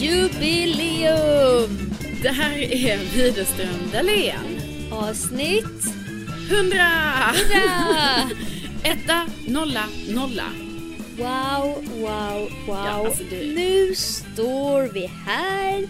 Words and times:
Jubileum! 0.00 1.90
Det 2.22 2.28
här 2.28 2.58
är 2.58 2.98
Widerström 3.16 3.90
Dahlén. 3.92 4.60
Avsnitt 4.92 5.84
100! 6.50 6.76
100! 7.52 8.30
Etta, 8.84 9.26
nolla, 9.46 9.84
nolla. 10.08 10.44
Wow, 11.16 11.84
wow, 11.94 12.50
wow. 12.66 12.76
Ja, 12.86 13.06
alltså 13.06 13.22
det- 13.30 13.46
Nu 13.54 13.94
står 13.94 14.82
vi 14.92 15.06
här 15.26 15.88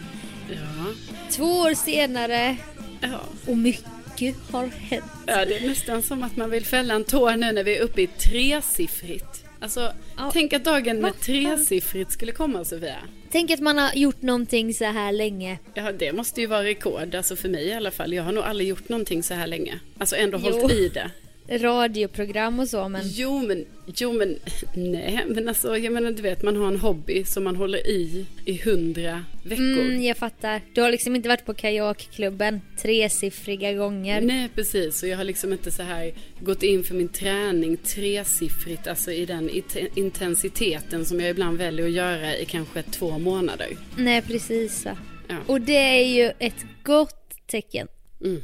Ja, 0.51 0.87
två 1.31 1.45
år 1.45 1.75
senare 1.75 2.57
ja. 3.01 3.21
och 3.47 3.57
mycket 3.57 4.37
har 4.51 4.67
hänt. 4.67 5.05
ja, 5.27 5.45
det 5.45 5.57
är 5.59 5.69
nästan 5.69 6.03
som 6.03 6.23
att 6.23 6.37
man 6.37 6.51
vill 6.51 6.65
fälla 6.67 6.95
en 6.95 7.05
tår 7.05 7.37
nu 7.37 7.53
när 7.53 7.65
vi 7.65 7.77
är 7.77 7.83
uppe 7.83 8.03
i 8.03 8.07
tresiffrigt. 8.07 9.45
Alltså, 9.61 9.93
Ja. 10.17 10.31
tänk 10.33 10.53
att 10.53 10.65
dagen 10.65 11.01
med 11.01 11.21
tresiffrigt 11.21 12.13
skulle 12.13 12.33
komma 12.33 12.65
Sofia. 12.65 12.97
Tänk 13.31 13.51
att 13.51 13.61
man 13.61 13.79
har 13.79 13.95
gjort 13.95 14.23
någonting 14.23 14.75
så 14.75 14.85
här 14.85 15.13
länge. 15.13 15.59
Ja, 15.75 15.93
det 15.93 16.13
måste 16.13 16.41
ju 16.41 16.47
vara 16.47 16.65
rekord, 16.65 17.15
alltså 17.15 17.37
för 17.37 17.49
mig 17.49 17.65
i 17.67 17.73
alla 17.73 17.91
fall. 17.91 18.13
Jag 18.15 18.23
har 18.23 18.33
nog 18.33 18.45
aldrig 18.45 18.69
gjort 18.69 18.89
någonting 18.89 19.23
så 19.23 19.35
här 19.35 19.47
länge. 19.47 19.81
Alltså 19.99 20.17
ändå 20.17 20.41
Jo. 20.45 20.51
hållit 20.61 20.73
i 20.77 20.89
det. 20.89 21.11
Radioprogram 21.51 22.59
och 22.59 22.69
så 22.69 22.89
men 22.89 23.03
Jo 23.05 23.47
men, 23.47 23.65
jo 23.97 24.13
men, 24.13 24.39
nej 24.75 25.25
men 25.29 25.49
alltså 25.49 25.79
jag 25.79 25.93
menar 25.93 26.11
du 26.11 26.23
vet 26.23 26.43
man 26.43 26.57
har 26.57 26.69
en 26.69 26.77
hobby 26.77 27.25
som 27.25 27.45
man 27.45 27.57
håller 27.57 27.87
i 27.87 28.27
i 28.45 28.59
hundra 28.65 29.25
veckor. 29.45 29.65
mm, 29.65 30.03
jag 30.03 30.17
fattar. 30.17 30.61
Du 30.75 30.81
har 30.81 30.91
liksom 30.91 31.17
inte 31.17 31.29
varit 31.29 31.45
på 31.45 31.55
kajakklubben 31.55 32.61
tresiffriga 32.83 33.73
gånger. 33.73 34.21
Nej 34.21 34.49
precis 34.55 35.03
och 35.03 35.09
jag 35.09 35.17
har 35.17 35.25
liksom 35.25 35.53
inte 35.53 35.71
så 35.71 35.83
här 35.83 36.13
gått 36.41 36.63
in 36.63 36.85
för 36.85 36.95
min 36.95 37.09
träning 37.09 37.77
tresiffrigt, 37.77 38.87
alltså 38.87 39.13
i 39.13 39.27
den 39.27 39.51
ite- 39.51 39.89
intensiteten 39.95 41.05
som 41.05 41.21
jag 41.21 41.31
ibland 41.31 41.59
väljer 41.59 41.87
att 41.87 41.93
göra 41.93 42.37
i 42.37 42.45
kanske 42.45 42.83
två 42.83 43.19
månader. 43.19 43.69
Nej 43.97 44.23
precis. 44.23 44.87
Ja. 45.29 45.37
Och 45.47 45.61
det 45.61 45.73
är 46.01 46.05
ju 46.07 46.33
ett 46.39 46.65
gott 46.85 47.35
tecken. 47.47 47.89
Mm. 48.25 48.43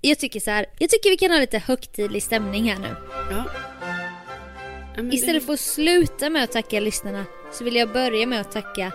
Jag 0.00 0.18
tycker 0.18 0.40
så 0.40 0.50
här, 0.50 0.66
jag 0.78 0.90
tycker 0.90 1.10
vi 1.10 1.16
kan 1.16 1.30
ha 1.30 1.38
lite 1.38 1.58
högtidlig 1.58 2.22
stämning 2.22 2.70
här 2.72 2.78
nu. 2.78 2.96
Ja. 3.30 3.44
Ja, 4.96 5.02
Istället 5.12 5.42
det, 5.42 5.46
för 5.46 5.52
att 5.52 5.60
sluta 5.60 6.30
med 6.30 6.44
att 6.44 6.52
tacka 6.52 6.80
lyssnarna 6.80 7.24
så 7.52 7.64
vill 7.64 7.76
jag 7.76 7.92
börja 7.92 8.26
med 8.26 8.40
att 8.40 8.52
tacka 8.52 8.92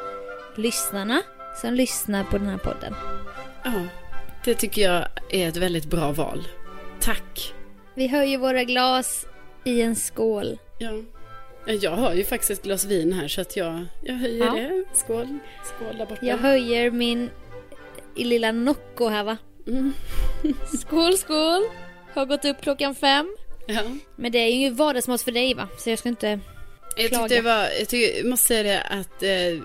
lyssnarna 0.55 1.21
som 1.61 1.73
lyssnar 1.73 2.23
på 2.23 2.37
den 2.37 2.47
här 2.47 2.57
podden. 2.57 2.95
Ja, 3.63 3.71
det 4.45 4.53
tycker 4.53 4.81
jag 4.81 5.07
är 5.29 5.47
ett 5.47 5.57
väldigt 5.57 5.85
bra 5.85 6.11
val. 6.11 6.47
Tack. 6.99 7.53
Vi 7.95 8.07
höjer 8.07 8.37
våra 8.37 8.63
glas 8.63 9.25
i 9.63 9.81
en 9.81 9.95
skål. 9.95 10.59
Ja. 10.79 10.91
Ja, 11.65 11.73
Jag 11.73 11.91
har 11.91 12.13
ju 12.13 12.23
faktiskt 12.23 12.51
ett 12.51 12.63
glas 12.63 12.85
vin 12.85 13.13
här 13.13 13.27
så 13.27 13.41
att 13.41 13.55
jag, 13.57 13.85
jag 14.03 14.13
höjer 14.15 14.45
Ja. 14.45 14.53
det. 14.53 14.83
Skål. 14.93 15.37
Skål 15.63 15.97
där 15.97 16.05
borta. 16.05 16.25
Jag 16.25 16.37
höjer 16.37 16.91
min 16.91 17.29
i 18.15 18.23
lilla 18.23 18.51
Nocco 18.51 19.07
här 19.07 19.23
va. 19.23 19.37
Mm. 19.67 19.93
Skål 20.81 21.17
skål! 21.17 21.63
Har 22.13 22.25
gått 22.25 22.45
upp 22.45 22.61
klockan 22.61 22.95
fem. 22.95 23.35
Ja. 23.67 23.81
Men 24.15 24.31
det 24.31 24.37
är 24.37 24.55
ju 24.55 24.69
vardagsmat 24.69 25.21
för 25.21 25.31
dig 25.31 25.53
va? 25.53 25.67
Så 25.77 25.89
jag 25.89 25.99
ska 25.99 26.09
inte... 26.09 26.39
Jag 26.97 27.09
Klaga. 27.09 27.23
tyckte 27.23 27.35
det 27.35 27.41
var, 27.41 27.67
jag, 27.79 27.89
tycker, 27.89 28.17
jag 28.17 28.25
måste 28.25 28.47
säga 28.47 28.63
det 28.63 28.81
att 28.81 29.23
eh, 29.23 29.63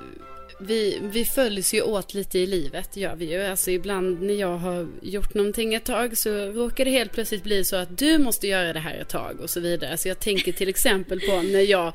vi, 0.60 0.98
vi 1.02 1.24
följs 1.24 1.74
ju 1.74 1.82
åt 1.82 2.14
lite 2.14 2.38
i 2.38 2.46
livet, 2.46 2.96
gör 2.96 3.16
vi 3.16 3.32
ju. 3.32 3.42
Alltså 3.42 3.70
ibland 3.70 4.22
när 4.22 4.34
jag 4.34 4.58
har 4.58 4.88
gjort 5.02 5.34
någonting 5.34 5.74
ett 5.74 5.84
tag 5.84 6.18
så 6.18 6.30
råkar 6.30 6.84
det 6.84 6.90
helt 6.90 7.12
plötsligt 7.12 7.42
bli 7.42 7.64
så 7.64 7.76
att 7.76 7.98
du 7.98 8.18
måste 8.18 8.46
göra 8.46 8.72
det 8.72 8.80
här 8.80 8.94
ett 8.94 9.08
tag 9.08 9.40
och 9.40 9.50
så 9.50 9.60
vidare. 9.60 9.96
Så 9.96 10.08
jag 10.08 10.20
tänker 10.20 10.52
till 10.52 10.68
exempel 10.68 11.20
på 11.20 11.42
när 11.42 11.70
jag, 11.70 11.92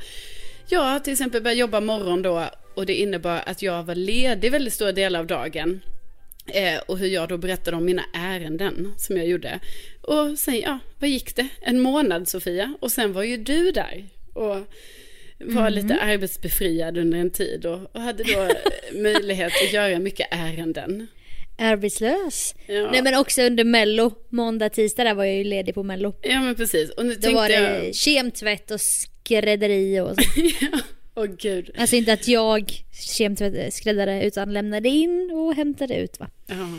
jag 0.68 1.04
till 1.04 1.14
exempel 1.14 1.42
började 1.42 1.60
jobba 1.60 1.80
morgon 1.80 2.22
då 2.22 2.50
och 2.76 2.86
det 2.86 2.94
innebar 2.96 3.42
att 3.46 3.62
jag 3.62 3.84
var 3.84 3.96
ledig 3.96 4.52
väldigt 4.52 4.74
stora 4.74 4.92
delar 4.92 5.20
av 5.20 5.28
dagen. 5.28 5.82
Eh, 6.48 6.80
och 6.88 6.98
hur 6.98 7.08
jag 7.08 7.30
då 7.30 7.38
berättade 7.38 7.78
om 7.78 7.86
mina 7.86 8.06
ärenden 8.14 8.94
som 8.98 9.18
jag 9.18 9.28
gjorde. 9.28 9.60
Och 10.02 10.40
sen, 10.40 10.60
ja, 10.60 10.80
vad 11.00 11.10
gick 11.10 11.36
det? 11.36 11.48
En 11.62 11.80
månad 11.80 12.28
Sofia. 12.28 12.76
Och 12.80 12.92
sen 12.92 13.14
var 13.14 13.24
ju 13.24 13.38
du 13.38 13.72
där. 13.72 14.06
Och 14.34 14.58
var 15.40 15.70
lite 15.70 15.96
arbetsbefriad 15.96 16.98
under 16.98 17.18
en 17.18 17.32
tid 17.32 17.66
och, 17.66 17.96
och 17.96 18.02
hade 18.02 18.24
då 18.24 18.50
möjlighet 19.02 19.54
att 19.66 19.74
göra 19.74 20.00
mycket 20.00 20.28
ärenden. 20.32 21.08
Arbetslös. 21.58 22.56
Ja. 22.68 22.92
Nej 22.92 23.02
men 23.02 23.16
också 23.16 23.42
under 23.42 23.64
mello. 23.64 24.12
Måndag, 24.30 24.70
tisdag 24.70 25.04
där 25.04 25.14
var 25.14 25.24
jag 25.24 25.36
ju 25.36 25.44
ledig 25.44 25.76
på 25.76 25.84
mello. 25.84 26.14
Ja 26.22 26.42
men 26.42 26.56
precis. 26.56 26.90
Och 26.90 27.06
nu 27.06 27.16
Då 27.16 27.34
var 27.34 27.50
det 27.50 27.84
jag... 27.86 27.96
kemtvätt 27.96 28.72
och 28.72 28.82
skrädderi 28.82 30.00
och 30.00 30.16
så. 30.16 30.24
ja, 30.62 30.80
åh 31.16 31.26
gud. 31.26 31.70
Alltså 31.78 31.96
inte 31.96 32.14
att 32.14 32.28
jag 32.28 32.84
skräddare 33.72 34.26
utan 34.26 34.54
lämnade 34.54 34.90
in 34.90 35.32
och 35.34 35.56
hämtade 35.56 35.96
ut 35.96 36.20
va. 36.20 36.30
Ja. 36.48 36.70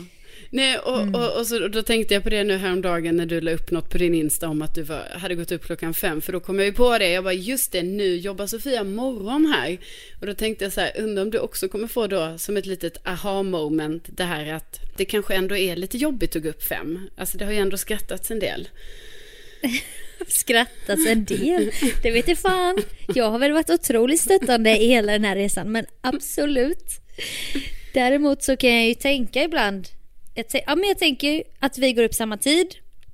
Nej, 0.49 0.77
och, 0.77 1.01
Mm. 1.01 1.15
och, 1.15 1.39
och, 1.39 1.47
så, 1.47 1.63
och 1.63 1.71
då 1.71 1.81
tänkte 1.81 2.13
jag 2.13 2.23
på 2.23 2.29
det 2.29 2.43
nu 2.43 2.57
häromdagen 2.57 3.17
när 3.17 3.25
du 3.25 3.41
la 3.41 3.51
upp 3.51 3.71
något 3.71 3.89
på 3.89 3.97
din 3.97 4.13
Insta 4.15 4.49
om 4.49 4.61
att 4.61 4.75
du 4.75 4.83
var, 4.83 5.03
hade 5.13 5.35
gått 5.35 5.51
upp 5.51 5.65
klockan 5.65 5.93
fem. 5.93 6.21
För 6.21 6.33
då 6.33 6.39
kom 6.39 6.59
jag 6.59 6.65
ju 6.65 6.73
på 6.73 6.97
det. 6.97 7.09
Jag 7.09 7.23
bara, 7.23 7.33
just 7.33 7.71
det, 7.71 7.83
nu 7.83 8.15
jobbar 8.15 8.47
Sofia 8.47 8.83
morgon 8.83 9.45
här. 9.45 9.77
Och 10.21 10.27
då 10.27 10.33
tänkte 10.33 10.65
jag 10.65 10.73
så 10.73 10.81
här, 10.81 10.91
undrar 10.97 11.23
om 11.23 11.29
du 11.29 11.39
också 11.39 11.67
kommer 11.67 11.87
få 11.87 12.07
då 12.07 12.37
som 12.37 12.57
ett 12.57 12.65
litet 12.65 13.07
aha 13.07 13.43
moment 13.43 14.03
det 14.07 14.23
här 14.23 14.53
att 14.53 14.79
det 14.97 15.05
kanske 15.05 15.35
ändå 15.35 15.57
är 15.57 15.75
lite 15.75 15.97
jobbigt 15.97 16.35
att 16.35 16.43
gå 16.43 16.49
upp 16.49 16.63
fem. 16.63 16.99
Alltså 17.17 17.37
det 17.37 17.45
har 17.45 17.51
ju 17.51 17.59
ändå 17.59 17.77
skrattats 17.77 18.31
en 18.31 18.39
del. 18.39 18.67
skrattats 20.27 21.07
en 21.07 21.25
del. 21.25 21.71
Det 22.03 22.11
vet 22.11 22.27
jag 22.27 22.37
fan. 22.37 22.77
Jag 23.15 23.29
har 23.29 23.39
väl 23.39 23.51
varit 23.51 23.69
otroligt 23.69 24.19
stöttande 24.21 24.77
i 24.77 24.87
hela 24.87 25.11
den 25.11 25.23
här 25.25 25.35
resan, 25.35 25.71
men 25.71 25.85
absolut. 26.01 26.85
Däremot 27.93 28.43
så 28.43 28.57
kan 28.57 28.73
jag 28.73 28.85
ju 28.87 28.93
tänka 28.93 29.43
ibland, 29.43 29.87
jag, 30.35 30.45
ja, 30.67 30.75
men 30.75 30.87
jag 30.89 30.97
tänker 30.99 31.43
att 31.59 31.77
vi 31.77 31.93
går 31.93 32.03
upp 32.03 32.13
samma 32.13 32.37
tid. 32.37 32.67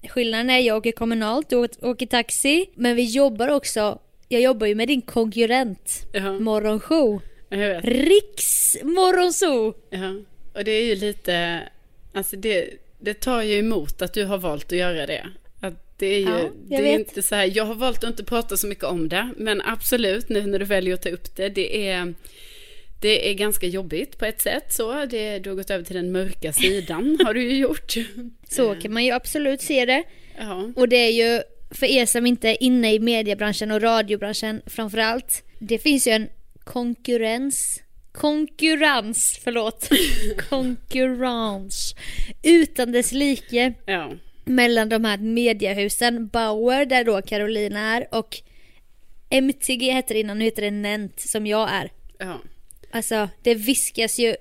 Skillnaden 0.10 0.50
är 0.50 0.60
jag 0.60 0.78
åker 0.78 0.92
kommunalt, 0.92 1.50
du 1.50 1.56
åker- 1.82 2.06
taxi, 2.06 2.66
men 2.76 2.96
vi 2.96 3.04
jobbar 3.04 3.48
också, 3.48 4.00
jag 4.28 4.42
jobbar 4.42 4.68
ju 4.68 4.76
med 4.76 4.88
din 4.88 5.02
konkurrent, 5.02 6.06
Ja. 6.14 6.40
Morgonshow. 6.40 7.22
Jag 7.50 7.58
vet. 7.58 7.86
Riks 7.86 8.78
Morgonzoo! 8.84 9.74
Ja, 9.90 10.16
och 10.54 10.64
det 10.64 10.72
är 10.72 10.86
ju 10.86 10.96
lite, 10.96 11.62
alltså 12.14 12.36
det, 12.36 12.70
det 13.00 13.14
tar 13.14 13.42
ju 13.42 13.58
emot 13.60 14.02
att 14.02 14.14
du 14.14 14.26
har 14.26 14.38
valt 14.38 14.66
att 14.72 14.78
göra 14.78 15.06
det. 15.06 15.28
Det 16.02 16.08
är 16.16 16.20
ju, 16.20 16.26
Ja, 16.26 16.40
jag 16.70 16.84
det 16.84 16.90
är 16.90 17.00
inte 17.00 17.22
så 17.22 17.36
här, 17.36 17.52
jag 17.56 17.66
har 17.66 17.76
valt 17.76 18.04
att 18.04 18.10
inte 18.10 18.24
prata 18.24 18.58
så 18.58 18.68
mycket 18.68 18.84
om 18.84 19.10
det, 19.10 19.34
men 19.38 19.62
absolut 19.62 20.30
nu 20.30 20.46
när 20.48 20.60
du 20.60 20.66
väljer 20.66 20.94
att 20.94 21.02
ta 21.02 21.10
upp 21.10 21.36
det, 21.36 21.50
det 21.50 21.88
är, 21.90 22.14
det 23.02 23.30
är 23.30 23.34
ganska 23.34 23.68
jobbigt 23.68 24.18
på 24.18 24.26
ett 24.26 24.42
sätt 24.42 24.74
så, 24.74 25.06
det, 25.06 25.40
du 25.40 25.50
har 25.50 25.58
gått 25.58 25.70
över 25.70 25.84
till 25.84 25.96
den 25.96 26.12
mörka 26.12 26.54
sidan, 26.64 27.18
har 27.26 27.34
du 27.34 27.44
ju 27.44 27.58
gjort. 27.58 27.94
Så 28.50 28.76
kan 28.76 28.94
man 28.94 29.06
ju 29.06 29.12
absolut 29.12 29.62
se 29.62 29.86
det. 29.86 30.04
Ja, 30.38 30.72
Och 30.76 30.90
det 30.90 30.96
är 30.96 31.12
ju, 31.12 31.42
för 31.72 31.86
er 31.86 32.06
som 32.06 32.26
inte 32.26 32.50
är 32.50 32.64
inne 32.64 32.94
i 32.94 33.00
mediebranschen 33.00 33.72
och 33.72 33.82
radiobranschen 33.82 34.62
framförallt, 34.66 35.44
det 35.60 35.78
finns 35.78 36.08
ju 36.08 36.12
en 36.12 36.30
konkurrens, 36.64 37.82
konkurrens, 38.12 39.40
förlåt, 39.44 39.90
konkurrens, 40.50 41.96
utan 42.44 42.92
dess 42.92 43.12
like. 43.12 43.74
Ja, 43.86 44.12
mellan 44.46 44.90
de 44.90 45.06
här 45.06 45.18
mediehusen, 45.18 46.28
Bauer 46.28 46.86
där 46.86 47.04
då 47.04 47.22
Carolina 47.22 47.80
är 47.80 48.08
och 48.12 48.42
MTG 49.30 49.92
hette 49.92 50.14
det 50.14 50.20
innan, 50.20 50.40
nu 50.40 50.46
heter 50.46 50.62
det 50.62 50.72
Nent 50.72 51.20
som 51.20 51.48
jag 51.48 51.70
är. 51.72 51.92
ja. 52.20 52.42
Alltså 52.94 53.30
det 53.44 53.56
viskas 53.56 54.20
ju 54.20 54.36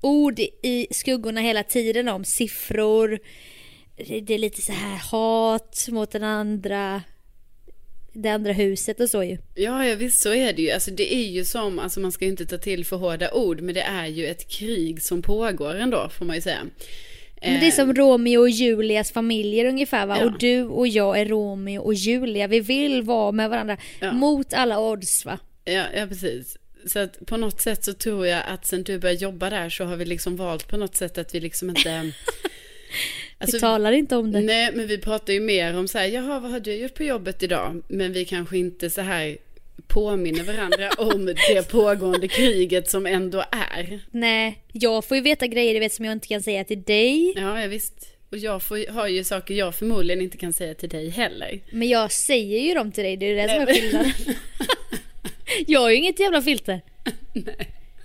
ord 0.00 0.38
i 0.62 0.86
skuggorna 0.90 1.40
hela 1.40 1.62
tiden 1.62 2.08
om 2.08 2.24
siffror. 2.24 3.18
Det 3.96 4.34
är 4.34 4.38
lite 4.38 4.62
så 4.62 4.72
här 4.72 4.96
hat 5.10 5.86
mot 5.88 6.10
den 6.10 6.24
andra, 6.24 7.02
det 8.12 8.28
andra 8.28 8.52
huset 8.52 9.00
och 9.00 9.10
så 9.10 9.22
ju. 9.22 9.38
Ja, 9.54 9.86
ja, 9.86 9.96
visst 9.96 10.22
så 10.22 10.34
är 10.34 10.52
det 10.52 10.62
ju. 10.62 10.70
Alltså 10.70 10.90
det 10.90 11.14
är 11.14 11.28
ju 11.28 11.44
som, 11.44 11.78
alltså 11.78 12.00
man 12.00 12.12
ska 12.12 12.24
ju 12.24 12.30
inte 12.30 12.46
ta 12.46 12.58
till 12.58 12.84
för 12.84 12.96
hårda 12.96 13.32
ord, 13.32 13.60
men 13.60 13.74
det 13.74 13.82
är 13.82 14.06
ju 14.06 14.26
ett 14.26 14.50
krig 14.50 15.02
som 15.02 15.22
pågår 15.22 15.74
ändå, 15.74 16.08
får 16.08 16.24
man 16.24 16.36
ju 16.36 16.42
säga. 16.42 16.66
Men 17.42 17.60
det 17.60 17.66
är 17.66 17.70
som 17.70 17.94
Romeo 17.94 18.40
och 18.40 18.50
Julias 18.50 19.12
familjer 19.12 19.64
ungefär 19.64 20.06
va? 20.06 20.16
Ja. 20.20 20.24
Och 20.26 20.38
du 20.38 20.62
och 20.62 20.88
jag 20.88 21.20
är 21.20 21.26
Romeo 21.26 21.80
och 21.82 21.94
Julia. 21.94 22.46
Vi 22.46 22.60
vill 22.60 23.02
vara 23.02 23.32
med 23.32 23.50
varandra 23.50 23.76
Ja. 24.00 24.12
mot 24.12 24.52
alla 24.52 24.80
odds 24.80 25.24
va? 25.24 25.38
Ja, 25.64 25.84
ja, 25.94 26.06
precis. 26.06 26.56
Så 26.86 26.98
att 26.98 27.26
på 27.26 27.36
något 27.36 27.60
sätt 27.60 27.84
så 27.84 27.92
tror 27.94 28.26
jag 28.26 28.42
att 28.48 28.66
sen 28.66 28.82
du 28.82 28.98
började 28.98 29.20
jobba 29.20 29.50
där 29.50 29.70
så 29.70 29.84
har 29.84 29.96
vi 29.96 30.04
liksom 30.04 30.36
valt 30.36 30.68
på 30.68 30.76
något 30.76 30.96
sätt 30.96 31.18
att 31.18 31.34
vi 31.34 31.40
liksom 31.40 31.68
inte... 31.70 32.12
vi 33.52 33.60
talar 33.60 33.92
inte 33.92 34.16
om 34.16 34.32
det. 34.32 34.40
Nej, 34.40 34.70
men 34.74 34.86
vi 34.86 34.98
pratar 34.98 35.32
ju 35.32 35.40
mer 35.40 35.76
om 35.78 35.88
så 35.88 35.98
här, 35.98 36.06
jaha, 36.06 36.40
vad 36.40 36.50
har 36.50 36.60
du 36.60 36.74
gjort 36.74 36.94
på 36.94 37.04
jobbet 37.04 37.42
idag? 37.42 37.82
Men 37.88 38.12
vi 38.12 38.24
kanske 38.24 38.58
inte 38.58 38.90
så 38.90 39.00
här 39.00 39.36
påminner 39.86 40.44
varandra 40.44 40.90
om 40.98 41.26
det 41.26 41.68
pågående 41.70 42.28
kriget 42.28 42.90
som 42.90 43.06
ändå 43.06 43.44
är. 43.76 44.00
Nej, 44.10 44.62
jag 44.72 45.04
får 45.04 45.16
ju 45.16 45.22
veta 45.22 45.46
grejer 45.46 45.74
du 45.74 45.80
vet 45.80 45.92
som 45.92 46.04
jag 46.04 46.12
inte 46.12 46.28
kan 46.28 46.42
säga 46.42 46.64
till 46.64 46.82
dig. 46.82 47.32
Ja, 47.36 47.60
ja 47.60 47.66
visst. 47.66 48.14
Och 48.30 48.38
jag 48.38 48.62
får, 48.62 48.92
har 48.92 49.08
ju 49.08 49.24
saker 49.24 49.54
jag 49.54 49.74
förmodligen 49.74 50.22
inte 50.22 50.36
kan 50.36 50.52
säga 50.52 50.74
till 50.74 50.88
dig 50.88 51.08
heller. 51.08 51.60
Men 51.70 51.88
jag 51.88 52.12
säger 52.12 52.58
ju 52.60 52.74
dem 52.74 52.92
till 52.92 53.04
dig, 53.04 53.16
det 53.16 53.26
är 53.26 53.34
det 53.34 53.48
som 53.48 53.60
är 53.62 53.66
skillnaden. 53.66 54.12
jag 55.66 55.80
har 55.80 55.90
ju 55.90 55.96
inget 55.96 56.20
jävla 56.20 56.42
filter. 56.42 56.80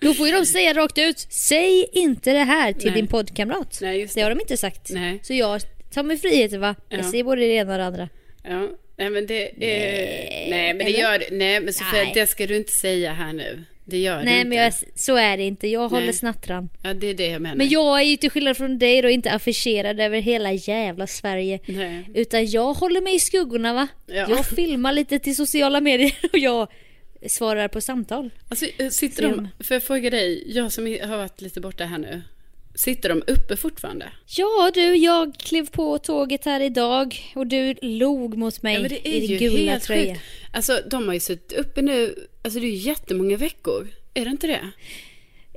Då 0.01 0.13
får 0.13 0.27
ju 0.27 0.33
de 0.33 0.45
säga 0.45 0.73
rakt 0.73 0.97
ut, 0.97 1.27
säg 1.29 1.89
inte 1.93 2.33
det 2.33 2.43
här 2.43 2.73
till 2.73 2.85
Nej. 2.91 2.95
din 2.95 3.07
poddkamrat. 3.07 3.79
Nej, 3.81 3.99
just 3.99 4.15
det 4.15 4.21
har 4.21 4.29
de 4.29 4.39
inte 4.41 4.57
sagt. 4.57 4.89
Nej. 4.89 5.19
Så 5.23 5.33
jag 5.33 5.61
tar 5.93 6.03
mig 6.03 6.17
friheten 6.17 6.61
va? 6.61 6.75
Jag 6.89 6.99
Ja. 6.99 7.11
säger 7.11 7.23
både 7.23 7.41
det 7.41 7.47
ena 7.53 7.71
och 7.71 7.77
det 7.77 7.85
andra. 7.85 8.09
Ja, 8.43 8.69
nej 9.03 9.09
men 9.09 9.27
det 9.27 9.49
är... 9.49 9.59
Nej, 9.59 10.47
Nej, 10.49 10.73
men 10.73 10.85
det 10.85 10.91
gör 10.91 11.19
det. 11.19 11.27
Nej, 11.31 11.59
men 11.59 11.73
Sofia, 11.73 12.03
Nej. 12.03 12.11
det 12.13 12.27
ska 12.27 12.47
du 12.47 12.55
inte 12.55 12.71
säga 12.71 13.13
här 13.13 13.33
nu. 13.33 13.63
Det 13.85 13.97
gör 13.97 14.19
du 14.19 14.25
Nej 14.25 14.37
inte. 14.37 14.49
men 14.49 14.57
jag, 14.57 14.73
så 14.95 15.15
är 15.15 15.37
det 15.37 15.43
inte, 15.43 15.67
jag 15.67 15.89
håller 15.89 16.05
Nej. 16.05 16.13
snattran. 16.13 16.69
Ja, 16.83 16.93
det 16.93 17.07
är 17.07 17.13
det 17.13 17.27
jag 17.27 17.41
menar. 17.41 17.55
Men 17.55 17.69
jag 17.69 17.99
är 17.99 18.03
ju 18.03 18.17
till 18.17 18.29
skillnad 18.29 18.57
från 18.57 18.79
dig 18.79 19.01
då 19.01 19.09
inte 19.09 19.31
affischerad 19.31 19.99
över 19.99 20.19
hela 20.19 20.51
jävla 20.51 21.07
Sverige. 21.07 21.59
Nej. 21.65 22.09
Utan 22.15 22.45
jag 22.45 22.73
håller 22.73 23.01
mig 23.01 23.15
i 23.15 23.19
skuggorna 23.19 23.73
va? 23.73 23.87
Ja. 24.07 24.25
Jag 24.29 24.45
filmar 24.45 24.93
lite 24.93 25.19
till 25.19 25.35
sociala 25.35 25.81
medier 25.81 26.15
och 26.33 26.37
jag 26.39 26.67
svarar 27.27 27.67
på 27.67 27.81
samtal. 27.81 28.29
Alltså, 28.49 28.65
eh, 28.77 28.89
sitter 28.89 29.23
de, 29.23 29.47
får 29.63 29.75
jag 29.75 29.83
fråga 29.83 30.09
dig, 30.09 30.43
jag 30.47 30.71
som 30.71 30.85
har 30.85 31.17
varit 31.17 31.41
lite 31.41 31.61
borta 31.61 31.85
här 31.85 31.97
nu. 31.97 32.21
Sitter 32.75 33.09
de 33.09 33.23
uppe 33.27 33.55
fortfarande? 33.57 34.11
Ja 34.37 34.71
du, 34.73 34.95
jag 34.95 35.35
klev 35.37 35.69
på 35.69 35.97
tåget 35.97 36.45
här 36.45 36.59
idag 36.59 37.31
och 37.35 37.47
du 37.47 37.75
log 37.81 38.37
mot 38.37 38.61
mig 38.63 38.73
Ja, 38.73 38.79
men 38.79 38.89
det 38.89 39.07
är 39.07 39.13
i 39.13 39.19
din 39.19 39.29
ju 39.29 39.37
gula 39.37 39.71
helt 39.71 39.83
tröja. 39.83 40.13
sjukt. 40.13 40.25
Alltså, 40.53 40.79
de 40.89 41.07
har 41.07 41.13
ju 41.13 41.19
suttit 41.19 41.53
uppe 41.59 41.81
nu, 41.81 42.15
alltså 42.43 42.59
det 42.59 42.65
är 42.65 42.69
ju 42.69 42.75
jättemånga 42.75 43.37
veckor. 43.37 43.87
Är 44.13 44.25
det 44.25 44.31
inte 44.31 44.47
det? 44.47 44.69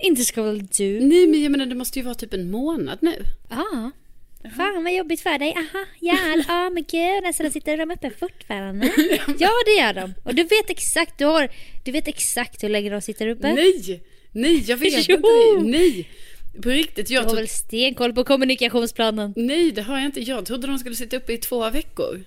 Inte 0.03 0.25
ska 0.25 0.43
väl 0.43 0.67
du? 0.67 1.01
Nej, 1.01 1.27
men 1.27 1.43
jag 1.43 1.51
menar 1.53 1.67
det 1.67 1.75
måste 1.75 1.99
ju 1.99 2.05
vara 2.05 2.15
typ 2.15 2.35
en 2.35 2.51
månad 2.51 2.99
nu. 3.03 3.23
Ja. 3.51 3.91
Fan 4.57 4.85
vad 4.85 4.95
jobbigt 4.95 5.21
för 5.21 5.39
dig. 5.39 5.55
Aha, 5.57 5.85
ja, 6.01 6.17
ja 6.49 6.71
men 6.71 6.85
gud, 6.91 7.25
alltså 7.25 7.43
de 7.43 7.51
sitter 7.51 7.77
de 7.77 7.91
uppe 7.91 8.11
fortfarande. 8.11 8.87
Ja 9.39 9.51
det 9.67 9.73
gör 9.73 9.93
de. 9.95 10.15
Och 10.25 10.35
du 10.35 10.43
vet 10.43 10.71
exakt, 10.71 11.19
du 11.19 11.25
har, 11.25 11.49
du 11.85 11.93
vet 11.93 12.09
exakt 12.09 12.63
hur 12.65 12.69
länge 12.69 12.91
de 12.91 13.01
sitter 13.01 13.29
uppe. 13.29 13.53
Nej! 13.53 14.03
Nej, 14.33 14.65
jag 14.69 14.77
vet 14.77 15.09
Jo! 15.09 15.17
inte. 15.17 15.71
Nej! 15.79 16.09
På 16.63 16.69
riktigt, 16.69 17.07
Du 17.09 17.15
jag 17.15 17.23
har 17.23 17.29
tog... 17.29 17.37
väl 17.37 17.49
stenkoll 17.49 18.13
på 18.13 18.25
kommunikationsplanen. 18.25 19.33
Nej, 19.37 19.73
det 19.73 19.83
har 19.83 19.97
jag 19.97 20.07
inte. 20.07 20.21
Jag 20.21 20.47
trodde 20.47 20.67
de 20.67 20.79
skulle 20.79 20.95
sitta 20.95 21.17
uppe 21.17 21.33
i 21.33 21.39
två 21.39 21.71
veckor. 21.71 22.25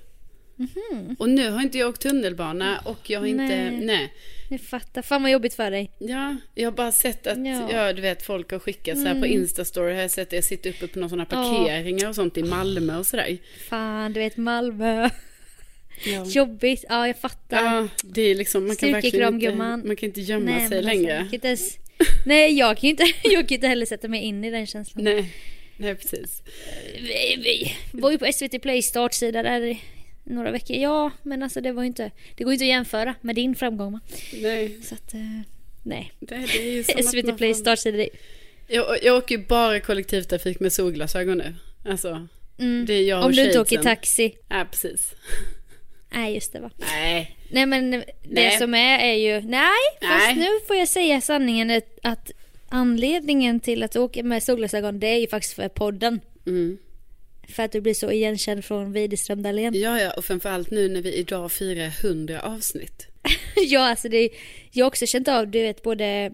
Och 1.20 1.30
nu 1.30 1.50
har 1.52 1.62
inte 1.62 1.78
jag 1.78 1.90
åkt 1.90 2.02
tunnelbana 2.02 2.80
och 2.86 3.10
jag 3.10 3.20
har 3.20 3.28
inte... 3.28 3.72
Nej. 3.72 4.14
Jag 4.50 4.62
fattar. 4.62 5.02
Fan 5.02 5.22
vad 5.22 5.32
jobbigt 5.32 5.54
för 5.54 5.72
dig. 5.72 5.92
Ja, 5.98 6.36
jag 6.56 6.68
har 6.68 6.76
bara 6.78 6.92
sett 6.92 7.28
att, 7.28 7.46
ja. 7.48 7.72
Ja. 7.72 7.94
du 7.94 8.02
vet, 8.02 8.26
folk 8.26 8.52
har 8.52 8.60
skickat 8.60 8.98
så 8.98 9.06
här 9.06 9.20
på 9.20 9.26
Instastory 9.28 9.94
har 9.94 10.02
jag 10.02 10.12
sett 10.12 10.28
att 10.28 10.34
jag 10.34 10.44
sitter 10.44 10.70
uppe 10.70 10.88
på 10.88 11.00
några 11.00 11.10
sådana 11.10 11.26
parkeringar 11.26 12.10
och 12.10 12.16
sånt 12.16 12.38
i 12.38 12.44
Malmö 12.44 12.98
och 12.98 13.06
sådär. 13.06 13.38
Fan, 13.70 14.14
du 14.14 14.20
vet 14.20 14.38
Malmö. 14.38 15.10
Ja. 16.06 16.26
Jobbigt. 16.26 16.86
Ja, 16.90 17.08
jag 17.08 17.18
fattar. 17.18 17.64
Ja, 17.64 17.88
det 18.04 18.22
är 18.22 18.36
liksom, 18.36 18.68
man 18.68 18.76
kan 18.76 18.92
verkligen 18.92 19.34
inte, 19.34 19.56
man 19.56 19.96
kan 19.96 20.10
inte 20.10 20.22
gömma 20.22 20.52
Nej, 20.52 20.70
sig 20.70 20.82
längre. 20.82 21.18
kan 21.18 21.34
inte 21.34 21.48
ens, 21.48 21.78
nej, 22.26 22.58
jag 22.58 22.78
kan 22.78 22.88
ju 22.88 22.90
inte, 22.90 23.04
jag 23.24 23.48
kan 23.50 23.56
inte 23.56 23.68
heller 23.68 23.86
sätta 23.86 24.08
mig 24.08 24.22
in 24.24 24.44
i 24.44 24.52
den 24.52 24.68
känslan. 24.68 25.04
Nej, 25.04 25.34
nej 25.78 25.96
precis. 25.96 26.42
Vi, 26.96 27.36
vi 27.44 27.76
var 28.00 28.12
ju 28.12 28.18
på 28.18 28.32
SVT 28.34 28.62
Play 28.62 28.82
startsida 28.82 29.44
där 29.44 29.62
i 29.62 29.82
några 30.24 30.52
veckor. 30.52 30.76
Ja, 30.78 31.12
men 31.24 31.44
alltså 31.44 31.62
det 31.62 31.72
var 31.72 31.84
ju 31.84 31.88
inte, 31.88 32.12
det 32.36 32.44
går 32.44 32.52
ju 32.52 32.56
inte 32.56 32.66
att 32.66 32.70
jämföra 32.70 33.16
med 33.22 33.36
din 33.36 33.56
framgång 33.56 33.92
va? 33.94 34.00
Nej, 34.42 34.78
Så 34.84 34.96
att, 34.96 35.14
eh, 35.14 35.20
nej. 35.84 36.12
det, 36.20 36.36
det 36.36 37.04
SVT 37.04 37.34
Play 37.38 37.54
får- 37.54 37.60
startsida, 37.60 37.98
det- 37.98 38.10
jag, 38.68 39.04
jag 39.04 39.18
åker 39.18 39.38
ju 39.38 39.46
bara 39.46 39.80
kollektivtrafik 39.80 40.60
med 40.60 40.74
solglasögon 40.74 41.38
nu. 41.38 41.56
Alltså, 41.86 42.28
det 42.88 42.94
är 42.94 43.02
jag 43.02 43.18
och 43.18 43.24
Mm. 43.24 43.26
om 43.26 43.32
du 43.32 43.46
inte 43.46 43.60
åker 43.60 43.78
taxi. 43.84 44.36
Ja, 44.50 44.68
precis. 44.72 45.16
Nej, 46.10 46.34
just 46.34 46.54
det 46.54 46.60
va. 46.60 46.72
Nej. 46.78 47.36
Nej 47.50 47.66
men 47.66 47.92
det 47.92 48.04
Nej. 48.24 48.58
som 48.58 48.74
är 48.74 49.00
är 49.00 49.14
ju, 49.14 49.42
nej, 49.42 49.70
fast 50.02 50.26
Nej. 50.26 50.36
nu 50.36 50.60
får 50.68 50.76
jag 50.76 50.88
säga 50.88 51.22
sanningen 51.22 51.82
att, 52.04 52.32
anledningen 52.70 53.60
till 53.60 53.84
att 53.84 53.96
åka 53.96 54.24
med 54.24 54.44
solglasögon 54.44 55.00
det 55.00 55.08
är 55.08 55.18
ju 55.18 55.28
faktiskt 55.28 55.54
för 55.54 55.70
podden. 55.70 56.20
Mm. 56.46 56.78
För 57.48 57.64
att 57.64 57.72
du 57.72 57.82
blir 57.82 57.94
så 57.94 58.12
igenkänd 58.12 58.66
från 58.66 58.92
Widerström 58.92 59.44
Dahlén. 59.44 59.74
Ja, 59.76 60.02
ja, 60.02 60.14
och 60.18 60.26
framförallt 60.26 60.72
nu 60.72 60.90
när 60.90 61.02
vi 61.02 61.14
idag 61.14 61.52
firar 61.52 62.06
100 62.06 62.42
avsnitt. 62.42 63.08
ja, 63.56 63.90
alltså 63.90 64.10
det, 64.10 64.30
jag 64.72 64.86
har 64.86 64.88
också 64.88 65.06
känt 65.06 65.28
av, 65.28 65.48
du 65.48 65.62
vet, 65.62 65.84
både 65.84 66.32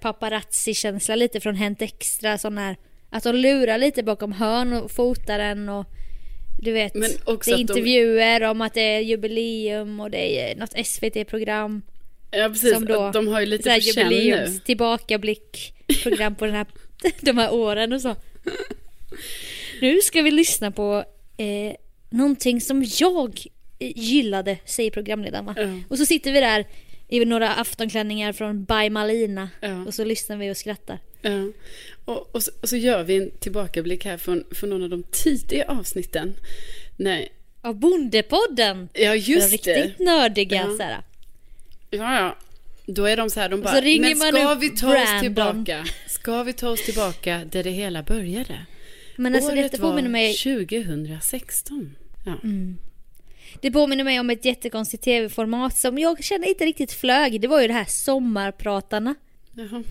paparazzi-känsla 0.00 1.16
lite 1.16 1.40
från 1.40 1.54
Hänt 1.54 1.82
Extra, 1.82 2.38
sån 2.38 2.58
här, 2.58 2.76
att 3.10 3.22
de 3.22 3.34
lurar 3.36 3.78
lite 3.78 4.02
bakom 4.02 4.32
hörn 4.32 4.72
och 4.72 4.90
fotar 4.90 5.38
en 5.38 5.68
och 5.68 5.86
du 6.58 6.72
vet, 6.72 6.92
det 6.92 6.98
är 6.98 7.32
att 7.34 7.44
de- 7.44 7.54
intervjuer 7.54 8.42
om 8.42 8.60
att 8.60 8.74
det 8.74 8.80
är 8.80 9.00
jubileum 9.00 10.00
och 10.00 10.10
det 10.10 10.40
är 10.50 10.56
något 10.56 10.86
SVT-program. 10.86 11.82
Ja, 12.30 12.48
precis. 12.48 12.74
Som 12.74 12.84
då, 12.84 13.10
de 13.10 13.28
har 13.28 13.40
ju 13.40 13.46
lite 13.46 13.74
på 13.74 13.80
känn 13.80 14.08
nu. 14.08 14.14
jubileums 14.14 14.62
tillbakablick 14.64 15.74
program 16.02 16.34
på 16.34 16.46
den 16.46 16.54
här, 16.54 16.66
de 17.20 17.38
här 17.38 17.54
åren 17.54 17.92
och 17.92 18.00
så. 18.02 18.16
Nu 19.80 20.00
ska 20.00 20.22
vi 20.22 20.30
lyssna 20.30 20.70
på 20.70 21.04
eh, 21.36 21.74
någonting 22.10 22.60
som 22.60 22.84
jag 23.00 23.38
gillade, 23.80 24.58
säger 24.64 24.90
programledaren 24.90 25.44
va? 25.46 25.54
Ja. 25.56 25.80
Och 25.88 25.98
så 25.98 26.06
sitter 26.06 26.32
vi 26.32 26.40
där 26.40 26.64
i 27.08 27.24
några 27.24 27.54
aftonklänningar 27.54 28.32
från 28.32 28.64
By 28.64 28.90
Malina 28.90 29.48
Ja. 29.60 29.84
och 29.86 29.94
så 29.94 30.04
lyssnar 30.04 30.36
vi 30.36 30.50
och 30.50 30.56
skrattar. 30.56 30.98
Ja. 31.22 31.48
Och, 32.04 32.34
och, 32.34 32.42
så, 32.42 32.50
och 32.60 32.68
så 32.68 32.76
gör 32.76 33.02
vi 33.04 33.16
en 33.16 33.30
tillbakablick 33.30 34.04
här 34.04 34.16
från, 34.16 34.44
från 34.50 34.70
någon 34.70 34.82
av 34.82 34.88
de 34.90 35.02
tidiga 35.02 35.64
avsnitten. 35.68 36.34
Nej, 36.96 37.32
Av 37.62 37.74
Bondepodden! 37.74 38.88
ja 38.92 39.14
just 39.14 39.52
riktigt 39.52 39.98
det. 39.98 40.04
nördiga 40.04 40.56
Ja. 40.56 40.76
så 40.76 40.82
här. 40.82 41.02
Ja, 41.90 42.18
ja. 42.20 42.36
Då 42.86 43.04
är 43.04 43.16
de 43.16 43.30
så 43.30 43.40
här, 43.40 43.48
de 43.48 43.60
bara, 43.60 43.80
men 44.00 44.16
ska 44.16 44.54
vi 44.54 44.70
ta 44.70 44.86
Brandon?" 44.90 45.14
oss 45.14 45.20
tillbaka? 45.20 45.84
Ska 46.06 46.42
vi 46.42 46.52
ta 46.52 46.68
oss 46.68 46.84
tillbaka 46.84 47.42
där 47.50 47.64
det 47.64 47.70
hela 47.70 48.02
började? 48.02 48.66
Men 49.16 49.34
alltså 49.34 49.52
Året 49.52 49.72
detta 49.72 49.82
påminner 49.82 50.02
var 50.02 50.08
mig, 50.08 50.34
2016. 50.34 51.96
Ja. 52.26 52.34
det 53.60 53.70
påminner 53.70 54.04
mig 54.04 54.20
om 54.20 54.30
ett 54.30 54.44
jättekonstigt 54.44 55.04
tv-format 55.04 55.76
som 55.78 55.98
jag 55.98 56.24
känner 56.24 56.48
inte 56.48 56.64
riktigt 56.64 56.92
flög. 56.92 57.40
Det 57.40 57.48
var 57.48 57.60
ju 57.60 57.66
det 57.66 57.74
här 57.74 57.86
Sommarpratarna. 57.88 59.14
Jaha. 59.54 59.82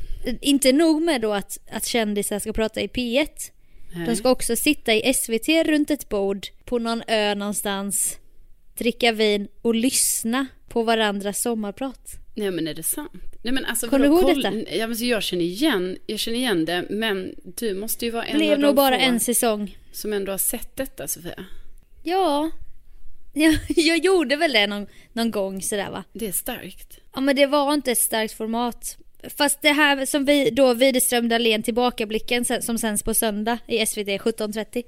Inte 0.41 0.71
nog 0.73 1.01
med 1.01 1.21
då 1.21 1.33
att, 1.33 1.57
att 1.71 1.85
kändisar 1.85 2.39
ska 2.39 2.53
prata 2.53 2.81
i 2.81 2.87
P1. 2.87 3.27
Nej. 3.95 4.07
De 4.07 4.15
ska 4.15 4.31
också 4.31 4.55
sitta 4.55 4.93
i 4.93 5.13
SVT 5.13 5.47
runt 5.65 5.91
ett 5.91 6.09
bord 6.09 6.47
på 6.65 6.79
någon 6.79 7.03
ö 7.07 7.35
någonstans, 7.35 8.17
dricka 8.77 9.11
vin 9.11 9.47
och 9.61 9.75
lyssna 9.75 10.47
på 10.69 10.83
varandras 10.83 11.41
sommarprat. 11.41 12.15
Nej 12.35 12.51
men 12.51 12.67
är 12.67 12.73
det 12.73 12.83
sant? 12.83 13.11
Nej 13.43 13.53
men 13.53 13.65
alltså 13.65 13.87
Kommer 13.87 14.07
du 14.07 14.13
ihåg 14.13 14.35
detta? 14.43 14.75
Ja, 14.75 14.87
men 14.87 14.95
så 14.97 15.05
jag 15.05 15.23
känner 15.23 15.45
igen, 15.45 15.97
jag 16.07 16.19
känner 16.19 16.37
igen 16.37 16.65
det, 16.65 16.85
men 16.89 17.35
du 17.43 17.73
måste 17.73 18.05
ju 18.05 18.11
vara 18.11 18.25
en 18.25 18.37
Blev 18.37 18.53
av 18.53 18.59
nog 18.59 18.69
de 18.69 18.75
bara 18.75 18.97
en 18.97 19.19
säsong. 19.19 19.77
som 19.91 20.13
ändå 20.13 20.31
har 20.31 20.37
sett 20.37 20.75
detta 20.75 21.07
Sofia. 21.07 21.45
Ja, 22.03 22.51
jag, 23.33 23.57
jag 23.67 23.97
gjorde 23.97 24.35
väl 24.35 24.53
det 24.53 24.67
någon, 24.67 24.87
någon 25.13 25.31
gång 25.31 25.61
sådär 25.61 25.89
va. 25.91 26.03
Det 26.13 26.27
är 26.27 26.31
starkt. 26.31 26.97
Ja 27.13 27.21
men 27.21 27.35
det 27.35 27.45
var 27.45 27.73
inte 27.73 27.91
ett 27.91 27.97
starkt 27.97 28.33
format. 28.33 28.97
Fast 29.37 29.61
det 29.61 29.71
här 29.71 30.05
som 30.05 30.25
vi 30.25 30.49
då 30.49 30.73
Widerström 30.73 31.29
Dahlén 31.29 31.63
tillbakablicken 31.63 32.45
sen- 32.45 32.61
som 32.61 32.77
sänds 32.77 33.03
på 33.03 33.13
söndag 33.13 33.57
i 33.67 33.85
SVT 33.85 34.07
17.30. 34.07 34.83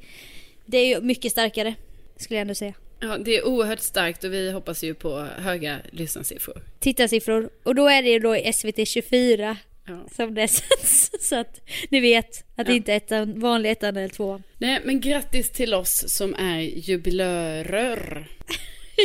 Det 0.65 0.77
är 0.77 0.85
ju 0.87 1.01
mycket 1.01 1.31
starkare 1.31 1.75
skulle 2.17 2.35
jag 2.37 2.41
ändå 2.41 2.55
säga. 2.55 2.73
Ja, 2.99 3.17
det 3.17 3.35
är 3.37 3.47
oerhört 3.47 3.79
starkt 3.79 4.23
och 4.23 4.33
vi 4.33 4.51
hoppas 4.51 4.83
ju 4.83 4.93
på 4.93 5.27
höga 5.37 5.77
lyssnarsiffror. 5.91 6.61
Tittarsiffror. 6.79 7.49
Och 7.63 7.75
då 7.75 7.87
är 7.87 8.03
det 8.03 8.09
ju 8.09 8.19
då 8.19 8.35
i 8.37 8.53
SVT 8.53 8.87
24 8.87 9.57
Ja. 9.87 9.99
som 10.15 10.33
det 10.35 10.47
sänds. 10.51 11.11
Så 11.19 11.35
att 11.35 11.61
ni 11.89 11.99
vet 11.99 12.43
att 12.55 12.65
det 12.65 12.71
Ja. 12.71 12.75
inte 12.77 12.93
är 12.93 12.97
ettan, 12.97 13.39
vanlig 13.39 13.71
ettan 13.71 13.97
eller 13.97 14.07
tvåan. 14.09 14.43
Nej, 14.57 14.79
men 14.83 15.01
grattis 15.01 15.49
till 15.51 15.73
oss 15.73 16.03
som 16.07 16.35
är 16.35 16.59
jubilörer. 16.59 18.27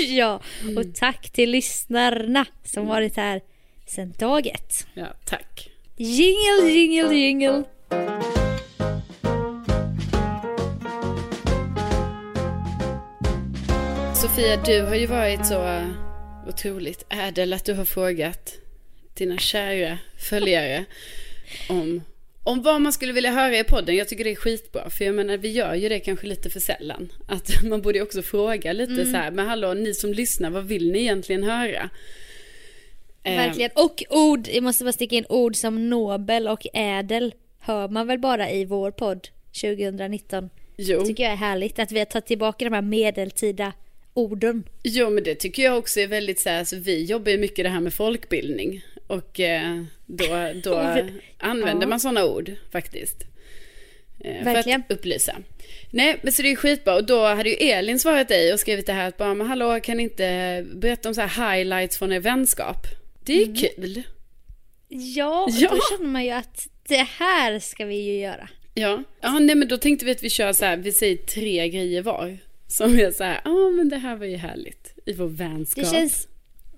Ja, 0.09 0.41
och 0.77 0.95
tack 0.95 1.31
till 1.31 1.51
lyssnarna 1.51 2.47
som 2.65 2.87
varit 2.87 3.17
här 3.17 3.41
sedan 3.87 4.15
dag 4.19 4.47
ett. 4.47 4.87
Ja, 4.95 5.07
tack. 5.25 5.71
Jingle, 5.97 6.71
jingle, 6.71 7.15
jingle. 7.15 7.65
Sofia, 14.15 14.57
du 14.67 14.83
har 14.83 14.95
ju 14.95 15.07
varit 15.07 15.47
så 15.47 15.83
otroligt 16.49 17.05
ädel 17.09 17.53
att 17.53 17.65
du 17.65 17.75
har 17.75 17.85
frågat 17.85 18.59
dina 19.15 19.39
kära 19.39 19.99
följare 20.29 20.85
om, 21.69 22.03
om 22.43 22.63
vad 22.63 22.81
man 22.81 22.93
skulle 22.93 23.13
vilja 23.13 23.31
höra 23.31 23.59
i 23.59 23.65
podden. 23.65 23.97
Jag 23.97 24.09
tycker 24.09 24.25
det 24.25 24.31
är 24.31 24.37
skitbra, 24.37 24.91
för 24.91 25.05
jag 25.05 25.15
menar 25.15 25.37
vi 25.37 25.49
gör 25.49 25.75
ju 25.75 25.89
det 25.89 26.01
kanske 26.01 26.27
lite 26.27 26.51
för 26.51 26.61
sällan. 26.61 27.13
Att 27.29 27.63
man 27.65 27.83
borde 27.83 28.03
också 28.03 28.23
fråga 28.23 28.73
lite 28.73 29.05
så 29.05 29.17
här, 29.17 29.31
men 29.31 29.47
hallå 29.47 29.75
ni 29.75 29.95
som 29.95 30.13
lyssnar, 30.13 30.51
vad 30.51 30.65
vill 30.65 30.93
ni 30.93 30.99
egentligen 30.99 31.43
höra? 31.43 31.91
Eh, 33.25 33.37
Verkligen. 33.37 33.71
Och 33.75 34.03
ord, 34.11 34.49
jag 34.49 34.63
måste 34.63 34.85
bara 34.85 34.93
sticka 34.93 35.17
in 35.17 35.27
ord 35.29 35.57
som 35.57 35.91
nobel 35.91 36.49
och 36.49 36.67
ädel 36.75 37.35
hör 37.59 37.89
man 37.89 38.07
väl 38.07 38.19
bara 38.19 38.51
i 38.51 38.65
vår 38.65 38.91
podd 38.91 39.29
2019. 39.61 40.51
Jo. 40.77 41.01
Det 41.01 41.07
tycker 41.07 41.23
jag 41.23 41.33
är 41.33 41.37
härligt 41.37 41.79
att 41.79 41.93
vi 41.93 41.99
har 41.99 42.07
tagit 42.07 42.27
tillbaka 42.27 42.65
de 42.65 42.73
här 42.75 42.83
medeltida 42.83 43.73
orden. 44.15 44.65
Jo, 44.83 45.11
men 45.11 45.25
det 45.25 45.35
tycker 45.35 45.63
jag 45.63 45.79
också 45.79 46.01
är 46.01 46.07
väldigt 46.07 46.41
så 46.41 46.49
här, 46.49 46.59
alltså, 46.59 46.77
vi 46.77 47.05
jobbar 47.05 47.33
ju 47.33 47.39
mycket 47.39 47.65
det 47.65 47.69
här 47.69 47.81
med 47.81 47.95
folkbildning. 47.95 48.85
Och 49.07 49.41
eh, 49.41 49.83
då, 50.07 50.25
då 50.65 50.79
använder 51.39 51.83
Ja. 51.87 51.89
man 51.89 52.01
sådana 52.01 52.25
ord 52.25 52.53
faktiskt. 52.73 53.17
Eh, 54.21 54.45
Verkligen. 54.45 54.83
För 54.83 54.95
att 54.95 54.99
upplysa. 54.99 55.37
Nej, 55.91 56.17
men 56.23 56.33
så 56.33 56.43
det 56.43 56.51
är 56.53 56.57
skitbra. 56.57 56.95
Och 56.95 57.05
då 57.07 57.27
hade 57.27 57.49
ju 57.51 57.55
Elin 57.57 57.99
svarat 57.99 58.29
dig 58.29 58.53
och 58.53 58.61
skrivit 58.61 58.87
det 58.87 58.93
här 58.93 59.09
att 59.09 59.17
bara, 59.17 59.35
men 59.35 59.47
hallå, 59.47 59.81
kan 59.81 59.97
ni 59.97 60.03
inte 60.03 60.65
berätta 60.75 61.09
om 61.09 61.15
så 61.15 61.21
här 61.21 61.57
highlights 61.57 61.99
från 61.99 62.13
er 62.13 62.21
vänskap? 62.21 62.87
Det 63.25 63.43
är 63.43 63.55
kul. 63.55 64.03
Ja, 64.89 65.49
Ja. 65.51 65.71
då 65.71 65.79
känner 65.91 66.11
man 66.11 66.25
ju 66.25 66.31
att 66.31 66.69
det 66.89 67.07
här 67.19 67.59
ska 67.59 67.85
vi 67.85 67.97
ju 67.97 68.19
göra. 68.21 68.49
Ja. 68.75 69.03
ja, 69.21 69.39
nej 69.39 69.55
men 69.55 69.69
då 69.69 69.77
tänkte 69.77 70.05
vi 70.07 70.11
att 70.13 70.23
vi 70.23 70.31
kör 70.31 70.53
så 70.53 70.65
här, 70.65 70.77
vi 70.77 70.93
säger 70.93 71.17
tre 71.17 71.69
grejer 71.69 72.03
var. 72.03 72.39
Som 72.69 72.99
är 72.99 73.11
så 73.11 73.25
här, 73.25 73.41
ja 73.45 73.71
men 73.71 73.89
det 73.89 73.97
här 73.97 74.17
var 74.17 74.27
ju 74.27 74.37
härligt 74.37 74.95
i 75.07 75.13
vår 75.13 75.27
vänskap. 75.29 75.85
Det 75.85 75.91
känns, 75.91 76.29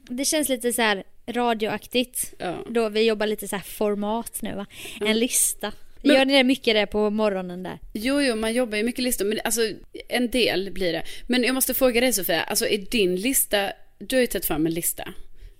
det 0.08 0.24
känns 0.24 0.48
lite 0.48 0.72
så 0.72 0.82
här 0.82 1.04
radioaktigt. 1.28 2.34
Ja. 2.38 2.64
Då 2.68 2.88
vi 2.88 3.02
jobbar 3.02 3.26
lite 3.26 3.48
så 3.48 3.56
här 3.56 3.62
format 3.62 4.42
nu 4.42 4.54
va. 4.54 4.66
En 5.00 5.18
lista. 5.18 5.72
Men- 6.02 6.16
Gör 6.16 6.24
ni 6.24 6.32
det 6.36 6.44
mycket 6.44 6.74
det 6.74 6.86
på 6.86 7.10
morgonen 7.10 7.62
där? 7.62 7.78
Jo, 7.94 8.20
jo, 8.22 8.36
man 8.36 8.54
jobbar 8.54 8.78
ju 8.78 8.84
mycket 8.84 9.04
listor, 9.04 9.24
men 9.24 9.40
alltså 9.44 9.60
en 10.08 10.30
del 10.30 10.70
blir 10.72 10.92
det. 10.92 11.02
Men 11.26 11.42
jag 11.44 11.54
måste 11.54 11.74
fråga 11.74 12.00
dig 12.00 12.12
Sofia, 12.12 12.42
alltså 12.42 12.66
är 12.66 12.78
din 12.78 13.16
lista, 13.16 13.70
du 13.98 14.16
har 14.16 14.20
ju 14.20 14.26
tagit 14.26 14.46
fram 14.46 14.66
en 14.66 14.74
lista. 14.74 15.08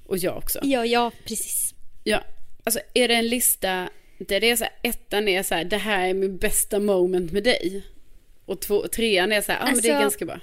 Och 0.09 0.19
jag 0.19 0.37
också. 0.37 0.59
Ja, 0.63 0.87
ja, 0.87 1.11
precis. 1.25 1.75
Ja, 2.05 2.25
alltså 2.65 2.81
är 2.95 3.09
det 3.09 3.15
en 3.15 3.29
lista 3.29 3.89
där 4.19 4.41
det 4.41 4.51
är 4.51 4.57
så 4.57 4.65
här, 4.65 4.73
ettan 4.83 5.29
är 5.29 5.43
så 5.43 5.55
här, 5.55 5.65
det 5.65 5.77
här 5.77 6.09
är 6.09 6.15
min 6.15 6.37
bästa 6.39 6.79
moment 6.79 7.33
med 7.33 7.45
dig. 7.45 7.83
Och 8.47 8.61
två, 8.61 8.89
trean 8.89 9.33
är 9.33 9.41
så 9.43 9.53
här, 9.53 9.59
ja 9.59 9.65
men 9.73 9.81
det 9.83 9.89
är 9.89 9.93
Alltså- 9.95 10.03
ganska 10.03 10.25
bra. 10.27 10.41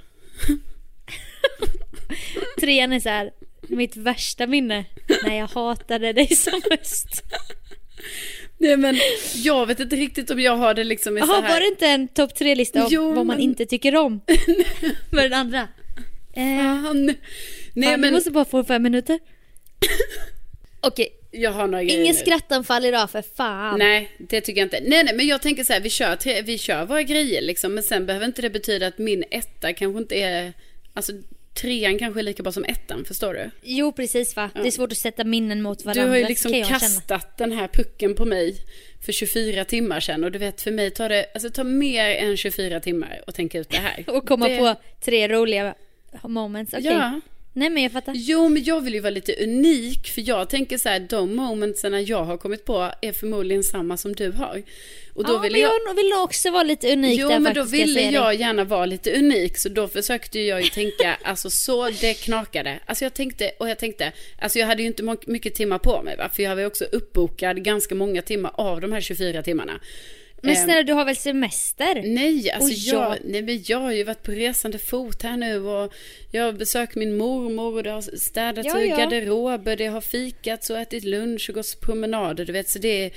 Trean 2.59 2.93
är 2.93 2.99
så 2.99 3.09
här, 3.09 3.31
mitt 3.61 3.95
värsta 3.95 4.47
minne 4.47 4.85
när 5.23 5.37
jag 5.37 5.47
hatade 5.47 6.13
dig 6.13 6.35
som 6.35 6.61
mest. 6.69 7.23
Nej 8.57 8.77
men 8.77 8.97
jag 9.43 9.65
vet 9.65 9.79
inte 9.79 9.95
riktigt 9.95 10.29
om 10.31 10.39
jag 10.39 10.57
har 10.57 10.73
det 10.73 10.83
liksom 10.83 11.17
i 11.17 11.21
så 11.21 11.27
Jaha, 11.27 11.41
här. 11.41 11.49
var 11.53 11.59
det 11.59 11.67
inte 11.67 11.87
en 11.87 12.07
topp 12.07 12.35
tre-lista 12.35 12.81
om 12.83 12.87
Jo, 12.91 13.05
vad 13.07 13.15
man 13.15 13.27
men- 13.27 13.39
inte 13.39 13.65
tycker 13.65 13.95
om? 13.95 14.21
Med 15.11 15.23
den 15.31 15.33
andra? 15.33 15.67
Eh, 16.33 16.57
Fan. 16.83 17.05
Nej 17.73 17.91
vi 17.91 17.97
men 17.97 18.13
måste 18.13 18.31
bara 18.31 18.45
få 18.45 18.63
fem 18.63 18.83
minuter. 18.83 19.19
Okej, 20.81 21.09
jag 21.31 21.51
har 21.51 21.67
några 21.67 21.83
grejer 21.83 22.01
ingen 22.01 22.15
nu. 22.15 22.21
skrattanfall 22.21 22.85
idag 22.85 23.09
för 23.09 23.21
fan. 23.21 23.79
Nej, 23.79 24.11
det 24.17 24.41
tycker 24.41 24.61
jag 24.61 24.65
inte. 24.65 24.79
Nej, 24.83 25.03
nej, 25.03 25.15
men 25.15 25.27
jag 25.27 25.41
tänker 25.41 25.63
så 25.63 25.73
här, 25.73 25.79
vi 25.79 25.89
kör, 25.89 26.15
tre, 26.15 26.41
vi 26.41 26.57
kör 26.57 26.85
våra 26.85 27.03
grejer 27.03 27.41
liksom, 27.41 27.73
men 27.73 27.83
sen 27.83 28.05
behöver 28.05 28.25
inte 28.25 28.41
det 28.41 28.49
betyda 28.49 28.87
att 28.87 28.97
min 28.97 29.23
etta 29.31 29.73
kanske 29.73 29.99
inte 29.99 30.15
är, 30.15 30.53
alltså 30.93 31.13
trean 31.53 31.99
kanske 31.99 32.19
är 32.19 32.23
lika 32.23 32.43
bra 32.43 32.51
som 32.51 32.63
ettan, 32.63 33.05
förstår 33.05 33.33
du? 33.33 33.51
Jo, 33.63 33.91
precis 33.91 34.35
va. 34.35 34.49
Det 34.53 34.67
är 34.67 34.71
svårt 34.71 34.91
att 34.91 34.97
sätta 34.97 35.23
minnen 35.23 35.61
mot 35.61 35.85
varandra. 35.85 36.03
Du 36.03 36.09
har 36.09 36.17
ju 36.17 36.27
liksom 36.27 36.51
kan 36.51 36.59
jag 36.59 36.67
känna. 36.67 36.79
kastat 36.79 37.37
den 37.37 37.51
här 37.51 37.67
pucken 37.67 38.15
på 38.15 38.25
mig 38.25 38.55
för 39.05 39.11
24 39.11 39.65
timmar 39.65 39.99
sedan 39.99 40.23
och 40.23 40.31
du 40.31 40.39
vet 40.39 40.61
för 40.61 40.71
mig 40.71 40.91
tar 40.91 41.09
det, 41.09 41.25
alltså 41.33 41.49
tar 41.49 41.63
mer 41.63 42.15
än 42.15 42.37
24 42.37 42.79
timmar 42.79 43.21
att 43.27 43.35
tänka 43.35 43.59
ut 43.59 43.69
det 43.69 43.77
här. 43.77 44.03
Och 44.07 44.27
komma 44.27 44.49
det... 44.49 44.57
på 44.57 44.75
tre 45.05 45.27
roliga 45.27 45.75
moments. 46.23 46.73
Okej. 46.73 46.85
Ja. 46.85 47.21
Nej 47.55 47.69
men 47.69 47.83
jag 47.83 47.91
fattar. 47.91 48.13
Jo, 48.15 48.49
men 48.49 48.63
jag 48.63 48.81
vill 48.81 48.93
ju 48.93 48.99
vara 48.99 49.11
lite 49.11 49.43
unik 49.43 50.07
för 50.07 50.27
jag 50.27 50.49
tänker 50.49 50.77
så 50.77 50.89
här, 50.89 50.99
de 50.99 51.35
momentsen 51.35 52.05
jag 52.05 52.23
har 52.23 52.37
kommit 52.37 52.65
på 52.65 52.91
är 53.01 53.11
förmodligen 53.11 53.63
samma 53.63 53.97
som 53.97 54.13
du 54.15 54.31
har. 54.31 54.63
Och 55.13 55.23
då 55.23 55.33
ja, 55.33 55.37
vill 55.37 55.51
men 55.51 55.61
jag... 55.61 55.71
jag 55.87 55.93
vill 55.93 56.13
också 56.13 56.51
vara 56.51 56.63
lite 56.63 56.93
unik 56.93 57.19
Jo 57.19 57.29
där 57.29 57.39
men 57.39 57.53
då 57.53 57.61
faktiskt, 57.61 57.79
jag 57.79 57.87
ville 57.87 58.01
jag 58.11 58.29
dig. 58.29 58.39
gärna 58.39 58.63
vara 58.63 58.85
lite 58.85 59.19
unik 59.19 59.57
så 59.57 59.69
då 59.69 59.87
försökte 59.87 60.39
jag 60.39 60.61
ju 60.61 60.69
tänka, 60.69 61.17
alltså 61.23 61.49
så 61.49 61.89
det 61.89 62.13
knakade. 62.13 62.79
Alltså 62.85 63.05
jag 63.05 63.13
tänkte, 63.13 63.51
och 63.59 63.69
jag 63.69 63.79
tänkte, 63.79 64.11
alltså 64.41 64.59
jag 64.59 64.67
hade 64.67 64.81
ju 64.81 64.87
inte 64.87 65.17
mycket 65.25 65.55
timmar 65.55 65.77
på 65.77 66.01
mig 66.01 66.17
va, 66.17 66.29
för 66.29 66.43
jag 66.43 66.55
var 66.55 66.61
ju 66.61 66.67
också 66.67 66.85
uppbokad 66.85 67.63
ganska 67.63 67.95
många 67.95 68.21
timmar 68.21 68.51
av 68.53 68.81
de 68.81 68.91
här 68.91 69.01
24 69.01 69.43
timmarna. 69.43 69.79
Men 70.45 70.55
snälla 70.55 70.83
du 70.83 70.93
har 70.93 71.05
väl 71.05 71.15
semester? 71.15 72.01
Nej, 72.05 72.51
alltså 72.51 72.73
jag- 72.73 73.11
jag, 73.11 73.17
nej, 73.23 73.41
men 73.41 73.63
jag 73.65 73.79
har 73.79 73.91
ju 73.91 74.03
varit 74.03 74.23
på 74.23 74.31
resande 74.31 74.79
fot 74.79 75.21
här 75.23 75.37
nu 75.37 75.59
och 75.59 75.93
jag 76.31 76.43
har 76.43 76.51
besökt 76.51 76.95
min 76.95 77.17
mormor 77.17 77.75
och 77.77 77.83
det 77.83 77.91
har 77.91 78.17
städats 78.17 78.67
Ja, 78.67 78.81
ur 78.81 78.85
ja. 78.89 78.97
garderober, 78.97 79.75
det 79.75 79.85
har 79.87 80.01
fikats 80.01 80.69
och 80.69 80.77
ätit 80.79 81.03
lunch 81.03 81.45
och 81.49 81.55
gått 81.55 81.79
promenader, 81.81 82.45
du 82.45 82.53
vet, 82.53 82.69
så 82.69 82.79
det 82.79 83.05
är... 83.05 83.11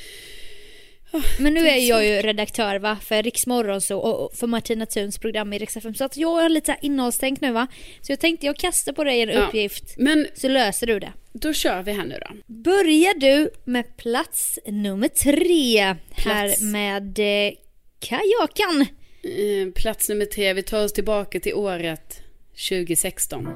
Men 1.38 1.54
nu 1.54 1.68
är 1.68 1.88
jag 1.88 2.04
ju 2.06 2.22
redaktör 2.22 2.78
va, 2.78 2.98
för 3.02 3.22
Riks 3.22 3.46
Morgonzoo 3.46 3.98
och 3.98 4.34
för 4.36 4.46
Martina 4.46 4.86
Thuns 4.86 5.18
program 5.18 5.52
i 5.52 5.56
FM. 5.56 5.94
Så 5.94 6.04
att 6.04 6.16
jag 6.16 6.28
har 6.28 6.48
lite 6.48 6.66
så 6.66 6.72
här 6.72 6.78
innehållstänk 6.82 7.40
nu 7.40 7.52
va. 7.52 7.66
Så 8.00 8.12
jag 8.12 8.20
tänkte 8.20 8.46
jag 8.46 8.56
kastar 8.56 8.92
på 8.92 9.04
dig 9.04 9.20
en 9.22 9.28
Ja. 9.28 9.46
uppgift, 9.46 9.94
Men 9.98 10.26
så 10.34 10.48
löser 10.48 10.86
du 10.86 10.98
det. 10.98 11.12
då 11.32 11.52
kör 11.52 11.82
vi 11.82 11.92
här 11.92 12.04
nu 12.04 12.18
då. 12.28 12.54
Börjar 12.54 13.14
du 13.14 13.50
med 13.64 13.96
plats 13.96 14.58
nummer 14.66 15.08
tre. 15.08 15.94
Plats. 16.14 16.60
Här 16.60 16.66
med 16.72 17.18
eh, 17.18 17.52
kajakan. 18.00 18.80
Eh, 19.22 19.72
plats 19.82 20.08
nummer 20.08 20.24
tre, 20.24 20.52
vi 20.52 20.62
tar 20.62 20.84
oss 20.84 20.92
tillbaka 20.92 21.40
till 21.40 21.54
året 21.54 22.20
2016. 22.68 23.48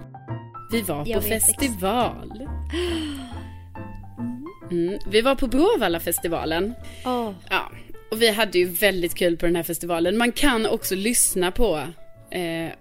Vi 0.72 0.80
var 0.80 1.04
Jag 1.06 1.22
på 1.22 1.28
festival. 1.28 2.32
Mm, 4.70 4.98
vi 5.10 5.20
var 5.20 5.34
på 5.34 5.46
Bråvalla-festivalen. 5.46 6.74
Åh, 7.04 7.32
Ja, 7.50 7.70
och 8.10 8.22
vi 8.22 8.30
hade 8.30 8.58
ju 8.58 8.64
väldigt 8.64 9.14
kul 9.14 9.36
på 9.36 9.46
den 9.46 9.56
här 9.56 9.62
festivalen. 9.62 10.16
Man 10.16 10.32
kan 10.32 10.66
också 10.66 10.94
lyssna 10.94 11.50
på 11.50 11.76
eh, 12.30 12.72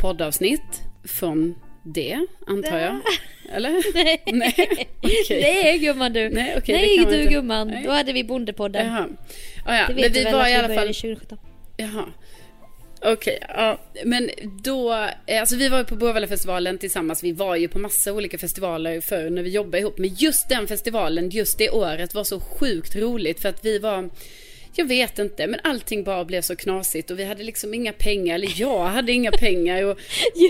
poddavsnitt 0.00 0.82
från 1.04 1.54
det, 1.84 2.18
antar 2.46 2.78
jag. 2.78 3.00
Eller? 3.52 3.70
Nej. 3.94 4.22
Nej, 4.32 4.88
okej. 5.02 5.40
Nej 5.42 5.78
gumman 5.78 6.12
du. 6.12 6.28
Nej, 6.28 6.60
det 6.66 6.72
Nej 6.72 6.96
du 6.96 7.02
inte. 7.20 7.32
gumman. 7.34 7.68
Nej. 7.68 7.84
Då 7.84 7.90
hade 7.90 8.12
vi 8.12 8.24
Bondepodden. 8.24 8.86
Jaha. 8.86 9.08
Ja, 9.66 9.76
ja. 9.76 9.86
Det 9.86 9.94
Men 9.94 10.02
vet 10.02 10.16
vi 10.16 10.18
du 10.18 10.24
väl 10.24 10.34
var 10.34 10.42
att 10.42 10.48
i 10.50 10.54
alla 10.54 10.68
fall... 10.74 10.86
2017. 10.86 11.38
Jaha. 11.76 12.04
Okej, 13.02 13.38
ja. 13.48 13.78
Men 14.04 14.30
då, 14.62 14.92
eh, 15.26 15.40
alltså 15.40 15.56
vi 15.56 15.68
var 15.68 15.78
ju 15.78 15.84
på 15.84 15.96
Bråvallafestivalen 15.96 16.78
tillsammans. 16.78 17.24
Vi 17.24 17.32
var 17.32 17.56
ju 17.56 17.68
på 17.68 17.78
massa 17.78 18.12
olika 18.12 18.38
festivaler 18.38 19.00
förr 19.00 19.30
när 19.30 19.42
vi 19.42 19.50
jobbade 19.50 19.78
ihop. 19.78 19.98
Men 19.98 20.14
just 20.14 20.48
den 20.48 20.66
festivalen, 20.66 21.30
just 21.30 21.58
det 21.58 21.70
året 21.70 22.14
var 22.14 22.24
så 22.24 22.40
sjukt 22.40 22.96
roligt 22.96 23.40
för 23.40 23.48
att 23.48 23.64
vi 23.64 23.78
var 23.78 24.10
jag 24.74 24.84
vet 24.84 25.18
inte, 25.18 25.46
men 25.46 25.60
allting 25.64 26.04
bara 26.04 26.24
blev 26.24 26.42
så 26.42 26.56
knasigt 26.56 27.10
och 27.10 27.18
vi 27.18 27.24
hade 27.24 27.42
liksom 27.42 27.74
inga 27.74 27.92
pengar, 27.92 28.34
eller 28.34 28.52
jag 28.56 28.84
hade 28.84 29.12
inga 29.12 29.30
pengar 29.30 29.84
och, 29.84 29.98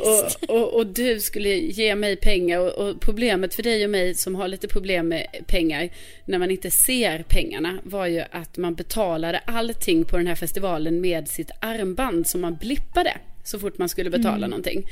och, 0.48 0.56
och, 0.56 0.74
och 0.74 0.86
du 0.86 1.20
skulle 1.20 1.48
ge 1.48 1.94
mig 1.94 2.16
pengar 2.16 2.78
och, 2.78 3.00
problemet 3.00 3.54
för 3.54 3.62
dig 3.62 3.84
och 3.84 3.90
mig 3.90 4.14
som 4.14 4.34
har 4.34 4.48
lite 4.48 4.68
problem 4.68 5.08
med 5.08 5.26
pengar 5.46 5.88
när 6.24 6.38
man 6.38 6.50
inte 6.50 6.70
ser 6.70 7.24
pengarna 7.28 7.78
var 7.82 8.06
ju 8.06 8.22
att 8.30 8.56
man 8.56 8.74
betalade 8.74 9.38
allting 9.38 10.04
på 10.04 10.16
den 10.16 10.26
här 10.26 10.34
festivalen 10.34 11.00
med 11.00 11.28
sitt 11.28 11.50
armband 11.60 12.26
som 12.26 12.40
man 12.40 12.56
blippade 12.56 13.18
så 13.48 13.58
fort 13.58 13.78
man 13.78 13.88
skulle 13.88 14.10
betala 14.10 14.46
någonting. 14.46 14.86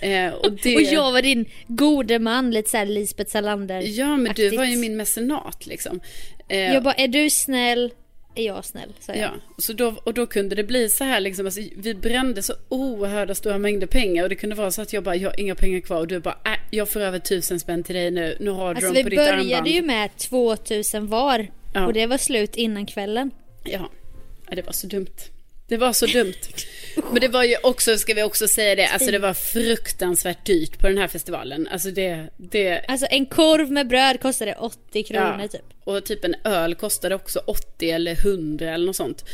Eh, 0.00 0.28
och, 0.28 0.52
det... 0.62 0.76
Och 0.76 0.82
jag 0.82 1.12
var 1.12 1.22
din 1.22 1.44
gode 1.66 2.18
man, 2.18 2.50
lite 2.50 2.70
såhär 2.70 2.86
Lisbeth 2.86 3.30
Salander. 3.30 3.82
Ja, 3.98 4.16
men 4.16 4.32
du 4.34 4.56
var 4.56 4.64
ju 4.64 4.76
min 4.76 4.96
mecenat 4.96 5.66
liksom. 5.66 6.00
Eh, 6.48 6.58
Jag 6.58 6.82
bara, 6.82 6.94
är 6.94 7.08
du 7.08 7.30
snäll? 7.30 7.92
Är 8.34 8.46
jag 8.46 8.64
snäll? 8.64 8.92
sa 9.00 9.12
jag. 9.12 9.22
Ja, 9.22 9.30
så 9.58 9.72
då, 9.72 9.94
och 10.04 10.14
då 10.14 10.26
kunde 10.26 10.54
det 10.54 10.64
bli 10.64 10.88
så 10.88 11.04
här 11.04 11.20
liksom, 11.20 11.46
alltså, 11.46 11.60
vi 11.76 11.94
brände 11.94 12.42
så 12.42 12.54
oerhörda 12.68 13.34
stora 13.34 13.58
mängder 13.58 13.86
pengar 13.86 14.22
och 14.22 14.28
det 14.28 14.34
kunde 14.34 14.56
vara 14.56 14.70
så 14.70 14.82
att 14.82 14.92
jag 14.92 15.04
bara, 15.04 15.16
jag 15.16 15.30
har 15.30 15.40
inga 15.40 15.54
pengar 15.54 15.80
kvar 15.80 16.00
och 16.00 16.06
du 16.06 16.20
bara, 16.20 16.38
äh, 16.44 16.58
jag 16.70 16.88
får 16.88 17.00
över 17.00 17.18
tusen 17.18 17.60
spänn 17.60 17.82
till 17.82 17.94
dig 17.94 18.10
nu, 18.10 18.36
nu 18.40 18.50
har 18.50 18.74
du 18.74 18.76
Alltså 18.76 18.86
dem 18.86 18.94
vi 18.94 19.02
på 19.02 19.08
ditt 19.08 19.18
började 19.18 19.40
armband. 19.56 19.66
ju 19.68 19.82
med 19.82 20.16
2000 20.16 21.06
var. 21.06 21.46
Ja. 21.74 21.86
Och 21.86 21.92
det 21.92 22.06
var 22.06 22.18
slut 22.18 22.56
innan 22.56 22.86
kvällen. 22.86 23.30
Ja. 23.64 23.90
ja, 24.48 24.54
det 24.54 24.62
var 24.62 24.72
så 24.72 24.86
dumt. 24.86 25.06
Det 25.68 25.76
var 25.76 25.92
så 25.92 26.06
dumt. 26.06 26.34
Men 27.12 27.20
det 27.20 27.28
var 27.28 27.44
ju 27.44 27.56
också, 27.62 27.98
ska 27.98 28.14
vi 28.14 28.22
också 28.22 28.48
säga 28.48 28.74
det, 28.74 28.86
alltså 28.86 29.10
det 29.10 29.18
var 29.18 29.34
fruktansvärt 29.34 30.46
dyrt 30.46 30.78
på 30.78 30.88
den 30.88 30.98
här 30.98 31.08
festivalen. 31.08 31.68
Alltså 31.72 31.90
det, 31.90 32.28
det, 32.36 32.84
Alltså 32.88 33.06
en 33.10 33.26
korv 33.26 33.70
med 33.70 33.88
bröd 33.88 34.20
kostade 34.20 34.54
80 34.54 35.02
kronor 35.02 35.38
ja. 35.42 35.48
typ. 35.48 35.62
Och 35.84 36.04
typ 36.04 36.24
en 36.24 36.34
öl 36.44 36.74
kostade 36.74 37.14
också 37.14 37.38
80 37.46 37.90
eller 37.90 38.26
100 38.26 38.74
eller 38.74 38.86
något 38.86 38.96
sånt. 38.96 39.24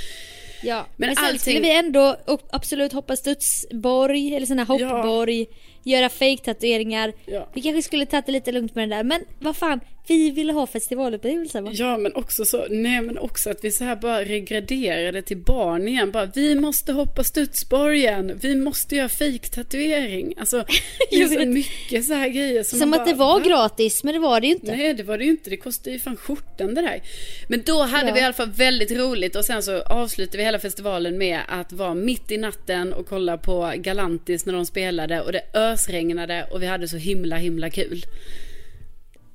Ja, 0.63 0.87
Men 0.97 1.07
men, 1.09 1.17
sen 1.17 1.25
allting- 1.25 1.39
skulle 1.39 1.61
vi 1.61 1.77
ändå 1.77 2.17
och 2.25 2.41
absolut 2.51 2.93
hoppa 2.93 3.17
studsborg 3.17 4.35
eller 4.37 4.47
sån 4.47 4.59
här 4.59 4.67
hoppborg. 4.67 5.47
Göra 5.85 6.09
fake-tatueringar. 6.09 7.13
Ja. 7.27 7.49
Vi 7.55 7.63
kanske 7.63 7.83
skulle 7.83 8.07
tagit 8.07 8.27
det 8.27 8.33
lite 8.33 8.53
lugnt 8.53 8.75
med 8.75 8.89
det 8.89 8.97
där. 8.97 9.03
Men 9.05 9.25
vad 9.39 9.57
fan, 9.57 9.81
vi 10.09 10.31
ville 10.31 10.53
ha 10.53 10.67
festivalupplevelser 10.67 11.61
va? 11.61 11.71
Ja, 11.75 11.99
men 11.99 12.15
också 12.15 12.45
så, 12.45 12.67
nej 12.71 13.01
men 13.03 13.19
också 13.19 13.51
att 13.51 13.65
vi 13.65 13.71
så 13.71 13.85
här 13.85 13.97
bara 13.97 14.25
regraderade 14.25 15.23
till 15.23 15.37
barn 15.37 15.89
igen. 15.89 16.11
Bara, 16.11 16.27
vi 16.35 16.55
måste 16.55 16.93
hoppa 16.93 17.25
studsborgen, 17.25 18.39
vi 18.41 18.57
måste 18.57 18.97
göra 18.97 19.09
fejktatuering. 19.09 20.35
Alltså, 20.41 20.65
det 21.11 21.17
är 21.17 21.27
så 21.29 21.47
mycket 21.47 22.05
så 22.05 22.15
här 22.15 22.29
grejer 22.29 22.63
som, 22.63 22.79
Som 22.79 22.95
att 22.95 23.07
det 23.07 23.15
var 23.15 23.41
"Va?" 23.41 23.47
gratis, 23.49 24.05
men 24.05 24.15
det 24.15 24.21
var 24.21 24.41
det 24.41 24.47
ju 24.47 24.53
inte. 24.53 24.77
Nej, 24.77 24.95
det 24.95 25.03
var 25.03 25.19
det 25.19 25.25
ju 25.25 25.31
inte. 25.31 25.51
Det 25.51 25.57
kostade 25.57 25.91
ju 25.91 25.99
fan 25.99 26.17
skjortan 26.17 26.75
det 26.75 26.83
där. 26.83 27.03
Men 27.49 27.63
då 27.67 27.83
hade 27.83 28.09
Ja. 28.09 28.15
vi 28.15 28.21
i 28.21 28.23
alla 28.23 28.33
fall 28.35 28.51
väldigt 28.51 28.91
roligt 28.91 29.37
och 29.37 29.45
sen 29.45 29.63
så 29.63 29.83
avslutade 29.83 30.39
vi 30.39 30.45
hela 30.45 30.59
festivalen 30.59 31.19
med 31.19 31.41
att 31.49 31.73
vara 31.73 31.95
mitt 31.95 32.31
i 32.31 32.37
natten 32.37 32.93
och 32.93 33.07
kolla 33.09 33.39
på 33.39 33.73
Galantis 33.77 34.47
när 34.47 34.53
de 34.53 34.67
spelade 34.67 35.21
och 35.21 35.33
det 35.33 35.43
ösregnade 35.55 36.47
och 36.53 36.63
vi 36.63 36.67
hade 36.67 36.89
så 36.89 36.97
himla 36.97 37.37
himla 37.37 37.71
kul. 37.71 38.03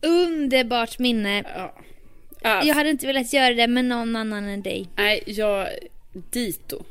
Underbart 0.04 1.00
minne. 1.00 1.44
Ja. 1.56 1.76
Ja, 2.42 2.64
Jag 2.64 2.76
hade 2.76 2.90
inte 2.90 3.08
velat 3.08 3.34
göra 3.34 3.54
det 3.54 3.68
med 3.68 3.86
någon 3.86 4.16
annan 4.16 4.48
än 4.48 4.62
dig. 4.62 4.88
Nej, 4.96 5.24
jag... 5.26 5.68
Dito. 6.32 6.84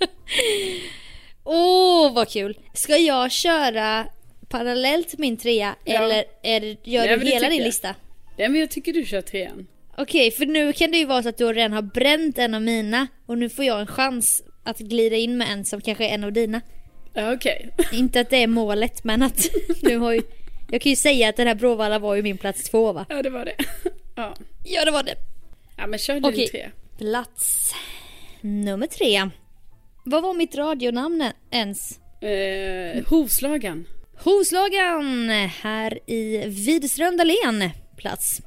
Åh, 1.44 2.12
vad 2.14 2.28
kul! 2.28 2.58
Ska 2.74 2.96
jag 2.96 3.30
köra 3.32 4.06
parallellt 4.48 5.18
min 5.18 5.36
trea 5.36 5.74
Ja. 5.84 6.02
eller 6.02 6.24
är 6.42 6.60
det, 6.60 6.76
gör 6.84 7.06
Nej, 7.06 7.16
du 7.18 7.24
det 7.24 7.30
hela 7.30 7.48
din 7.48 7.58
jag. 7.58 7.64
lista? 7.66 7.94
Ja, 8.36 8.48
men 8.48 8.60
jag 8.60 8.70
tycker 8.70 8.92
du 8.92 9.04
kör 9.04 9.20
trean. 9.20 9.66
Okej, 9.96 10.30
för 10.30 10.46
nu 10.46 10.72
kan 10.72 10.90
det 10.90 10.98
ju 10.98 11.04
vara 11.04 11.22
så 11.22 11.28
att 11.28 11.38
du 11.38 11.52
redan 11.52 11.72
har 11.72 11.82
bränt 11.82 12.38
en 12.38 12.54
av 12.54 12.62
mina 12.62 13.06
och 13.26 13.38
nu 13.38 13.48
får 13.48 13.64
jag 13.64 13.80
en 13.80 13.86
chans 13.86 14.42
att 14.64 14.78
glida 14.78 15.16
in 15.16 15.36
med 15.38 15.48
en 15.52 15.64
som 15.64 15.80
kanske 15.80 16.08
är 16.08 16.14
en 16.14 16.24
av 16.24 16.32
dina. 16.32 16.60
Ja, 17.14 17.32
okej. 17.32 17.70
Inte 17.92 18.20
att 18.20 18.30
det 18.30 18.42
är 18.42 18.46
målet, 18.46 19.04
men 19.04 19.22
att 19.22 19.50
nu 19.82 19.96
har 19.98 20.12
ju... 20.12 20.22
Jag 20.70 20.80
kan 20.82 20.90
ju 20.90 20.96
säga 20.96 21.28
att 21.28 21.36
den 21.36 21.46
här 21.46 21.54
Bråvalla 21.54 21.98
var 21.98 22.14
ju 22.14 22.22
min 22.22 22.38
plats 22.38 22.64
två 22.64 22.92
va? 22.92 23.06
Ja, 23.08 23.22
det 23.22 23.30
var 23.30 23.44
det. 23.44 23.54
Ja, 24.18 24.34
Ja, 24.64 24.84
det 24.84 24.90
var 24.90 25.02
det. 25.02 25.14
ja 25.76 25.86
men 25.86 25.98
kör 25.98 26.14
din 26.14 26.24
Okej. 26.24 26.48
tre. 26.48 26.70
Plats 26.98 27.74
nummer 28.40 28.86
tre. 28.86 29.30
Vad 30.04 30.22
var 30.22 30.34
mitt 30.34 30.54
radionamn 30.56 31.24
ens? 31.50 31.98
Eh, 32.22 33.04
hovslagan. 33.06 33.86
Hovslagan 34.18 35.28
här 35.62 35.98
i 36.10 36.46
Widerström 36.46 37.16
Dahlén. 37.16 37.70
Plats 37.96 38.40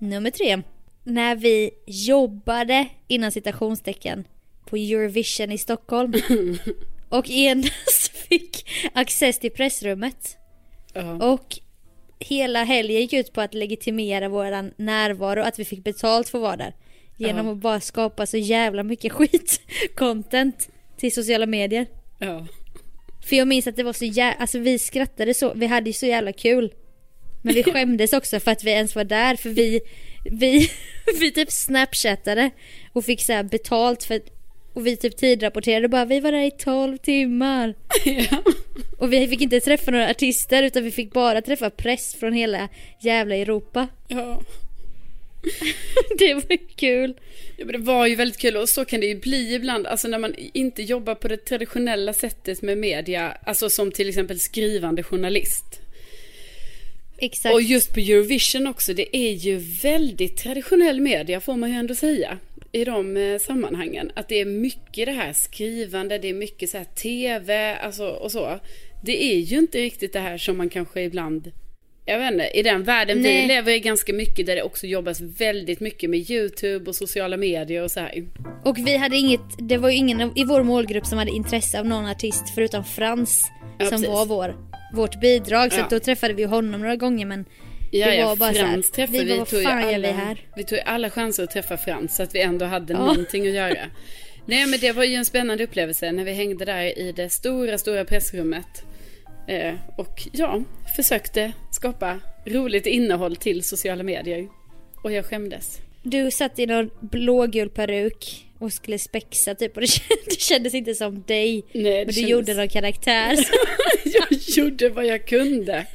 nummer 0.00 0.30
tre. 0.30 0.62
När 1.04 1.36
vi 1.36 1.70
jobbade 1.86 2.88
innan 3.08 3.32
citationstecken 3.32 4.24
på 4.66 4.76
Eurovision 4.76 5.52
i 5.52 5.58
Stockholm. 5.58 6.12
och 7.08 7.30
endast 7.30 8.08
fick 8.28 8.68
access 8.94 9.38
till 9.38 9.50
pressrummet. 9.50 10.36
Ja. 10.92 11.12
Och 11.32 11.58
hela 12.20 12.64
helgen 12.64 13.00
gick 13.00 13.12
ut 13.12 13.32
på 13.32 13.40
att 13.40 13.54
legitimera 13.54 14.28
våran 14.28 14.72
närvaro, 14.76 15.40
att 15.42 15.58
vi 15.58 15.64
fick 15.64 15.84
betalt 15.84 16.28
för 16.28 16.38
att 16.38 16.42
vara 16.42 16.56
där. 16.56 16.74
Genom 17.16 17.46
Ja. 17.46 17.52
att 17.52 17.58
bara 17.58 17.80
skapa 17.80 18.26
så 18.26 18.36
jävla 18.36 18.82
mycket 18.82 19.12
skit-content 19.82 20.68
till 20.96 21.12
sociala 21.14 21.46
medier. 21.46 21.86
ja. 22.18 22.46
För 23.28 23.36
jag 23.36 23.48
minns 23.48 23.66
att 23.66 23.76
det 23.76 23.82
var 23.82 23.92
så 23.92 24.04
jävla, 24.04 24.40
alltså 24.40 24.58
vi 24.58 24.78
skrattade 24.78 25.34
så, 25.34 25.52
vi 25.54 25.66
hade 25.66 25.90
ju 25.90 25.92
så 25.92 26.06
jävla 26.06 26.32
kul. 26.32 26.72
Men 27.42 27.54
vi 27.54 27.62
skämdes 27.72 28.12
också 28.12 28.40
för 28.40 28.50
att 28.50 28.64
vi 28.64 28.70
ens 28.70 28.94
var 28.96 29.04
där 29.04 29.36
för 29.36 29.50
vi, 29.50 29.80
vi, 30.24 30.70
vi 31.20 31.32
typ 31.32 31.52
snapchattade 31.52 32.50
och 32.92 33.04
fick 33.04 33.22
så 33.22 33.32
här 33.32 33.42
betalt 33.42 34.04
för 34.04 34.20
och 34.76 34.86
vi 34.86 34.96
typ 34.96 35.16
tidrapporterade 35.16 35.88
bara 35.88 36.04
vi 36.04 36.20
var 36.20 36.32
där 36.32 36.42
i 36.42 36.50
12 36.50 36.98
timmar. 36.98 37.74
ja. 38.04 38.42
Och 38.98 39.12
vi 39.12 39.28
fick 39.28 39.40
inte 39.40 39.60
träffa 39.60 39.90
några 39.90 40.10
artister 40.10 40.62
utan 40.62 40.84
vi 40.84 40.90
fick 40.90 41.12
bara 41.12 41.42
träffa 41.42 41.70
press 41.70 42.14
från 42.14 42.32
hela 42.32 42.68
jävla 43.00 43.34
Europa. 43.34 43.88
ja. 44.08 44.42
Det 46.18 46.34
var 46.34 46.76
kul. 46.76 47.14
Ja, 47.56 47.64
men 47.64 47.72
det 47.72 47.78
var 47.78 48.06
ju 48.06 48.14
väldigt 48.14 48.38
kul 48.38 48.56
och 48.56 48.68
så 48.68 48.84
kan 48.84 49.00
det 49.00 49.06
ju 49.06 49.20
bli 49.20 49.54
ibland, 49.54 49.86
alltså 49.86 50.08
när 50.08 50.18
man 50.18 50.34
inte 50.52 50.82
jobbar 50.82 51.14
på 51.14 51.28
det 51.28 51.36
traditionella 51.36 52.12
sättet 52.12 52.62
med 52.62 52.78
media, 52.78 53.36
alltså 53.42 53.70
som 53.70 53.92
till 53.92 54.08
exempel 54.08 54.40
skrivande 54.40 55.02
journalist. 55.02 55.80
Exakt. 57.18 57.54
Och 57.54 57.62
just 57.62 57.94
på 57.94 58.00
Eurovision 58.00 58.66
också, 58.66 58.94
det 58.94 59.16
är 59.16 59.32
ju 59.32 59.56
väldigt 59.82 60.36
traditionell 60.36 61.00
media 61.00 61.40
får 61.40 61.56
man 61.56 61.70
ju 61.70 61.76
ändå 61.76 61.94
säga 61.94 62.38
i 62.76 62.84
de 62.84 63.16
eh, 63.16 63.38
sammanhangen. 63.38 64.10
Att 64.14 64.28
det 64.28 64.40
är 64.40 64.44
mycket 64.44 65.06
det 65.06 65.12
här 65.12 65.32
skrivande, 65.32 66.18
det 66.18 66.28
är 66.28 66.34
mycket 66.34 66.70
så 66.70 66.78
här 66.78 66.84
tv, 66.84 67.76
alltså 67.76 68.06
och 68.08 68.32
så. 68.32 68.58
Det 69.04 69.24
är 69.32 69.38
ju 69.38 69.58
inte 69.58 69.78
riktigt 69.78 70.12
det 70.12 70.20
här 70.20 70.38
som 70.38 70.56
man 70.56 70.68
kanske 70.68 71.02
ibland, 71.02 71.52
jag 72.06 72.18
vet 72.18 72.32
inte, 72.32 72.50
i 72.54 72.62
den 72.62 72.82
världen 72.84 73.16
vi 73.16 73.22
Nej. 73.22 73.46
lever 73.46 73.72
i 73.72 73.80
ganska 73.80 74.12
mycket 74.12 74.46
där 74.46 74.56
det 74.56 74.62
också 74.62 74.86
jobbas 74.86 75.20
väldigt 75.20 75.80
mycket 75.80 76.10
med 76.10 76.30
YouTube 76.30 76.90
och 76.90 76.96
sociala 76.96 77.36
medier 77.36 77.82
och 77.82 77.90
så 77.90 78.00
här. 78.00 78.24
Och 78.64 78.78
vi 78.78 78.96
hade 78.96 79.16
inget, 79.16 79.40
det 79.58 79.76
var 79.76 79.90
ju 79.90 79.96
ingen 79.96 80.38
i 80.38 80.44
vår 80.44 80.62
målgrupp 80.62 81.06
som 81.06 81.18
hade 81.18 81.30
intresse 81.30 81.80
av 81.80 81.86
någon 81.86 82.06
artist 82.06 82.44
förutom 82.54 82.84
Frans. 82.84 83.44
Ja, 83.78 83.84
som 83.84 83.90
precis. 83.90 84.08
var 84.08 84.26
vår, 84.26 84.56
vårt 84.94 85.20
bidrag. 85.20 85.72
Så 85.72 85.78
Ja. 85.80 85.86
då 85.90 85.98
träffade 85.98 86.34
vi 86.34 86.44
honom 86.44 86.80
några 86.80 86.96
gånger 86.96 87.26
men 87.26 87.44
Ja, 87.98 88.06
det 88.06 88.16
ja, 88.16 88.26
var 88.26 88.36
bara 88.36 88.52
så 88.54 88.58
här, 88.60 88.66
Frans 88.68 88.90
träffade 88.90 89.18
vi 89.18 89.24
vi, 89.24 89.38
vad 89.38 89.48
tog 89.48 89.62
fan 89.62 89.84
alla, 89.84 89.98
vi 89.98 90.06
här? 90.14 90.36
vi 90.56 90.64
tog 90.64 90.78
alla 90.84 91.10
chanser 91.10 91.42
att 91.42 91.50
träffa 91.50 91.76
Frans 91.76 92.16
så 92.16 92.22
att 92.22 92.34
vi 92.34 92.40
ändå 92.40 92.64
hade 92.66 92.92
Ja. 92.92 92.98
någonting 92.98 93.46
att 93.46 93.54
göra. 93.54 93.90
Nej 94.46 94.66
men 94.66 94.80
det 94.80 94.92
var 94.92 95.04
ju 95.04 95.14
en 95.14 95.24
spännande 95.24 95.64
upplevelse 95.64 96.12
när 96.12 96.24
vi 96.24 96.32
hängde 96.32 96.64
där 96.64 96.98
i 96.98 97.12
det 97.12 97.30
stora, 97.30 97.78
stora 97.78 98.04
pressrummet. 98.04 98.84
Eh, 99.48 99.74
och 99.98 100.22
ja, 100.32 100.62
försökte 100.96 101.52
skapa 101.72 102.20
roligt 102.44 102.86
innehåll 102.86 103.36
till 103.36 103.62
sociala 103.64 104.02
medier. 104.02 104.48
Och 105.02 105.12
jag 105.12 105.24
skämdes. 105.26 105.78
Du 106.02 106.30
satt 106.30 106.58
i 106.58 106.66
någon 106.66 106.90
blågul 107.00 107.68
peruk 107.70 108.46
och 108.58 108.72
skulle 108.72 108.98
spexa 108.98 109.54
typ 109.54 109.74
och 109.76 109.80
det 109.80 109.86
kändes, 109.90 110.24
det 110.26 110.40
kändes 110.40 110.74
inte 110.74 110.94
som 110.94 111.22
dig. 111.22 111.64
Nej, 111.72 111.82
men 111.98 112.06
du 112.06 112.12
kändes- 112.12 112.30
gjorde 112.30 112.54
någon 112.54 112.68
karaktär. 112.68 113.36
jag 114.04 114.26
gjorde 114.56 114.88
vad 114.88 115.06
jag 115.06 115.26
kunde. 115.26 115.86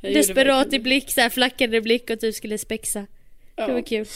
Desperat 0.00 0.72
i 0.72 0.78
blick, 0.78 1.10
så 1.10 1.20
här 1.20 1.28
flackande 1.28 1.80
blick 1.80 2.10
och 2.10 2.20
typ 2.20 2.34
skulle 2.34 2.58
spexa. 2.58 3.06
Det 3.54 3.72
var 3.72 3.82
kul. 3.82 4.06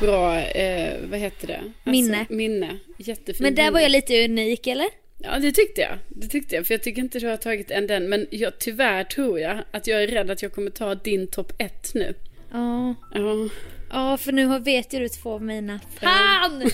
Bra, 0.00 0.40
eh, 0.40 0.96
vad 1.10 1.18
heter 1.20 1.46
det? 1.46 1.56
Alltså, 1.58 1.90
Minne. 1.90 2.26
Minne, 2.28 2.78
jättefint 2.98 3.40
Men 3.40 3.54
där 3.54 3.62
minne. 3.62 3.72
var 3.72 3.80
jag 3.80 3.90
lite 3.90 4.24
unik 4.24 4.66
eller? 4.66 4.86
Ja, 5.18 5.38
det 5.38 5.52
tyckte 5.52 5.80
jag. 5.80 5.98
Det 6.08 6.26
tyckte 6.28 6.54
jag. 6.54 6.66
För 6.66 6.74
jag 6.74 6.82
tycker 6.82 7.02
inte 7.02 7.18
du 7.18 7.26
har 7.26 7.36
tagit 7.36 7.70
en 7.70 7.86
den. 7.86 8.08
Men 8.08 8.26
jag, 8.30 8.58
tyvärr 8.58 9.04
tror 9.04 9.40
jag 9.40 9.58
att 9.70 9.86
jag 9.86 10.02
är 10.02 10.06
rädd 10.06 10.30
att 10.30 10.42
jag 10.42 10.52
kommer 10.52 10.70
ta 10.70 10.94
din 10.94 11.26
topp 11.26 11.52
ett 11.58 11.90
nu. 11.94 12.14
Ja. 12.52 12.94
Ja. 13.14 13.48
Ja, 13.90 14.16
för 14.16 14.32
nu 14.32 14.58
vet 14.58 14.92
ju 14.92 14.98
du 14.98 15.08
två 15.08 15.32
av 15.32 15.42
mina. 15.42 15.80
Fan! 16.00 16.62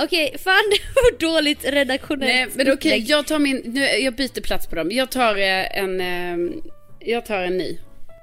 Okej, 0.00 0.36
fan 0.38 0.64
det 0.70 0.80
var 0.94 1.18
dåligt 1.18 1.64
redaktionellt 1.64 2.32
Nej, 2.32 2.46
men 2.54 2.60
okej, 2.60 2.72
upplägg. 2.72 3.08
jag 3.08 3.26
tar 3.26 3.38
min... 3.38 3.62
Nu, 3.64 3.80
jag 3.80 4.14
byter 4.14 4.40
plats 4.40 4.66
på 4.66 4.76
dem. 4.76 4.90
Jag 4.90 5.10
tar 5.10 5.36
eh, 5.36 5.78
en... 5.78 6.00
Eh, 6.00 6.54
jag 7.00 7.26
tar 7.26 7.42
en 7.42 7.58
ny. 7.58 7.78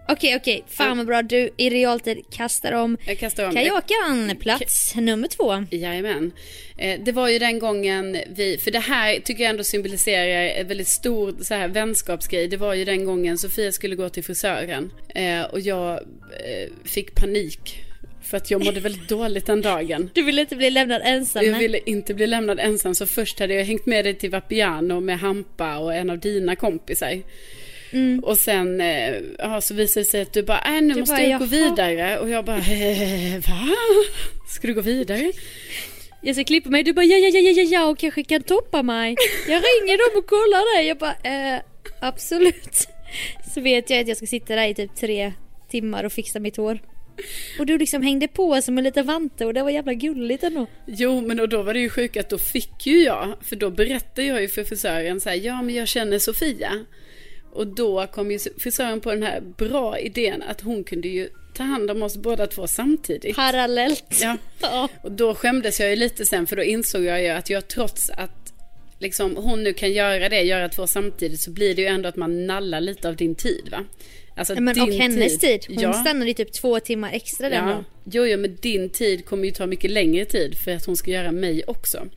Okej, 0.08 0.36
okej. 0.36 0.64
Fan 0.68 0.98
vad 0.98 1.06
bra. 1.08 1.22
Du 1.22 1.50
i 1.58 1.70
realtid 1.70 2.26
kastar 2.32 2.72
om 2.72 2.98
Jag 3.08 3.20
kastar 3.20 3.46
om. 3.48 3.54
kajakan 3.54 4.36
plats 4.40 4.96
nummer 4.96 5.28
två. 5.28 5.66
Jajamän. 5.72 6.32
Eh, 6.78 7.00
det 7.04 7.12
var 7.12 7.30
ju 7.30 7.40
den 7.40 7.60
gången 7.60 8.18
vi, 8.30 8.58
för 8.58 8.72
det 8.72 8.80
här 8.80 9.20
tycker 9.20 9.44
jag 9.44 9.50
ändå 9.50 9.64
symboliserar 9.64 10.26
en 10.28 10.68
väldigt 10.68 10.88
stor 10.88 11.36
så 11.42 11.54
här, 11.54 11.68
vänskapsgrej. 11.68 12.48
Det 12.48 12.58
var 12.58 12.74
ju 12.74 12.86
den 12.86 13.06
gången 13.06 13.38
Sofia 13.38 13.72
skulle 13.72 13.96
gå 13.96 14.10
till 14.10 14.24
frisören 14.24 14.92
eh, 15.16 15.42
och 15.42 15.60
jag 15.60 16.00
fick 16.84 17.16
panik. 17.16 17.82
För 18.26 18.38
att 18.38 18.52
jag 18.52 18.66
mådde 18.66 18.80
väldigt 18.80 19.10
dåligt 19.10 19.46
den 19.46 19.62
dagen. 19.62 20.10
Du 20.14 20.24
ville 20.24 20.42
inte 20.42 20.56
bli 20.56 20.70
lämnad 20.70 21.02
ensam. 21.06 21.44
Jag 21.46 21.52
nej? 21.52 21.62
ville 21.62 21.80
inte 21.86 22.14
bli 22.14 22.28
lämnad 22.28 22.60
ensam 22.60 22.96
så 22.96 23.08
först 23.08 23.40
hade 23.40 23.54
jag 23.54 23.66
hängt 23.66 23.86
med 23.86 24.06
dig 24.06 24.14
till 24.14 24.30
Vapiano 24.30 25.00
med 25.00 25.20
Hampa 25.20 25.78
och 25.78 25.96
en 25.96 26.10
av 26.10 26.20
dina 26.20 26.56
kompisar. 26.56 27.22
Och 28.22 28.38
sen 28.38 28.82
eh, 28.82 29.16
ja, 29.38 29.62
så 29.62 29.74
visade 29.74 30.04
det 30.04 30.10
sig 30.10 30.22
att 30.22 30.34
du 30.34 30.44
bara, 30.44 30.62
äh, 30.66 30.82
nu 30.82 30.94
Du 30.94 31.00
måste 31.00 31.16
bara, 31.16 31.24
jag 31.24 31.40
gå 31.40 31.46
vidare. 31.46 32.20
Och 32.20 32.30
jag 32.30 32.46
bara, 32.46 32.58
eh, 32.58 33.40
va? 33.48 33.76
Ska 34.48 34.68
du 34.68 34.74
gå 34.74 34.82
vidare? 34.82 35.32
Jag 36.22 36.36
ska 36.36 36.44
klippa 36.44 36.70
mig. 36.70 36.84
Du 36.84 36.94
bara 36.94 37.06
ja, 37.06 37.18
ja, 37.18 37.30
ja, 37.30 37.40
ja, 37.40 37.52
ja, 37.52 37.64
ja 37.64 37.86
och 37.86 38.00
kanske 38.00 38.24
kan 38.24 38.44
toppa 38.44 38.84
mig. 38.84 39.16
Jag 39.48 39.64
ringer 39.64 39.98
dem 39.98 40.20
och 40.20 40.28
kollar 40.28 40.78
det. 40.78 40.84
Jag 40.84 40.98
bara 40.98 41.16
eh, 41.24 41.62
absolut. 42.00 42.88
Så 43.54 43.62
vet 43.62 43.90
jag 43.90 44.00
att 44.00 44.08
jag 44.08 44.18
ska 44.18 44.26
sitta 44.26 44.56
där 44.56 44.68
i 44.68 44.74
typ 44.74 44.96
tre 44.96 45.34
timmar 45.70 46.04
och 46.04 46.14
fixa 46.14 46.40
mitt 46.40 46.58
hår. 46.58 46.80
Och 47.60 47.66
du 47.66 47.78
liksom 47.78 48.02
hängde 48.04 48.28
på 48.28 48.62
som 48.62 48.78
en 48.78 48.84
liten 48.84 49.06
vante 49.06 49.46
och 49.46 49.54
det 49.54 49.64
var 49.64 49.70
jävla 49.70 49.94
gulligt 49.94 50.44
ändå. 50.44 50.68
Jo, 50.88 51.22
men 51.22 51.40
och 51.40 51.50
då 51.50 51.64
var 51.64 51.74
det 51.74 51.80
ju 51.80 51.90
sjukt 51.90 52.18
att 52.18 52.30
då 52.30 52.38
fick 52.38 52.88
ju 52.88 53.04
jag, 53.04 53.34
för 53.42 53.56
då 53.56 53.70
berättade 53.70 54.28
jag 54.28 54.42
ju 54.42 54.48
för 54.48 54.64
frisören 54.64 55.20
så 55.22 55.30
här, 55.30 55.36
ja 55.36 55.62
men 55.62 55.76
jag 55.76 55.88
känner 55.88 56.20
Sofia. 56.20 56.86
Och 57.52 57.68
då 57.68 58.08
kom 58.08 58.32
ju 58.32 58.40
frisören 58.60 59.02
på 59.02 59.12
den 59.12 59.24
här 59.24 59.42
bra 59.58 60.00
idén 60.00 60.44
att 60.44 60.62
hon 60.62 60.84
kunde 60.84 61.08
ju 61.08 61.30
ta 61.56 61.64
hand 61.64 61.92
om 61.92 62.02
oss 62.04 62.18
båda 62.18 62.48
två 62.48 62.68
samtidigt. 62.68 63.36
Parallellt. 63.36 64.20
Ja, 64.22 64.38
Ja. 64.62 64.90
och 65.04 65.12
då 65.12 65.36
skämdes 65.36 65.80
jag 65.80 65.90
ju 65.90 65.96
lite 65.96 66.26
sen 66.26 66.48
för 66.48 66.56
då 66.56 66.64
insåg 66.64 67.04
jag 67.04 67.22
ju 67.24 67.30
att 67.30 67.50
jag 67.50 67.68
trots 67.68 68.10
att 68.10 68.54
liksom 69.00 69.36
hon 69.36 69.64
nu 69.64 69.74
kan 69.74 69.92
göra 69.92 70.30
det, 70.30 70.42
göra 70.42 70.70
två 70.70 70.88
samtidigt 70.88 71.42
så 71.42 71.52
blir 71.52 71.76
det 71.76 71.82
ju 71.82 71.88
ändå 71.88 72.10
att 72.10 72.16
man 72.16 72.48
nallar 72.48 72.82
lite 72.82 73.08
av 73.10 73.16
din 73.16 73.36
tid 73.36 73.68
va. 73.72 73.84
Alltså 74.36 74.62
Men, 74.62 74.82
och 74.82 74.88
hennes 74.88 75.40
tid. 75.40 75.66
Hon 75.68 75.80
ja. 75.80 75.94
stannade 75.94 76.26
ju 76.28 76.34
typ 76.34 76.54
två 76.54 76.80
timmar 76.80 77.12
extra 77.14 77.50
den 77.50 77.70
Ja, 77.70 77.84
jo, 78.06 78.26
jo, 78.26 78.38
men 78.40 78.56
din 78.62 78.90
tid 78.90 79.26
kommer 79.26 79.46
ju 79.46 79.52
ta 79.52 79.66
mycket 79.66 79.92
längre 79.92 80.26
tid 80.26 80.58
för 80.58 80.72
att 80.72 80.86
hon 80.86 80.98
ska 80.98 81.12
göra 81.12 81.32
mig 81.32 81.64
också. 81.68 82.08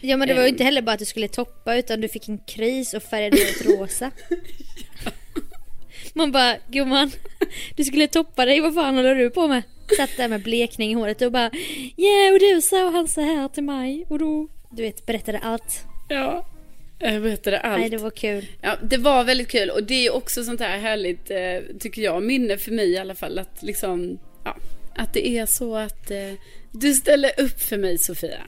Ja 0.00 0.16
men 0.16 0.28
det 0.28 0.34
var 0.34 0.42
ju 0.42 0.48
Ehm. 0.48 0.54
inte 0.54 0.64
heller 0.64 0.82
bara 0.82 0.92
att 0.92 0.98
du 0.98 1.04
skulle 1.04 1.28
toppa 1.28 1.76
utan 1.76 2.00
du 2.00 2.08
fick 2.08 2.28
en 2.28 2.38
kris 2.38 2.94
och 2.94 3.02
färgade 3.02 3.36
håret 3.36 3.80
rosa. 3.80 4.10
Man 6.14 6.32
bara, 6.32 6.56
gumman, 6.68 7.10
du 7.76 7.84
skulle 7.84 8.06
toppa 8.08 8.44
dig, 8.44 8.60
vad 8.60 8.74
fan 8.74 8.96
håller 8.96 9.14
du 9.14 9.30
på 9.30 9.48
med? 9.48 9.62
Satt 9.96 10.16
där 10.16 10.28
med 10.28 10.42
blekning 10.42 10.90
i 10.90 10.94
håret 10.94 11.22
och 11.22 11.32
bara, 11.32 11.50
ja 11.96 12.32
och 12.32 12.38
du 12.40 12.60
sa 12.62 12.90
han 12.90 13.08
så 13.08 13.20
här 13.20 13.48
till 13.48 13.62
mig 13.64 14.06
och 14.08 14.18
då, 14.18 14.48
du 14.70 14.82
vet, 14.82 15.06
berättade 15.06 15.38
allt. 15.38 15.84
Ja, 16.08 16.46
jag 17.02 17.22
berättade 17.22 17.60
allt. 17.60 17.80
Nej 17.80 17.90
det 17.90 17.96
var 17.96 18.10
kul. 18.10 18.46
Ja, 18.60 18.76
det 18.82 18.96
var 18.96 19.24
väldigt 19.24 19.48
kul 19.50 19.70
och 19.70 19.82
det 19.84 20.06
är 20.06 20.14
också 20.14 20.44
sånt 20.44 20.60
här 20.60 20.78
härligt, 20.78 21.30
eh, 21.30 21.76
tycker 21.80 22.02
jag, 22.02 22.22
minne 22.22 22.58
för 22.58 22.70
mig 22.72 22.90
i 22.90 22.98
alla 22.98 23.14
fall. 23.14 23.38
Att 23.38 23.62
liksom, 23.62 24.18
ja, 24.44 24.56
att 24.96 25.14
det 25.14 25.28
är 25.28 25.46
så 25.46 25.76
att 25.76 26.10
eh, 26.10 26.32
du 26.70 26.94
ställer 26.94 27.30
upp 27.40 27.60
för 27.60 27.78
mig 27.78 27.98
Sofia. 27.98 28.40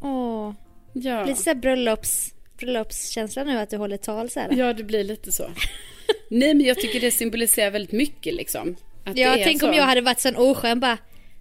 Åh, 0.00 0.52
Ja, 0.94 1.24
lite 1.24 1.42
såhär 1.42 1.54
bröllops, 1.54 2.34
bröllopskänsla 2.58 3.44
nu 3.44 3.58
att 3.58 3.70
du 3.70 3.76
håller 3.76 3.96
tal 3.96 4.30
så 4.30 4.40
här. 4.40 4.52
ja 4.56 4.72
det 4.72 4.84
blir 4.84 5.04
lite 5.04 5.32
så. 5.32 5.50
Nej 6.28 6.54
men 6.54 6.66
jag 6.66 6.78
tycker 6.80 7.00
det 7.00 7.10
symboliserar 7.10 7.70
väldigt 7.70 7.92
mycket 7.92 8.34
liksom. 8.34 8.76
Att 9.04 9.16
Ja, 9.16 9.34
det 9.34 9.40
är 9.40 9.44
tänk 9.44 9.60
så. 9.60 9.68
om 9.68 9.74
jag 9.74 9.84
hade 9.84 10.00
varit 10.00 10.20
sån 10.20 10.36
oskön 10.36 10.80
bara, 10.80 10.98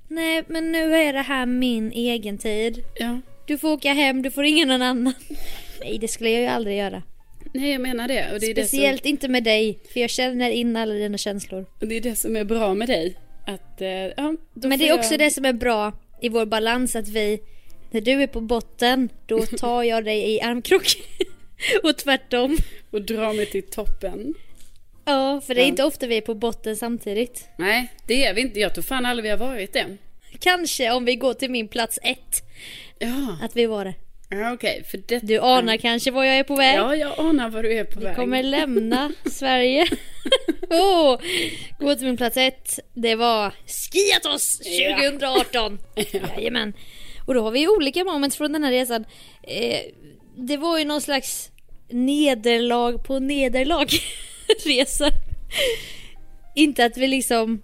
nej 0.08 0.44
men 0.48 0.72
nu 0.72 0.96
är 0.96 1.14
det 1.14 1.22
här 1.22 1.46
min 1.46 1.92
egen 1.92 2.38
tid. 2.38 2.84
Ja, 2.96 3.20
Du 3.52 3.58
får 3.58 3.72
åka 3.72 3.94
hem, 3.94 4.22
du 4.22 4.32
får 4.32 4.44
ringa 4.44 4.66
någon 4.66 4.82
annan. 4.82 5.14
Nej 5.82 5.98
det 5.98 6.08
skulle 6.08 6.30
jag 6.30 6.42
ju 6.42 6.48
aldrig 6.48 6.78
göra. 6.78 7.04
nej 7.54 7.72
jag 7.72 7.82
menar 7.82 8.08
det. 8.08 8.38
Det 8.40 8.52
Speciellt 8.52 9.06
inte 9.06 9.28
med 9.28 9.44
dig, 9.44 9.80
för 9.94 10.00
jag 10.00 10.10
känner 10.10 10.50
in 10.50 10.76
alla 10.76 10.94
dina 10.94 11.18
känslor. 11.18 11.60
det, 11.60 11.66
som, 11.66 11.76
och 11.82 11.88
det 11.88 11.96
är 11.96 12.02
det 12.02 12.16
som 12.16 12.36
är 12.36 12.44
bra 12.44 12.74
med 12.74 12.88
dig. 12.88 13.18
Att, 13.48 13.82
eh, 13.82 13.90
ja, 13.90 14.36
Men 14.54 14.80
det 14.80 14.90
är 14.90 14.94
också 14.94 15.14
jag... 15.14 15.20
det 15.20 15.32
som 15.32 15.46
är 15.46 15.54
bra 15.54 15.94
i 16.22 16.30
vår 16.30 16.46
balans 16.46 16.96
att 16.96 17.08
vi, 17.08 17.40
när 17.92 18.02
du 18.02 18.12
är 18.24 18.28
på 18.28 18.42
botten, 18.42 19.10
då 19.26 19.46
tar 19.58 19.84
jag 19.84 20.06
dig 20.06 20.32
i 20.36 20.42
armkrok. 20.42 20.86
Och 21.84 21.98
tvärtom. 21.98 22.58
Och 22.92 23.02
dra 23.02 23.34
mig 23.34 23.46
till 23.46 23.64
toppen. 23.64 24.34
Ja, 25.06 25.42
för 25.42 25.56
det 25.56 25.62
är 25.62 25.64
Ja. 25.64 25.68
inte 25.70 25.84
ofta 25.84 26.08
vi 26.08 26.18
är 26.18 26.22
på 26.22 26.36
botten 26.36 26.76
samtidigt. 26.76 27.48
Nej, 27.58 27.94
det 28.08 28.26
är 28.26 28.34
vi 28.34 28.42
inte. 28.42 28.60
Jag 28.60 28.74
tror 28.74 28.84
fan 28.84 29.06
aldrig 29.06 29.24
vi 29.24 29.30
har 29.30 29.38
varit 29.38 29.74
det. 29.74 29.98
Kanske 30.40 30.92
om 30.92 31.06
vi 31.06 31.16
går 31.16 31.34
till 31.34 31.52
min 31.52 31.68
plats 31.68 32.00
ett, 32.04 32.42
Ja, 33.02 33.38
att 33.42 33.56
vi 33.56 33.66
var 33.66 33.86
det. 33.86 33.94
ja 34.30 34.54
okej. 34.54 34.84
för 34.92 34.98
det... 35.08 35.20
Du 35.20 35.40
anar 35.40 35.78
kanske 35.78 36.12
var 36.12 36.24
jag 36.24 36.38
är 36.38 36.44
på 36.44 36.56
väg? 36.56 36.78
Ja, 36.80 36.96
jag 36.96 37.20
anar 37.20 37.50
vad 37.50 37.64
du 37.64 37.74
är 37.74 37.84
på 37.84 38.00
Vi 38.00 38.06
väg. 38.06 38.16
kommer 38.16 38.44
lämna 38.44 39.12
Sverige. 39.32 39.88
oh, 40.70 41.20
gå 41.80 41.96
till 41.96 42.06
min 42.06 42.18
plats 42.18 42.38
ett. 42.38 42.80
Det 42.94 43.16
var 43.16 43.54
Skiatos 43.66 44.58
2018. 44.58 45.80
Jajamän. 46.38 46.74
Och 47.28 47.34
då 47.34 47.44
har 47.44 47.52
vi 47.52 47.68
olika 47.68 48.04
moments 48.04 48.38
från 48.38 48.54
den 48.54 48.64
här 48.64 48.72
resan. 48.72 49.06
Eh, 49.44 49.80
det 50.38 50.58
var 50.58 50.80
ju 50.80 50.86
någon 50.86 51.02
slags 51.02 51.52
nederlag 51.90 52.98
på 53.04 53.20
nederlag 53.20 53.88
resa. 54.66 55.10
Inte 56.56 56.86
att 56.86 56.98
vi 56.98 57.08
liksom 57.08 57.62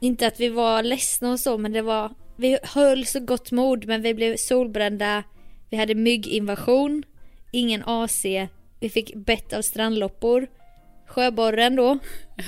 inte 0.00 0.26
att 0.26 0.40
vi 0.40 0.48
var 0.48 0.82
ledsna 0.82 1.32
och 1.32 1.40
så 1.40 1.58
men 1.58 1.72
det 1.72 1.82
var 1.82 2.10
Vi 2.42 2.58
höll 2.62 3.06
så 3.06 3.20
gott 3.20 3.50
mod 3.50 3.86
men 3.86 4.02
vi 4.02 4.14
blev 4.14 4.36
solbrända 4.36 5.24
Vi 5.70 5.76
hade 5.76 5.94
mygginvasion 5.94 7.02
Ingen 7.52 7.82
AC 7.86 8.24
Vi 8.80 8.88
fick 8.90 9.14
bett 9.14 9.52
av 9.52 9.62
strandloppor 9.62 10.46
Sjöborren 11.06 11.76
då 11.76 11.98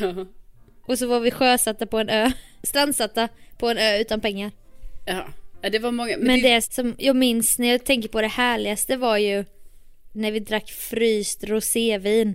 Ja. 0.01 0.27
Och 0.87 0.99
så 0.99 1.07
var 1.07 1.21
vi 1.21 1.31
sjösatta 1.31 1.87
på 1.87 1.99
en 1.99 2.09
ö 2.09 2.31
Strandsatta 2.63 3.29
på 3.59 3.69
en 3.69 3.79
ö 3.79 3.99
utan 3.99 4.21
pengar 4.21 4.51
ja. 5.07 5.25
Ja, 5.63 5.71
det 5.71 5.79
var 5.79 5.91
många. 5.91 6.17
Men 6.19 6.43
det 6.43 6.75
som 6.75 6.95
jag 6.99 7.17
minns 7.17 7.59
när 7.59 7.69
jag 7.69 7.85
tänker 7.85 8.09
på 8.09 8.21
det 8.21 8.27
härligaste 8.27 8.97
var 8.97 9.17
ju 9.17 9.45
När 10.13 10.33
vi 10.33 10.41
drack 10.41 10.71
fryst 10.71 11.45
rosévin 11.45 12.35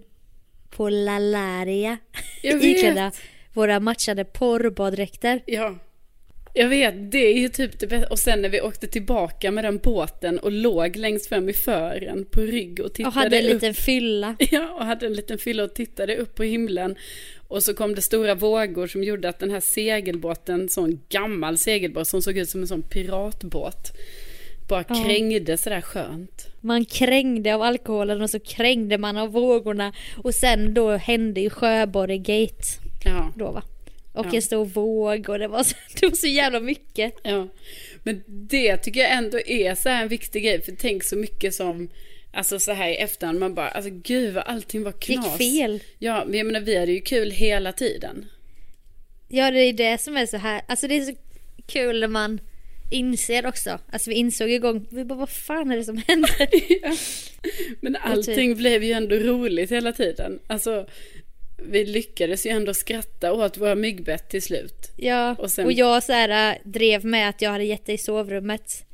På 0.69 0.89
Lalaria 0.89 1.97
Jag 2.43 2.53
vet. 2.59 2.63
Iklädda 2.63 3.11
våra 3.53 3.79
matchande 3.79 4.25
porrbaddräkter 4.25 5.43
Ja. 5.45 5.75
Jag 6.59 6.69
vet, 6.69 7.11
det 7.11 7.17
är 7.17 7.33
ju 7.39 7.49
typ 7.49 7.79
det 7.79 7.87
bästa. 7.87 8.07
Och 8.09 8.19
sen 8.19 8.41
när 8.41 8.49
vi 8.49 8.61
åkte 8.61 8.87
tillbaka 8.87 9.51
med 9.51 9.63
den 9.63 9.77
båten 9.77 10.39
och 10.39 10.51
låg 10.51 10.95
längst 10.95 11.29
fram 11.29 11.49
i 11.49 11.53
fören 11.53 12.25
på 12.31 12.41
rygg 12.41 12.79
och 12.79 12.93
tittade 12.93 13.07
Och 13.07 13.13
hade 13.13 13.37
en 13.39 13.45
upp. 13.45 13.53
liten 13.53 13.73
fylla 13.73 14.35
Ja, 14.51 14.69
och 14.79 14.85
hade 14.85 15.05
en 15.05 15.13
liten 15.13 15.37
fylla 15.37 15.63
och 15.63 15.73
tittade 15.73 16.15
upp 16.15 16.35
på 16.35 16.43
himlen. 16.43 16.95
Och 17.47 17.63
så 17.63 17.73
kom 17.73 17.95
det 17.95 18.01
stora 18.01 18.35
vågor 18.35 18.87
som 18.87 19.03
gjorde 19.03 19.29
att 19.29 19.39
den 19.39 19.49
här 19.51 19.59
segelbåten, 19.59 20.69
sån 20.69 20.99
gammal 21.09 21.57
segelbåt 21.57 22.07
som 22.07 22.21
såg 22.21 22.37
ut 22.37 22.49
som 22.49 22.61
en 22.61 22.67
sån 22.67 22.81
piratbåt, 22.81 23.91
bara 24.69 24.83
Ja. 24.89 25.03
krängde 25.05 25.57
sådär 25.57 25.81
skönt. 25.81 26.47
Man 26.61 26.85
krängde 26.85 27.55
av 27.55 27.61
alkoholen 27.61 28.21
och 28.21 28.29
så 28.29 28.39
krängde 28.39 28.97
man 28.97 29.17
av 29.17 29.31
vågorna 29.31 29.93
Och 30.23 30.33
sen 30.35 30.73
då 30.73 30.91
hände 30.91 31.41
ju 31.41 31.49
Sjöborregate 31.49 32.63
Ja, 33.05 33.31
då 33.35 33.51
va 33.51 33.63
Och 34.13 34.25
Ja. 34.25 34.35
en 34.35 34.41
stor 34.41 34.65
våg 34.65 35.29
och 35.29 35.39
det 35.39 35.47
var, 35.47 35.63
så, 35.63 35.75
det 35.99 36.07
var 36.07 36.15
så 36.15 36.27
jävla 36.27 36.59
mycket 36.59 37.13
ja. 37.23 37.47
Men 38.03 38.23
det 38.27 38.77
tycker 38.77 38.99
jag 38.99 39.11
ändå 39.11 39.39
är 39.45 39.75
så 39.75 39.89
här 39.89 40.01
en 40.01 40.07
viktig 40.07 40.43
grej, 40.43 40.61
för 40.61 40.71
tänk 40.79 41.03
så 41.03 41.15
mycket 41.15 41.53
som 41.53 41.89
Alltså 42.31 42.59
så 42.59 42.71
här 42.71 42.89
i 42.89 42.95
efterhand, 42.95 43.39
man 43.39 43.53
bara, 43.55 43.67
alltså 43.67 43.91
gud 43.93 44.33
vad 44.33 44.43
allting 44.43 44.83
var 44.83 44.91
knas. 44.91 45.39
Gick 45.39 45.51
fel 45.51 45.79
Ja, 45.99 46.23
men 46.25 46.37
jag 46.37 46.45
menar 46.47 46.59
vi 46.59 46.77
hade 46.79 46.91
ju 46.91 47.01
kul 47.01 47.31
hela 47.31 47.73
tiden. 47.73 48.25
Ja, 49.27 49.51
det 49.51 49.59
är 49.59 49.73
det 49.73 50.01
som 50.01 50.17
är 50.17 50.25
så 50.25 50.37
här. 50.37 50.61
Alltså 50.67 50.87
det 50.87 50.97
är 50.97 51.01
så 51.01 51.13
kul 51.67 51.99
när 51.99 52.07
man 52.07 52.39
inser 52.91 53.45
också. 53.45 53.79
Alltså 53.91 54.09
vi 54.09 54.15
insåg 54.15 54.49
igång, 54.49 54.87
vi 54.91 55.05
bara 55.05 55.19
vad 55.19 55.29
fan 55.29 55.71
är 55.71 55.77
det 55.77 55.83
som 55.83 55.97
händer? 56.07 56.49
Men 57.81 57.95
allting 57.95 58.55
blev 58.55 58.83
ju 58.83 58.91
ändå 58.91 59.15
roligt 59.15 59.71
hela 59.71 59.91
tiden. 59.93 60.39
Alltså, 60.47 60.87
vi 61.65 61.85
lyckades 61.85 62.45
ju 62.45 62.49
ändå 62.49 62.73
skratta 62.73 63.33
åt 63.33 63.57
våra 63.57 63.75
myggbett 63.75 64.29
till 64.29 64.41
slut. 64.41 64.91
Ja, 64.97 65.35
och, 65.39 65.51
sen- 65.51 65.65
och 65.65 65.71
jag 65.71 66.03
så 66.03 66.13
här 66.13 66.51
äh, 66.51 66.57
drev 66.63 67.05
med 67.05 67.29
att 67.29 67.41
jag 67.41 67.51
hade 67.51 67.63
gett 67.63 67.85
dig 67.85 67.95
i 67.95 67.97
sovrummet. 67.97 68.85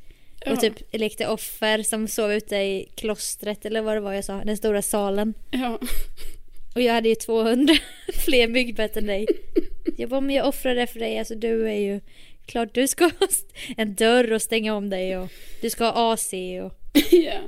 Ja. 0.44 0.52
Och 0.52 0.60
typ 0.60 0.74
lekte 0.92 1.26
offer 1.28 1.82
som 1.82 2.08
sov 2.08 2.32
ute 2.32 2.56
i 2.56 2.88
klostret 2.94 3.66
eller 3.66 3.80
vad 3.80 3.96
det 3.96 4.00
var 4.00 4.12
jag 4.12 4.24
sa, 4.24 4.44
den 4.44 4.56
stora 4.56 4.82
salen. 4.82 5.34
Ja. 5.50 5.78
Och 6.74 6.82
jag 6.82 6.92
hade 6.94 7.08
ju 7.08 7.14
200 7.14 7.74
fler 8.24 8.48
myggbett 8.48 8.96
än 8.96 9.06
dig. 9.06 9.26
Jag 9.96 10.08
bara, 10.08 10.20
men 10.20 10.36
jag 10.36 10.48
offrar 10.48 10.74
det 10.74 10.86
för 10.86 10.98
dig, 11.00 11.18
alltså 11.18 11.34
du 11.34 11.68
är 11.68 11.74
ju 11.80 12.00
klart 12.46 12.74
du 12.74 12.88
ska 12.88 13.04
ha 13.04 13.28
en 13.76 13.94
dörr 13.94 14.32
och 14.32 14.42
stänga 14.42 14.74
om 14.74 14.90
dig 14.90 15.18
och 15.18 15.28
du 15.60 15.70
ska 15.70 15.84
ha 15.84 16.12
AC 16.12 16.32
och... 16.32 16.72
ja. 17.10 17.40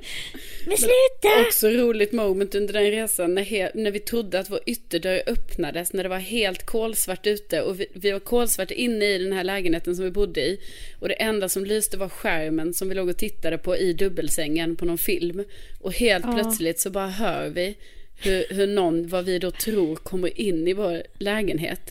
Men 0.66 0.76
sluta! 0.76 1.40
Också 1.46 1.68
roligt 1.68 2.12
moment 2.12 2.54
under 2.54 2.72
den 2.74 2.90
resan 2.90 3.34
när, 3.34 3.76
när 3.76 3.90
vi 3.90 4.00
trodde 4.00 4.38
att 4.38 4.50
vår 4.50 4.60
ytterdörr 4.66 5.22
öppnades 5.26 5.92
när 5.92 6.02
det 6.02 6.08
var 6.08 6.18
helt 6.18 6.66
kolsvart 6.66 7.26
ute 7.26 7.62
och 7.62 7.80
vi, 7.80 7.86
vi 7.92 8.10
var 8.10 8.20
kolsvart 8.20 8.70
inne 8.70 9.04
i 9.04 9.18
den 9.18 9.32
här 9.32 9.44
lägenheten 9.44 9.96
som 9.96 10.04
vi 10.04 10.10
bodde 10.10 10.40
i. 10.40 10.60
Och 11.00 11.08
det 11.08 11.14
enda 11.14 11.48
som 11.48 11.64
lyste 11.64 11.96
var 11.96 12.08
skärmen 12.08 12.74
som 12.74 12.88
vi 12.88 12.94
låg 12.94 13.08
och 13.08 13.16
tittade 13.16 13.58
på 13.58 13.76
i 13.76 13.92
dubbelsängen 13.92 14.76
på 14.76 14.84
någon 14.84 14.98
film. 14.98 15.44
Och 15.80 15.92
helt 15.92 16.24
Ja. 16.24 16.32
plötsligt 16.32 16.80
så 16.80 16.90
bara 16.90 17.08
hör 17.08 17.48
vi 17.48 17.76
hur, 18.22 18.44
hur 18.50 18.66
någon, 18.66 19.08
vad 19.08 19.24
vi 19.24 19.38
då 19.38 19.50
tror, 19.50 19.96
kommer 19.96 20.40
in 20.40 20.68
i 20.68 20.72
vår 20.72 21.02
lägenhet. 21.18 21.90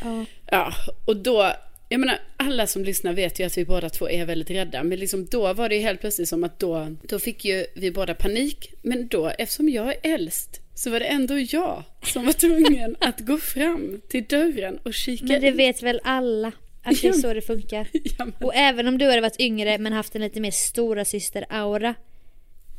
Ja. 0.00 0.24
Ja, 0.50 0.72
och 1.06 1.16
då, 1.16 1.52
jag 1.92 2.00
menar 2.00 2.18
alla 2.36 2.66
som 2.66 2.84
lyssnar 2.84 3.12
vet 3.12 3.40
ju 3.40 3.44
att 3.44 3.58
vi 3.58 3.64
båda 3.64 3.90
två 3.90 4.08
är 4.10 4.24
väldigt 4.26 4.50
rädda. 4.50 4.82
Men 4.82 4.98
liksom 4.98 5.26
då 5.26 5.52
var 5.52 5.68
det 5.68 5.74
ju 5.74 5.80
helt 5.80 6.00
plötsligt 6.00 6.28
som 6.28 6.44
att 6.44 6.58
då, 6.58 6.96
då 7.08 7.18
fick 7.18 7.44
ju 7.44 7.66
vi 7.74 7.90
båda 7.90 8.14
panik. 8.14 8.72
Men 8.82 9.08
då, 9.08 9.28
eftersom 9.38 9.68
jag 9.68 9.88
är 9.88 9.96
äldst, 10.14 10.60
så 10.74 10.90
var 10.90 11.00
det 11.00 11.06
ändå 11.06 11.38
jag 11.38 11.82
som 12.06 12.24
var 12.26 12.32
tvungen 12.32 12.96
att 13.00 13.20
gå 13.20 13.38
fram 13.38 14.00
till 14.08 14.24
dörren 14.24 14.78
och 14.82 14.94
kika 14.94 15.24
Men 15.24 15.40
det 15.40 15.48
in. 15.48 15.56
vet 15.56 15.82
väl 15.82 16.00
alla 16.04 16.52
att 16.82 17.02
det 17.02 17.08
är 17.08 17.12
så 17.12 17.34
det 17.34 17.42
funkar. 17.42 17.86
Ja, 18.18 18.26
Och 18.40 18.54
även 18.54 18.86
om 18.88 18.98
du 18.98 19.04
hade 19.06 19.20
varit 19.20 19.40
yngre 19.40 19.78
men 19.78 19.92
haft 19.92 20.14
en 20.14 20.22
lite 20.22 20.40
mer 20.40 20.50
stora 20.50 21.04
syster 21.04 21.44
aura 21.48 21.94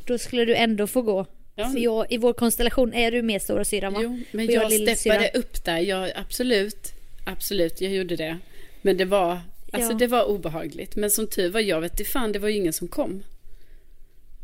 Då 0.05 0.17
skulle 0.17 0.45
du 0.45 0.55
ändå 0.55 0.87
få 0.87 1.01
gå. 1.01 1.25
Ja. 1.55 1.69
För 1.69 1.79
jag, 1.79 2.11
i 2.11 2.17
vår 2.17 2.33
konstellation 2.33 2.93
är 2.93 3.11
du 3.11 3.21
mer 3.21 3.39
stora 3.39 3.65
syran 3.65 3.93
va? 3.93 3.99
jo, 4.03 4.19
men 4.31 4.47
Och 4.47 4.53
jag 4.53 4.69
lillsyrran. 4.69 4.95
steppade 4.97 5.29
upp 5.39 5.65
där. 5.65 5.77
Jag, 5.79 6.11
absolut, 6.15 6.91
absolut, 7.25 7.81
jag 7.81 7.91
gjorde 7.91 8.15
det. 8.15 8.37
Men 8.85 8.97
det 8.97 9.05
var, 9.05 9.39
alltså 9.71 9.91
Ja. 9.91 9.97
det 9.97 10.07
var 10.07 10.23
obehagligt. 10.23 10.95
Men 10.95 11.11
som 11.11 11.27
tur 11.27 11.49
var, 11.49 11.59
jag 11.59 11.81
vet 11.81 11.99
inte 11.99 12.11
fan, 12.11 12.31
det 12.31 12.39
var 12.39 12.49
ju 12.49 12.55
ingen 12.55 12.73
som 12.73 12.87
kom. 12.87 13.23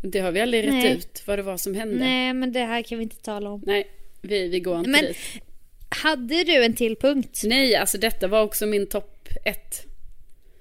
Det 0.02 0.20
har 0.20 0.32
vi 0.32 0.40
aldrig 0.42 0.64
rätt 0.68 0.74
Nej. 0.74 0.94
ut, 0.98 1.24
vad 1.26 1.40
det 1.40 1.44
var 1.44 1.58
som 1.58 1.76
hände. 1.76 1.96
Nej 1.96 2.34
men 2.34 2.54
det 2.54 2.60
här 2.66 2.82
kan 2.82 2.98
vi 2.98 3.04
inte 3.04 3.16
tala 3.22 3.50
om. 3.50 3.64
Nej, 3.66 3.88
vi, 4.22 4.48
vi 4.48 4.60
går 4.60 4.78
inte 4.78 4.90
Men- 4.90 5.06
dit. 5.06 5.18
Hade 5.90 6.44
du 6.44 6.64
en 6.66 6.74
till 6.76 6.96
punkt? 6.96 7.42
Nej, 7.44 7.76
alltså 7.76 7.98
detta 7.98 8.28
var 8.28 8.42
också 8.44 8.66
min 8.66 8.88
topp 8.88 9.28
ett. 9.46 9.86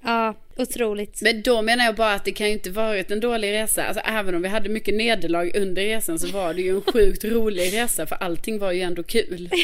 Ja, 0.03 0.35
otroligt. 0.57 1.23
Men 1.23 1.43
då 1.43 1.63
menar 1.63 1.85
jag 1.85 1.95
bara 1.97 2.15
att 2.15 2.25
det 2.25 2.33
kan 2.33 2.47
ju 2.47 2.53
inte 2.53 2.71
varit 2.71 3.11
en 3.11 3.21
dålig 3.21 3.53
resa. 3.53 3.85
Alltså 3.85 4.03
även 4.05 4.35
om 4.35 4.43
vi 4.43 4.49
hade 4.49 4.69
mycket 4.69 4.95
nederlag 4.95 5.51
under 5.57 5.83
resan 5.83 6.19
så 6.19 6.27
var 6.29 6.55
det 6.55 6.63
ju 6.63 6.71
en 6.77 6.83
sjukt 6.83 7.25
rolig 7.25 7.73
resa 7.73 8.07
för 8.07 8.17
allting 8.17 8.59
var 8.59 8.73
ju 8.73 8.81
ändå 8.81 9.03
kul. 9.03 9.51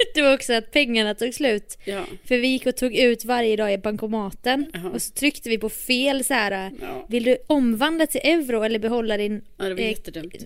Det 0.14 0.22
var 0.22 0.34
också 0.34 0.52
att 0.52 0.70
pengarna 0.70 1.14
tog 1.14 1.34
slut. 1.34 1.78
Ja, 1.84 2.04
För 2.24 2.38
vi 2.38 2.48
gick 2.48 2.66
och 2.66 2.76
tog 2.76 2.94
ut 2.94 3.24
varje 3.24 3.56
dag 3.56 3.72
i 3.72 3.78
bankomaten. 3.78 4.66
Jaha. 4.72 4.90
Och 4.90 5.02
så 5.02 5.12
tryckte 5.12 5.48
vi 5.48 5.58
på 5.58 5.68
fel 5.68 6.24
så 6.24 6.34
här. 6.34 6.70
Ja. 6.80 7.06
Vill 7.08 7.24
du 7.24 7.36
omvandla 7.46 8.06
till 8.06 8.20
euro 8.24 8.62
eller 8.62 8.78
behålla 8.78 9.16
din 9.16 9.44
ja 9.56 9.70
eh, 9.70 9.96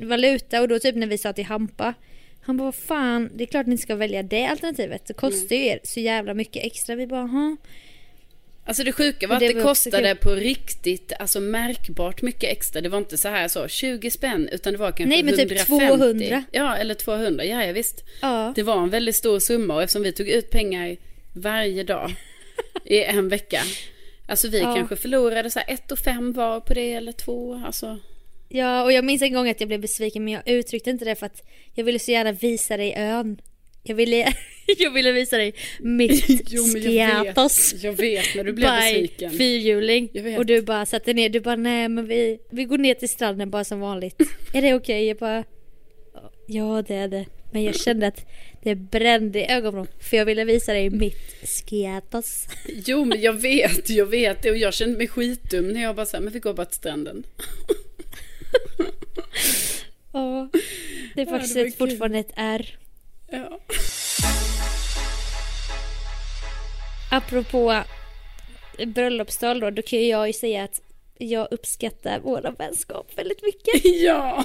valuta? 0.01 0.61
Och 0.61 0.69
då 0.69 0.79
typ 0.79 0.97
när 0.97 1.07
vi 1.07 1.19
sa 1.19 1.33
till 1.33 1.45
Hampa. 1.45 1.95
Han 2.41 2.57
bara, 2.57 2.65
vad 2.65 2.75
fan, 2.75 3.31
det 3.35 3.45
är 3.45 3.47
klart 3.47 3.67
ni 3.67 3.79
ska 3.79 3.95
välja 3.97 4.23
det 4.23 4.47
alternativet. 4.47 5.07
Det 5.07 5.15
kostar 5.15 5.57
ju 5.57 5.67
er 5.67 5.81
så 5.83 6.01
jävla 6.01 6.35
mycket 6.35 6.65
extra. 6.67 6.97
Vi 6.97 7.07
bara, 7.07 7.21
"Jaha." 7.21 7.57
Alltså 8.67 8.85
det 8.85 8.93
sjuka 8.93 9.27
var 9.27 9.35
Men 9.41 9.49
att 9.49 9.55
det 9.55 9.59
det 9.59 9.65
kostade 9.65 10.15
på 10.15 10.31
riktigt, 10.31 11.13
alltså 11.19 11.41
märkbart 11.41 12.23
mycket 12.23 12.51
extra. 12.51 12.81
Det 12.81 12.89
var 12.89 12.99
inte 12.99 13.19
så 13.19 13.29
här 13.29 13.49
så 13.49 13.69
20 13.69 14.11
spänn 14.11 14.49
utan 14.53 14.73
det 14.73 14.79
var 14.79 14.91
kanske 14.91 15.05
Nej, 15.05 15.23
men 15.23 15.35
typ 15.35 15.53
150. 15.53 15.89
200. 15.97 16.45
Ja, 16.53 16.77
eller 16.77 16.95
200, 16.95 17.45
ja, 17.45 17.65
ja 17.65 17.73
visst. 17.73 18.05
Ja. 18.23 18.53
Det 18.57 18.63
var 18.63 18.83
en 18.83 18.91
väldigt 18.91 19.17
stor 19.17 19.39
summa 19.39 19.75
och 19.75 19.83
eftersom 19.83 20.03
vi 20.03 20.13
tog 20.13 20.29
ut 20.29 20.51
pengar 20.51 20.97
varje 21.33 21.83
dag 21.83 22.15
i 22.85 23.03
en 23.03 23.29
vecka. 23.29 23.61
Alltså 24.27 24.49
vi 24.49 24.59
Ja. 24.61 24.75
kanske 24.75 24.97
förlorade 24.97 25.51
så 25.51 25.59
här 25.59 25.75
ett 25.75 25.93
och 25.93 25.99
fem 25.99 26.33
var 26.33 26.61
på 26.61 26.75
det 26.75 26.93
eller 26.93 27.13
två. 27.13 27.63
Alltså. 27.67 27.99
Ja, 28.49 28.83
och 28.83 28.93
jag 28.93 29.05
minns 29.05 29.23
en 29.23 29.33
gång 29.33 29.49
att 29.49 29.61
jag 29.61 29.69
blev 29.69 29.81
besviken 29.81 30.25
men 30.25 30.33
jag 30.33 30.49
uttryckte 30.49 30.91
inte 30.91 31.05
det 31.05 31.15
för 31.15 31.27
att 31.27 31.43
jag 31.75 31.85
ville 31.85 31.99
så 31.99 32.11
gärna 32.11 32.33
visa 32.33 32.77
dig 32.77 32.95
ön. 32.97 33.41
Jag 33.87 33.95
ville, 33.95 34.33
jag 34.79 34.91
ville 34.91 35.13
visa 35.13 35.37
dig 35.37 35.55
mitt 35.81 36.25
Jo, 36.51 36.63
jag 36.65 36.83
Skiatos. 36.83 37.75
jag 37.83 37.93
vet 37.93 38.35
när 38.37 38.45
du 38.45 38.53
blev 38.53 38.71
by 38.71 38.77
besviken. 38.81 39.31
fyrhjuling. 39.31 40.09
Jag 40.13 40.23
vet. 40.23 40.39
Och 40.39 40.47
du 40.47 40.63
bara 40.63 40.87
satte 40.87 41.13
ner, 41.13 41.29
du 41.29 41.41
bara 41.41 41.57
nej 41.57 41.89
men 41.89 42.07
vi, 42.07 42.39
vi 42.51 42.65
går 42.65 42.79
ner 42.79 42.95
till 42.95 43.09
stranden 43.09 43.51
bara 43.51 43.65
som 43.65 43.81
vanligt. 43.81 44.21
är 44.53 44.63
det 44.63 44.75
okej? 44.75 45.07
Jag 45.07 45.17
bara 45.17 45.45
ja 46.47 46.83
det 46.89 46.95
är 46.95 47.09
det. 47.09 47.25
Men 47.53 47.63
jag 47.63 47.75
kände 47.75 48.07
att 48.07 48.27
det 48.63 48.75
brände 48.75 49.39
i 49.41 49.51
ögonen 49.51 49.87
för 50.01 50.17
jag 50.17 50.25
ville 50.25 50.45
visa 50.45 50.73
dig 50.73 50.91
mitt 50.91 51.19
Skiatos. 51.45 52.47
Jo 52.87 53.05
men 53.05 53.21
jag 53.21 53.33
vet, 53.33 53.91
jag 53.91 54.07
vet 54.07 54.43
det 54.43 54.51
och 54.51 54.57
jag 54.57 54.75
kände 54.75 54.99
mig 54.99 55.09
skitdum 55.09 55.69
när 55.69 55.83
jag 55.83 55.97
bara 55.97 56.07
sa 56.07 56.21
men 56.21 56.33
vi 56.33 56.39
går 56.39 56.55
bara 56.55 56.67
till 56.67 56.77
stranden. 56.77 57.27
Ja, 60.13 60.49
det 61.15 61.21
är 61.23 61.27
Ja, 61.27 61.31
faktiskt 61.31 61.55
det 61.55 61.61
ett, 61.61 61.79
kul. 61.79 61.89
fortfarande 61.91 62.19
ett 62.19 62.33
R. 62.37 62.79
Ja. 63.37 63.61
Apropå 67.11 67.83
bröllopstal 68.87 69.61
då, 69.61 69.71
då 69.71 69.83
kan 69.83 69.99
ju 69.99 70.07
jag 70.09 70.27
ju 70.27 70.33
säga 70.33 70.65
att 70.65 70.81
jag 71.19 71.49
uppskattar 71.51 72.21
våra 72.21 72.51
vänskap 72.51 73.19
väldigt 73.19 73.43
mycket. 73.43 73.85
ja, 74.03 74.45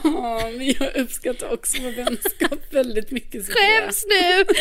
men 0.57 0.73
jag 0.79 0.95
uppskattar 0.95 1.53
också 1.53 1.81
vår 1.81 1.91
vänskap 1.91 2.73
väldigt 2.73 3.11
mycket. 3.11 3.45
Skäms 3.47 4.05
nu! 4.09 4.45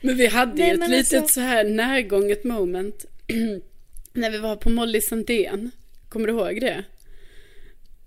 Men 0.00 0.16
vi 0.16 0.26
hade 0.26 0.54
Nej, 0.54 0.68
ju 0.68 0.82
ett 0.82 0.90
litet 0.90 1.20
alltså- 1.20 1.34
så 1.34 1.40
här 1.40 1.64
närgånget 1.64 2.44
moment 2.44 3.04
när 4.12 4.30
vi 4.30 4.38
var 4.38 4.56
på 4.56 4.70
Molly 4.70 5.00
Sandén. 5.00 5.70
Kommer 6.08 6.26
du 6.26 6.32
ihåg 6.32 6.60
det? 6.60 6.84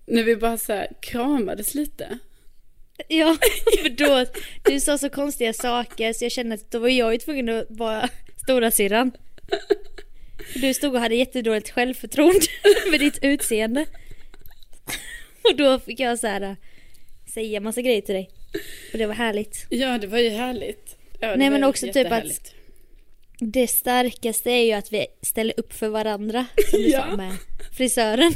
När 0.09 0.23
vi 0.23 0.35
bara 0.35 0.57
så 0.57 0.73
här 0.73 0.87
kramades 0.99 1.75
lite. 1.75 2.19
Ja, 3.07 3.37
för 3.81 3.89
då, 3.89 4.25
du 4.65 4.79
sa 4.79 4.97
så 4.97 5.09
konstiga 5.09 5.53
saker 5.53 6.13
så 6.13 6.25
jag 6.25 6.31
kände 6.31 6.55
att 6.55 6.71
då 6.71 6.79
var 6.79 6.89
jag 6.89 7.13
ju 7.13 7.17
tvungen 7.19 7.49
att 7.49 7.65
vara 7.69 8.09
stora 8.43 8.71
syrran. 8.71 9.11
Du 10.55 10.73
stod 10.73 10.95
och 10.95 11.01
hade 11.01 11.15
jättedåligt 11.15 11.69
självförtroende 11.69 12.45
med 12.91 12.99
ditt 12.99 13.19
utseende. 13.21 13.85
Och 15.41 15.55
då 15.55 15.79
fick 15.79 15.99
jag 15.99 16.19
så 16.19 16.27
här 16.27 16.55
säga 17.33 17.59
massa 17.59 17.81
grejer 17.81 18.01
till 18.01 18.15
dig. 18.15 18.29
Och 18.91 18.97
det 18.97 19.05
var 19.05 19.13
härligt. 19.13 19.65
Ja, 19.69 19.97
det 19.97 20.07
var 20.07 20.19
ju 20.19 20.29
härligt. 20.29 20.97
Ja, 21.19 21.35
Nej, 21.35 21.49
men 21.49 21.63
också 21.63 21.87
typ 21.93 22.11
att-. 22.11 22.53
Det 23.39 23.67
starkaste 23.67 24.51
är 24.51 24.63
ju 24.65 24.71
att 24.71 24.93
vi 24.93 25.05
ställer 25.21 25.53
upp 25.57 25.73
för 25.73 25.87
varandra. 25.89 26.45
Som 26.69 26.79
du 26.81 26.87
Ja. 26.89 27.05
sa 27.09 27.17
med 27.17 27.31
frisören. 27.77 28.31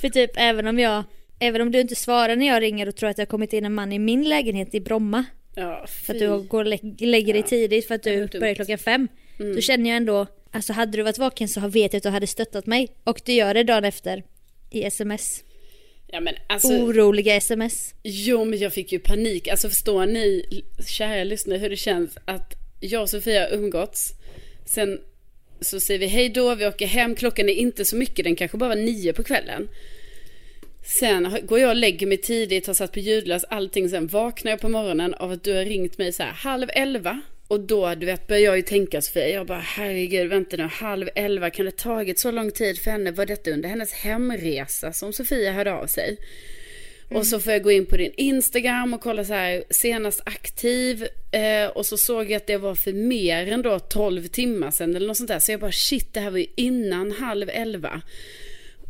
För 0.00 0.08
typ 0.08 0.30
även 0.36 0.66
om 0.66 0.78
jag, 0.78 1.04
även 1.38 1.60
om 1.60 1.72
du 1.72 1.80
inte 1.80 1.94
svarar 1.94 2.36
när 2.36 2.46
jag 2.46 2.62
ringer 2.62 2.88
och 2.88 2.96
tror 2.96 3.10
att 3.10 3.16
det 3.16 3.22
har 3.22 3.26
kommit 3.26 3.52
in 3.52 3.64
en 3.64 3.74
man 3.74 3.92
i 3.92 3.98
min 3.98 4.24
lägenhet 4.28 4.74
i 4.74 4.80
Bromma. 4.80 5.24
Ja, 5.54 5.86
För 5.88 6.12
att 6.14 6.18
du 6.20 6.42
går 6.42 6.58
och 6.60 6.66
lä- 6.66 7.06
lägger 7.06 7.32
dig 7.34 7.42
tidigt 7.42 7.86
för 7.88 7.94
att 7.94 8.02
du 8.02 8.26
börjar 8.40 8.54
klockan 8.54 8.78
fem. 8.78 9.08
Mm. 9.40 9.54
Då 9.54 9.60
känner 9.60 9.90
jag 9.90 9.96
ändå, 9.96 10.26
alltså 10.50 10.72
hade 10.72 10.96
du 10.98 11.02
varit 11.02 11.18
vaken 11.18 11.48
så 11.48 11.60
vet 11.60 11.92
jag 11.92 11.96
att 11.98 12.02
du 12.02 12.08
hade 12.08 12.26
stöttat 12.26 12.66
mig. 12.66 12.88
Och 13.04 13.20
du 13.24 13.32
gör 13.32 13.54
det 13.54 13.62
dagen 13.62 13.84
efter. 13.84 14.22
I 14.70 14.84
sms. 14.84 15.44
Ja, 16.06 16.20
men 16.20 16.34
alltså, 16.48 16.68
Oroliga 16.68 17.34
sms. 17.34 17.94
Jo, 18.02 18.44
men 18.44 18.58
jag 18.58 18.72
fick 18.72 18.92
ju 18.92 18.98
panik. 18.98 19.48
Alltså 19.48 19.68
förstår 19.68 20.06
ni, 20.06 20.44
kära 20.86 21.24
lyssnare, 21.24 21.58
hur 21.58 21.70
det 21.70 21.76
känns 21.76 22.18
att 22.24 22.54
jag 22.82 23.02
och 23.02 23.10
Sofia 23.10 23.40
har 23.40 23.56
umgåtts. 23.56 24.12
Sen 24.64 25.00
så 25.60 25.80
säger 25.80 26.00
vi 26.00 26.06
hej 26.06 26.28
då, 26.28 26.54
vi 26.54 26.66
åker 26.66 26.86
hem. 26.86 27.14
Klockan 27.14 27.48
är 27.48 27.52
inte 27.52 27.84
så 27.84 27.96
mycket, 27.96 28.24
den 28.24 28.36
kanske 28.36 28.58
bara 28.58 28.68
var 28.68 28.76
nio 28.76 29.12
på 29.12 29.22
kvällen. 29.22 29.68
Sen 31.00 31.36
går 31.42 31.58
jag 31.58 31.70
och 31.70 31.76
lägger 31.76 32.06
mig 32.06 32.16
tidigt, 32.16 32.66
har 32.66 32.74
satt 32.74 32.92
på 32.92 33.00
ljudlös, 33.00 33.44
allting. 33.44 33.88
Sen 33.88 34.06
vaknar 34.06 34.52
jag 34.52 34.60
på 34.60 34.68
morgonen 34.68 35.14
av 35.14 35.32
att 35.32 35.44
du 35.44 35.54
har 35.54 35.64
ringt 35.64 35.98
mig 35.98 36.12
så 36.12 36.22
här 36.22 36.30
halv 36.32 36.68
elva. 36.74 37.20
Och 37.48 37.60
då, 37.60 37.94
du 37.94 38.06
vet, 38.06 38.26
börjar 38.26 38.42
jag 38.42 38.56
ju 38.56 38.62
tänka 38.62 39.02
Sofia, 39.02 39.28
jag 39.28 39.46
bara 39.46 39.58
herregud, 39.58 40.28
vänta 40.28 40.56
nu, 40.56 40.62
halv 40.62 41.08
elva, 41.14 41.50
kan 41.50 41.66
det 41.66 41.76
tagit 41.76 42.18
så 42.18 42.30
lång 42.30 42.50
tid 42.50 42.78
för 42.78 42.90
henne? 42.90 43.10
Var 43.10 43.26
detta 43.26 43.50
under 43.50 43.68
hennes 43.68 43.92
hemresa 43.92 44.92
som 44.92 45.12
Sofia 45.12 45.52
hörde 45.52 45.72
av 45.72 45.86
sig? 45.86 46.16
Och 47.16 47.26
så 47.26 47.40
får 47.40 47.52
jag 47.52 47.62
gå 47.62 47.72
in 47.72 47.86
på 47.86 47.96
din 47.96 48.12
Instagram 48.16 48.94
och 48.94 49.00
kolla 49.00 49.24
så 49.24 49.32
här 49.32 49.64
senast 49.70 50.20
aktiv. 50.24 51.06
Eh, 51.32 51.66
och 51.66 51.86
så 51.86 51.96
såg 51.96 52.30
jag 52.30 52.36
att 52.36 52.46
det 52.46 52.56
var 52.56 52.74
för 52.74 52.92
mer 52.92 53.52
än 53.52 53.62
då 53.62 53.78
12 53.78 54.26
timmar 54.26 54.70
sedan 54.70 54.96
eller 54.96 55.06
något 55.06 55.16
sånt 55.16 55.28
där. 55.28 55.38
Så 55.38 55.52
jag 55.52 55.60
bara 55.60 55.72
shit 55.72 56.14
det 56.14 56.20
här 56.20 56.30
var 56.30 56.38
ju 56.38 56.46
innan 56.56 57.12
halv 57.12 57.50
elva. 57.50 58.02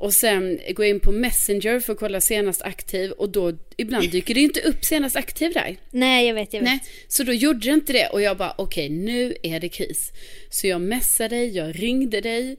Och 0.02 0.12
sen 0.12 0.60
går 0.74 0.84
jag 0.84 0.94
in 0.94 1.00
på 1.00 1.12
Messenger 1.12 1.80
för 1.80 1.92
att 1.92 1.98
kolla 1.98 2.20
senast 2.20 2.62
aktiv 2.62 3.10
och 3.10 3.28
då 3.28 3.52
ibland 3.76 4.10
dyker 4.10 4.34
det 4.34 4.40
inte 4.40 4.60
upp 4.60 4.84
senast 4.84 5.16
aktiv 5.16 5.52
där. 5.52 5.76
Nej, 5.90 6.26
jag 6.26 6.34
vet, 6.34 6.52
jag 6.52 6.60
vet. 6.60 6.68
Nej, 6.68 6.80
så 7.08 7.22
då 7.22 7.32
gjorde 7.32 7.58
det 7.58 7.74
inte 7.74 7.92
det 7.92 8.06
och 8.06 8.22
jag 8.22 8.36
bara 8.36 8.54
okej 8.58 8.88
nu 8.88 9.34
är 9.42 9.60
det 9.60 9.68
kris. 9.68 10.12
Så 10.50 10.66
jag 10.66 10.80
messade 10.80 11.36
dig, 11.36 11.56
jag 11.56 11.82
ringde 11.82 12.20
dig 12.20 12.56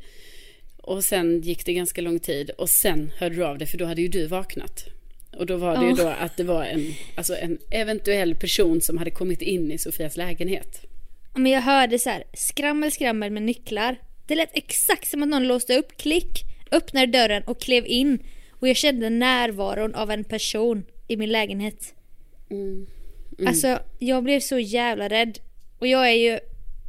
och 0.78 1.04
sen 1.04 1.41
gick 1.41 1.65
det 1.65 1.73
ganska 1.73 2.02
lång 2.02 2.19
tid 2.19 2.49
och 2.49 2.69
sen 2.69 3.12
hörde 3.17 3.36
du 3.36 3.45
av 3.45 3.58
dig 3.58 3.67
för 3.67 3.78
då 3.78 3.86
hade 3.86 4.02
ju 4.02 4.08
du 4.08 4.28
vaknat. 4.28 4.86
Och 5.37 5.45
då 5.45 5.57
var 5.57 5.77
det 5.77 5.83
ju 5.83 5.89
Ja. 5.89 5.95
då 6.03 6.07
att 6.09 6.37
det 6.37 6.43
var 6.43 6.63
en, 6.63 6.93
alltså 7.15 7.35
en 7.35 7.57
eventuell 7.71 8.35
person 8.35 8.81
som 8.81 8.97
hade 8.97 9.11
kommit 9.11 9.41
in 9.41 9.71
i 9.71 9.77
Sofias 9.77 10.17
lägenhet. 10.17 10.81
Men 11.35 11.51
jag 11.51 11.61
hörde 11.61 11.99
så 11.99 12.09
här, 12.09 12.23
skrammel 12.33 12.91
skrammel 12.91 13.31
med 13.31 13.43
nycklar. 13.43 13.97
Det 14.27 14.35
lät 14.35 14.57
exakt 14.57 15.07
som 15.07 15.23
att 15.23 15.29
någon 15.29 15.47
låste 15.47 15.77
upp, 15.77 15.97
klick, 15.97 16.43
öppnade 16.71 17.07
dörren 17.07 17.43
och 17.43 17.61
klev 17.61 17.85
in. 17.87 18.19
Och 18.51 18.67
jag 18.67 18.75
kände 18.75 19.09
närvaron 19.09 19.95
av 19.95 20.11
en 20.11 20.23
person 20.23 20.85
i 21.07 21.17
min 21.17 21.31
lägenhet. 21.31 21.93
Mm. 22.49 22.87
Alltså, 23.47 23.79
jag 23.99 24.23
blev 24.23 24.39
så 24.39 24.59
jävla 24.59 25.07
rädd. 25.09 25.39
Och 25.79 25.87
jag 25.87 26.09
är 26.09 26.13
ju 26.13 26.39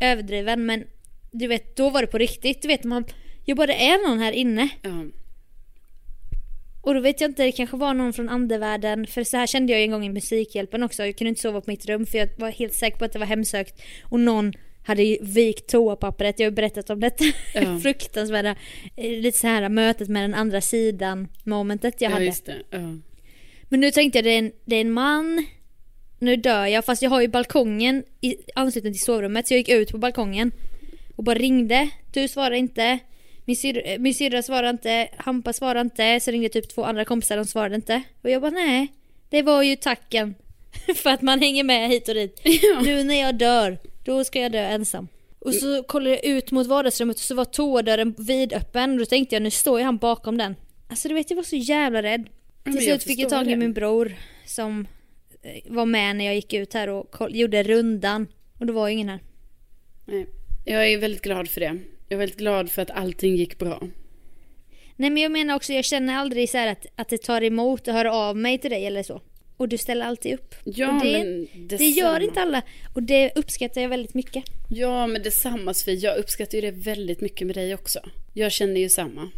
överdriven 0.00 0.66
men 0.66 0.84
du 1.30 1.46
vet, 1.46 1.76
då 1.76 1.90
var 1.90 2.00
det 2.00 2.06
på 2.06 2.18
riktigt. 2.18 2.62
Du 2.62 2.68
vet, 2.68 2.84
man, 2.84 3.04
jag 3.44 3.56
bara 3.56 3.66
det 3.66 3.86
är 3.88 4.08
någon 4.08 4.18
här 4.18 4.32
inne. 4.32 4.68
Ja. 4.82 5.04
Och 6.84 6.94
då 6.94 7.00
vet 7.00 7.20
jag 7.20 7.30
inte, 7.30 7.44
det 7.44 7.52
kanske 7.52 7.76
var 7.76 7.94
någon 7.94 8.12
från 8.12 8.28
andevärlden. 8.28 9.06
För 9.06 9.24
så 9.24 9.36
här 9.36 9.46
kände 9.46 9.72
jag 9.72 9.82
en 9.82 9.90
gång 9.90 10.04
i 10.04 10.08
Musikhjälpen 10.08 10.82
också. 10.82 11.06
Jag 11.06 11.16
kunde 11.16 11.28
inte 11.28 11.40
sova 11.40 11.60
på 11.60 11.70
mitt 11.70 11.86
rum 11.86 12.06
för 12.06 12.18
jag 12.18 12.28
var 12.38 12.50
helt 12.50 12.74
säker 12.74 12.98
på 12.98 13.04
att 13.04 13.12
det 13.12 13.18
var 13.18 13.26
hemsökt. 13.26 13.82
Och 14.02 14.20
någon 14.20 14.52
hade 14.84 15.18
vikt 15.20 15.66
toapappret. 15.66 16.38
Jag 16.38 16.46
har 16.46 16.50
ju 16.50 16.54
berättat 16.54 16.90
om 16.90 17.00
detta 17.00 17.24
Ja. 17.54 17.78
fruktansvärda, 17.82 18.56
eh, 18.96 19.10
lite 19.10 19.38
så 19.38 19.46
här 19.46 19.68
mötet 19.68 20.08
med 20.08 20.22
den 20.22 20.34
andra 20.34 20.60
sidan 20.60 21.28
momentet 21.44 22.00
jag 22.00 22.10
ja, 22.10 22.14
hade. 22.14 22.32
Ja. 22.70 22.78
Men 23.68 23.80
nu 23.80 23.90
tänkte 23.90 24.18
jag 24.18 24.24
det 24.24 24.30
är, 24.30 24.38
en, 24.38 24.52
det 24.64 24.76
är 24.76 24.80
en 24.80 24.92
man. 24.92 25.46
Nu 26.18 26.36
dör 26.36 26.66
jag 26.66 26.84
fast 26.84 27.02
jag 27.02 27.10
har 27.10 27.20
ju 27.20 27.28
balkongen 27.28 28.04
i 28.20 28.36
anslutning 28.54 28.92
till 28.92 29.02
sovrummet 29.02 29.48
så 29.48 29.54
jag 29.54 29.58
gick 29.58 29.68
ut 29.68 29.92
på 29.92 29.98
balkongen. 29.98 30.52
Och 31.16 31.24
bara 31.24 31.38
ringde. 31.38 31.90
Du 32.12 32.28
svarade 32.28 32.58
inte. 32.58 32.98
Min, 33.44 33.56
syr, 33.56 33.98
min 33.98 34.14
syrra 34.14 34.42
svarade 34.42 34.70
inte. 34.70 35.08
Hampa 35.16 35.52
svarade 35.52 35.80
inte. 35.80 36.20
Så 36.20 36.30
ringde 36.30 36.48
typ 36.48 36.68
två 36.68 36.84
andra 36.84 37.04
kompisar. 37.04 37.36
De 37.36 37.44
svarade 37.44 37.74
inte. 37.74 38.02
Och 38.22 38.30
jag 38.30 38.42
bara 38.42 38.50
nej. 38.50 38.88
Det 39.28 39.42
var 39.42 39.62
ju 39.62 39.76
tacken. 39.76 40.34
För 40.96 41.10
att 41.10 41.22
man 41.22 41.40
hänger 41.40 41.64
med 41.64 41.88
hit 41.88 42.08
och 42.08 42.14
dit. 42.14 42.40
Nu 42.84 43.04
när 43.04 43.20
jag 43.20 43.34
dör. 43.34 43.78
Då 44.04 44.24
ska 44.24 44.40
jag 44.40 44.52
dö 44.52 44.58
ensam. 44.58 45.08
Och 45.38 45.54
så 45.54 45.82
kollade 45.82 46.10
jag 46.10 46.24
ut 46.24 46.50
mot 46.50 46.66
vardagsrummet 46.66 47.16
och 47.16 47.22
så 47.22 47.34
var 47.34 47.44
toadörren 47.44 48.14
vidöppen. 48.18 48.92
Och 48.92 48.98
då 48.98 49.04
tänkte 49.04 49.34
jag 49.34 49.42
nu 49.42 49.50
står 49.50 49.78
ju 49.78 49.84
han 49.84 49.96
bakom 49.96 50.38
den. 50.38 50.56
Alltså 50.88 51.08
du 51.08 51.14
vet 51.14 51.30
jag 51.30 51.36
var 51.36 51.44
så 51.44 51.56
jävla 51.56 52.02
rädd. 52.02 52.28
Till 52.64 52.84
slut 52.84 53.02
fick 53.02 53.18
jag 53.18 53.30
tag 53.30 53.50
i 53.50 53.56
min 53.56 53.72
bror 53.72 54.14
som 54.46 54.86
eh, 55.42 55.72
var 55.72 55.86
med 55.86 56.16
när 56.16 56.24
jag 56.24 56.34
gick 56.34 56.52
ut 56.52 56.74
här 56.74 56.88
och 56.88 57.30
gjorde 57.30 57.62
rundan. 57.62 58.26
Och 58.58 58.66
då 58.66 58.72
var 58.72 58.88
ju 58.88 58.94
ingen 58.94 59.08
här. 59.08 59.20
Nej. 60.04 60.26
Jag 60.64 60.92
är 60.92 60.98
väldigt 60.98 61.22
glad 61.22 61.48
för 61.48 61.60
det. 61.60 61.78
Jag 62.14 62.16
är 62.16 62.26
väldigt 62.26 62.38
glad 62.38 62.70
för 62.70 62.82
att 62.82 62.90
allting 62.90 63.36
gick 63.36 63.58
bra. 63.58 63.80
Nej 64.96 65.10
men 65.10 65.22
jag 65.22 65.32
menar 65.32 65.54
också, 65.54 65.72
jag 65.72 65.84
känner 65.84 66.14
aldrig 66.14 66.50
så 66.50 66.58
att, 66.58 66.86
att 66.96 67.08
det 67.08 67.22
tar 67.22 67.42
emot 67.42 67.88
att 67.88 67.94
höra 67.94 68.14
av 68.14 68.36
mig 68.36 68.58
till 68.58 68.70
dig 68.70 68.86
eller 68.86 69.02
så. 69.02 69.22
Och 69.56 69.68
du 69.68 69.78
ställer 69.78 70.06
alltid 70.06 70.34
upp. 70.34 70.54
Ja, 70.64 70.96
och 70.96 71.04
det, 71.04 71.12
men 71.12 71.46
det 71.54 71.84
gör 71.84 72.04
detsamma. 72.04 72.20
inte 72.20 72.40
alla. 72.40 72.62
Och 72.94 73.02
det 73.02 73.32
uppskattar 73.36 73.80
jag 73.80 73.88
väldigt 73.88 74.14
mycket. 74.14 74.44
Ja, 74.70 75.06
men 75.06 75.22
detsamma 75.22 75.74
Sofie. 75.74 75.94
Jag 75.94 76.18
uppskattar 76.18 76.54
ju 76.54 76.60
det 76.60 76.70
väldigt 76.70 77.20
mycket 77.20 77.46
med 77.46 77.56
dig 77.56 77.74
också. 77.74 78.00
Jag 78.32 78.52
känner 78.52 78.80
ju 78.80 78.88
samma. 78.88 79.30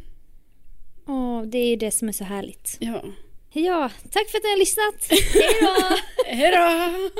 Åh, 1.06 1.42
det 1.42 1.58
är 1.58 1.68
ju 1.68 1.76
det 1.76 1.90
som 1.90 2.08
är 2.08 2.12
så 2.12 2.24
härligt. 2.24 2.76
Ja. 2.80 3.04
Ja, 3.52 3.90
tack 4.10 4.30
för 4.30 4.38
att 4.38 4.44
ni 4.44 4.50
har 4.50 4.58
lyssnat. 4.58 5.06
Hej 5.10 5.60
då! 5.60 5.96
Hej 6.26 6.52
då! 6.52 7.10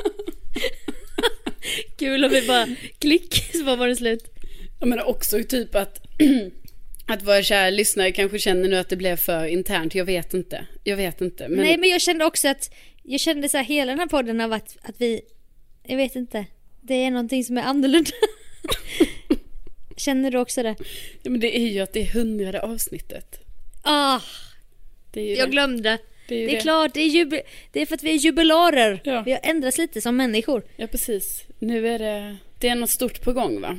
Kul 1.97 2.25
om 2.25 2.31
vi 2.31 2.47
bara 2.47 2.67
klick 2.99 3.33
så 3.53 3.75
var 3.75 3.87
det 3.87 3.95
slut. 3.95 4.36
Jag 4.79 4.89
menar 4.89 5.03
också 5.03 5.43
typ 5.43 5.75
att, 5.75 6.01
att 7.07 7.23
våra 7.23 7.43
kära 7.43 7.69
lyssnare 7.69 8.11
kanske 8.11 8.39
känner 8.39 8.69
nu 8.69 8.77
att 8.77 8.89
det 8.89 8.95
blev 8.95 9.15
för 9.15 9.45
internt. 9.45 9.95
Jag 9.95 10.05
vet 10.05 10.33
inte. 10.33 10.65
Jag 10.83 10.97
vet 10.97 11.21
inte. 11.21 11.47
Men, 11.47 11.59
Nej 11.65 11.77
men 11.77 11.89
jag 11.89 12.01
kände 12.01 12.25
också 12.25 12.47
att, 12.47 12.73
jag 13.03 13.19
kände 13.19 13.49
så 13.49 13.57
här 13.57 13.63
hela 13.63 13.91
den 13.91 13.99
här 13.99 14.07
podden 14.07 14.41
av 14.41 14.53
att, 14.53 14.77
att 14.81 14.95
vi, 15.01 15.21
jag 15.83 15.97
vet 15.97 16.15
inte, 16.15 16.45
det 16.81 16.93
är 16.93 17.11
någonting 17.11 17.43
som 17.43 17.57
är 17.57 17.61
annorlunda. 17.61 18.11
Känner 19.97 20.31
du 20.31 20.37
också 20.37 20.63
det? 20.63 20.75
ja, 21.23 21.29
men 21.29 21.39
det 21.39 21.57
är 21.57 21.67
ju 21.67 21.79
att 21.79 21.93
det 21.93 22.01
är 22.01 22.13
hundrade 22.13 22.61
avsnittet. 22.61 23.39
Ah, 23.83 24.19
jag 25.13 25.47
det. 25.47 25.51
glömde. 25.51 25.97
Det 26.27 26.35
är 26.43 26.47
Det 26.47 26.57
är 26.57 26.61
klart, 26.61 26.93
det 26.93 27.01
är, 27.01 27.09
jub- 27.09 27.41
det 27.71 27.81
är 27.81 27.85
för 27.85 27.95
att 27.95 28.03
vi 28.03 28.11
är 28.11 28.17
jubilarer. 28.17 29.01
Ja. 29.03 29.21
Vi 29.25 29.31
har 29.31 29.39
ändrats 29.43 29.77
lite 29.77 30.01
som 30.01 30.17
människor. 30.17 30.63
Ja, 30.75 30.87
precis. 30.87 31.43
Nu 31.59 31.87
är 31.87 31.99
det, 31.99 32.37
det 32.59 32.67
är 32.67 32.75
något 32.75 32.89
stort 32.89 33.21
på 33.21 33.33
gång 33.33 33.61
va? 33.61 33.77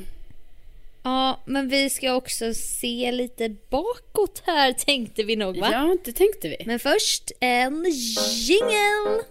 Ja, 1.03 1.43
men 1.45 1.69
vi 1.69 1.89
ska 1.89 2.13
också 2.13 2.53
se 2.53 3.11
lite 3.11 3.49
bakåt 3.69 4.43
här 4.45 4.73
tänkte 4.73 5.23
vi 5.23 5.35
nog 5.35 5.57
va? 5.57 5.69
Ja, 5.71 5.97
det 6.05 6.11
tänkte 6.11 6.49
vi. 6.49 6.57
Men 6.65 6.79
först 6.79 7.31
en 7.39 7.85
jingel! 8.47 9.23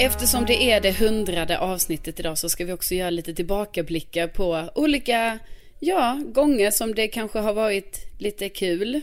Eftersom 0.00 0.44
det 0.46 0.70
är 0.70 0.80
det 0.80 0.98
hundrade 0.98 1.58
avsnittet 1.58 2.20
idag 2.20 2.38
så 2.38 2.48
ska 2.48 2.64
vi 2.64 2.72
också 2.72 2.94
göra 2.94 3.10
lite 3.10 3.34
tillbakablickar 3.34 4.28
på 4.28 4.68
olika, 4.74 5.38
ja, 5.80 6.22
gånger 6.26 6.70
som 6.70 6.94
det 6.94 7.08
kanske 7.08 7.38
har 7.38 7.54
varit 7.54 7.98
lite 8.18 8.48
kul. 8.48 9.00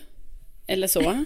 Eller 0.67 0.87
så. 0.87 1.01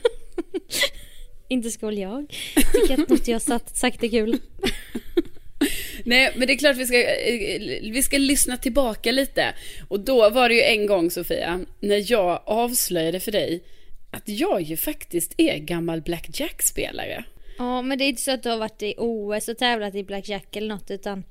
Inte 1.48 1.70
ska 1.70 1.86
väl 1.86 1.98
jag 1.98 2.34
tycka 2.74 3.02
att 3.02 3.10
något 3.10 3.28
jag 3.28 3.42
sagt, 3.42 3.78
sagt 3.78 4.04
är 4.04 4.10
kul. 4.10 4.40
Nej, 6.06 6.34
men 6.36 6.48
det 6.48 6.54
är 6.54 6.58
klart 6.58 6.78
vi 6.78 6.86
ska, 6.86 7.04
eh, 7.04 7.92
vi 7.92 8.04
ska 8.04 8.18
lyssna 8.18 8.58
tillbaka 8.58 9.12
lite. 9.12 9.54
Och 9.88 10.00
då 10.00 10.30
var 10.30 10.50
det 10.50 10.56
ju 10.56 10.62
en 10.62 10.86
gång, 10.86 11.12
Sofia, 11.12 11.60
när 11.80 12.12
jag 12.12 12.42
avslöjade 12.46 13.20
för 13.20 13.32
dig 13.32 13.64
att 14.12 14.30
jag 14.30 14.62
ju 14.62 14.78
faktiskt 14.78 15.34
är 15.38 15.58
gammal 15.58 16.02
Black 16.02 16.40
Jack-spelare. 16.40 17.24
Ja, 17.58 17.82
men 17.82 17.98
det 17.98 18.04
är 18.04 18.10
inte 18.10 18.22
så 18.22 18.32
att 18.32 18.44
du 18.44 18.50
har 18.50 18.58
varit 18.58 18.84
i 18.84 18.94
OS 18.98 19.48
och 19.48 19.58
tävlat 19.58 19.96
i 19.96 20.04
Blackjack 20.04 20.56
eller 20.56 20.68
något 20.68 20.92
utan 20.92 21.24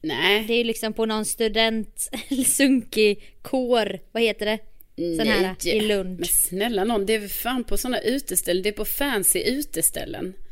Nej, 0.00 0.44
det 0.44 0.54
är 0.54 0.58
ju 0.58 0.64
liksom 0.64 0.92
på 0.92 1.06
någon 1.06 1.24
student, 1.24 2.10
eller 2.28 2.44
sunkig 2.44 3.22
kår, 3.42 4.00
vad 4.12 4.22
heter 4.22 4.46
det? 4.46 4.58
Sån 4.96 5.26
här 5.28 5.54
nej. 5.64 5.76
i 5.76 5.80
Lund. 5.80 6.18
Men 6.20 6.28
snälla 6.28 6.84
någon, 6.84 7.06
det 7.06 7.14
är 7.14 7.28
fan 7.28 7.64
på 7.64 7.76
sådana 7.76 7.98
uteställen, 8.00 8.62
det 8.62 8.68
är 8.68 8.72
på 8.72 8.84
fancy 8.84 9.38
uteställen. 9.42 10.34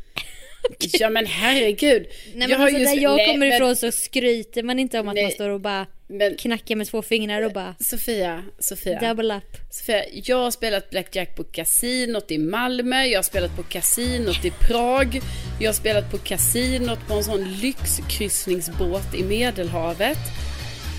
Ja 0.93 1.11
men 1.11 1.27
herregud. 1.27 2.03
Nej 2.27 2.33
men 2.35 2.51
Jag 2.51 2.61
alltså, 2.61 2.79
just- 2.79 2.93
där 2.95 3.01
jag 3.03 3.17
nej, 3.17 3.27
kommer 3.27 3.47
men- 3.47 3.53
ifrån 3.57 3.77
så 3.77 3.93
skryter 3.93 4.63
man 4.63 4.79
inte 4.79 5.01
om 5.01 5.09
att 5.09 5.15
Nej. 5.15 5.25
man 5.25 5.33
står 5.33 5.49
och 5.49 5.61
bara 5.61 5.87
Men 6.09 6.37
knackar 6.37 6.77
med 6.77 6.87
två 6.87 7.03
fingrar 7.03 7.43
och 7.43 7.53
bara 7.53 7.75
Sofia, 7.81 8.45
Sofia. 8.59 9.01
double 9.01 9.37
up. 9.37 9.57
Sofia, 9.71 10.05
jag 10.13 10.37
har 10.37 10.51
spelat 10.51 10.91
Blackjack 10.91 11.37
på 11.37 11.45
kasinot 11.45 12.31
i 12.31 12.39
Malmö, 12.39 13.05
jag 13.05 13.19
har 13.19 13.23
spelat 13.23 13.57
på 13.57 13.63
kasinot 13.63 14.45
i 14.45 14.51
Prag, 14.51 15.21
jag 15.61 15.69
har 15.69 15.75
spelat 15.75 16.11
på 16.11 16.19
kasinot 16.19 16.99
på 17.09 17.15
en 17.15 17.25
sån 17.25 17.53
lyxkryssningsbåt 17.55 19.15
i 19.19 19.23
Medelhavet. 19.23 20.19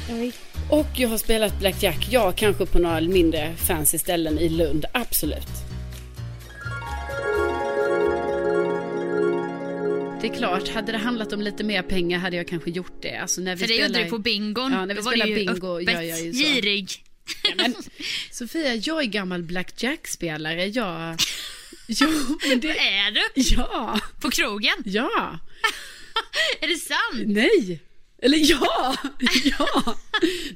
Oj. 0.09 0.31
Och 0.69 0.87
jag 0.95 1.09
har 1.09 1.17
spelat 1.17 1.59
Blackjack, 1.59 2.07
ja 2.11 2.31
kanske 2.31 2.65
på 2.65 2.79
några 2.79 3.01
mindre 3.01 3.55
fancy 3.55 3.97
ställen 3.97 4.39
i 4.39 4.49
Lund, 4.49 4.85
absolut. 4.93 5.47
Det 10.21 10.27
är 10.29 10.33
klart, 10.37 10.67
hade 10.69 10.91
det 10.91 10.97
handlat 10.97 11.33
om 11.33 11.41
lite 11.41 11.63
mer 11.63 11.81
pengar 11.81 12.19
hade 12.19 12.35
jag 12.37 12.47
kanske 12.47 12.69
gjort 12.71 13.01
det. 13.01 13.15
Alltså 13.15 13.41
när 13.41 13.55
vi 13.55 13.59
För 13.61 13.67
det 13.67 13.73
spelar... 13.73 13.87
gjorde 13.89 14.03
du 14.03 14.09
på 14.09 14.17
bingon. 14.17 14.71
Ja, 14.71 14.85
när 14.85 14.93
vi 14.95 15.01
Då 15.01 15.05
var 15.05 15.11
spelar 15.11 15.25
bingo 15.35 15.79
gör 15.81 16.01
jag 16.01 16.21
ju 16.21 16.33
så. 16.33 16.39
girig. 16.39 17.03
Men, 17.57 17.75
Sofia, 18.31 18.75
jag 18.75 19.01
är 19.01 19.05
gammal 19.05 19.43
Blackjack-spelare. 19.43 20.65
Jag... 20.65 21.17
Jo, 21.87 22.09
men 22.49 22.59
det... 22.59 22.69
Är 22.79 23.11
du? 23.11 23.21
Ja, 23.35 23.99
På 24.21 24.31
krogen? 24.31 24.73
ja, 24.85 25.39
Är 26.61 26.67
det 26.67 26.75
sant? 26.75 27.27
nej. 27.35 27.79
Eller 28.23 28.37
ja, 28.51 28.95
ja. 29.59 29.97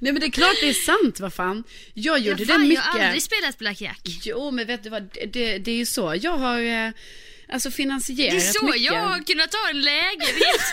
Nej 0.01 0.11
men 0.13 0.19
det 0.19 0.25
är 0.25 0.31
klart 0.31 0.55
det 0.61 0.69
är 0.69 0.73
sant, 0.73 1.19
vad 1.19 1.33
fan. 1.33 1.63
Jag 1.93 2.19
gjorde 2.19 2.43
ja, 2.43 2.47
fan, 2.47 2.61
det 2.61 2.67
mycket. 2.67 2.85
Jag 2.85 2.91
har 2.93 2.99
aldrig 3.05 3.23
spelat 3.23 3.57
blackjack. 3.57 3.99
Jo, 4.03 4.51
men 4.51 4.67
vet 4.67 4.83
du 4.83 4.89
vad, 4.89 5.03
det, 5.13 5.25
det, 5.25 5.57
det 5.57 5.71
är 5.71 5.75
ju 5.75 5.85
så. 5.85 6.15
Jag 6.21 6.37
har 6.37 6.59
eh, 6.61 6.91
alltså 7.49 7.71
finansierat 7.71 8.31
Det 8.39 8.45
är 8.47 8.51
så 8.53 8.65
mycket. 8.65 8.81
jag 8.81 8.93
har 8.99 9.19
kunnat 9.19 9.51
ta 9.51 9.69
en 9.69 9.81
lägenhet. 9.81 10.61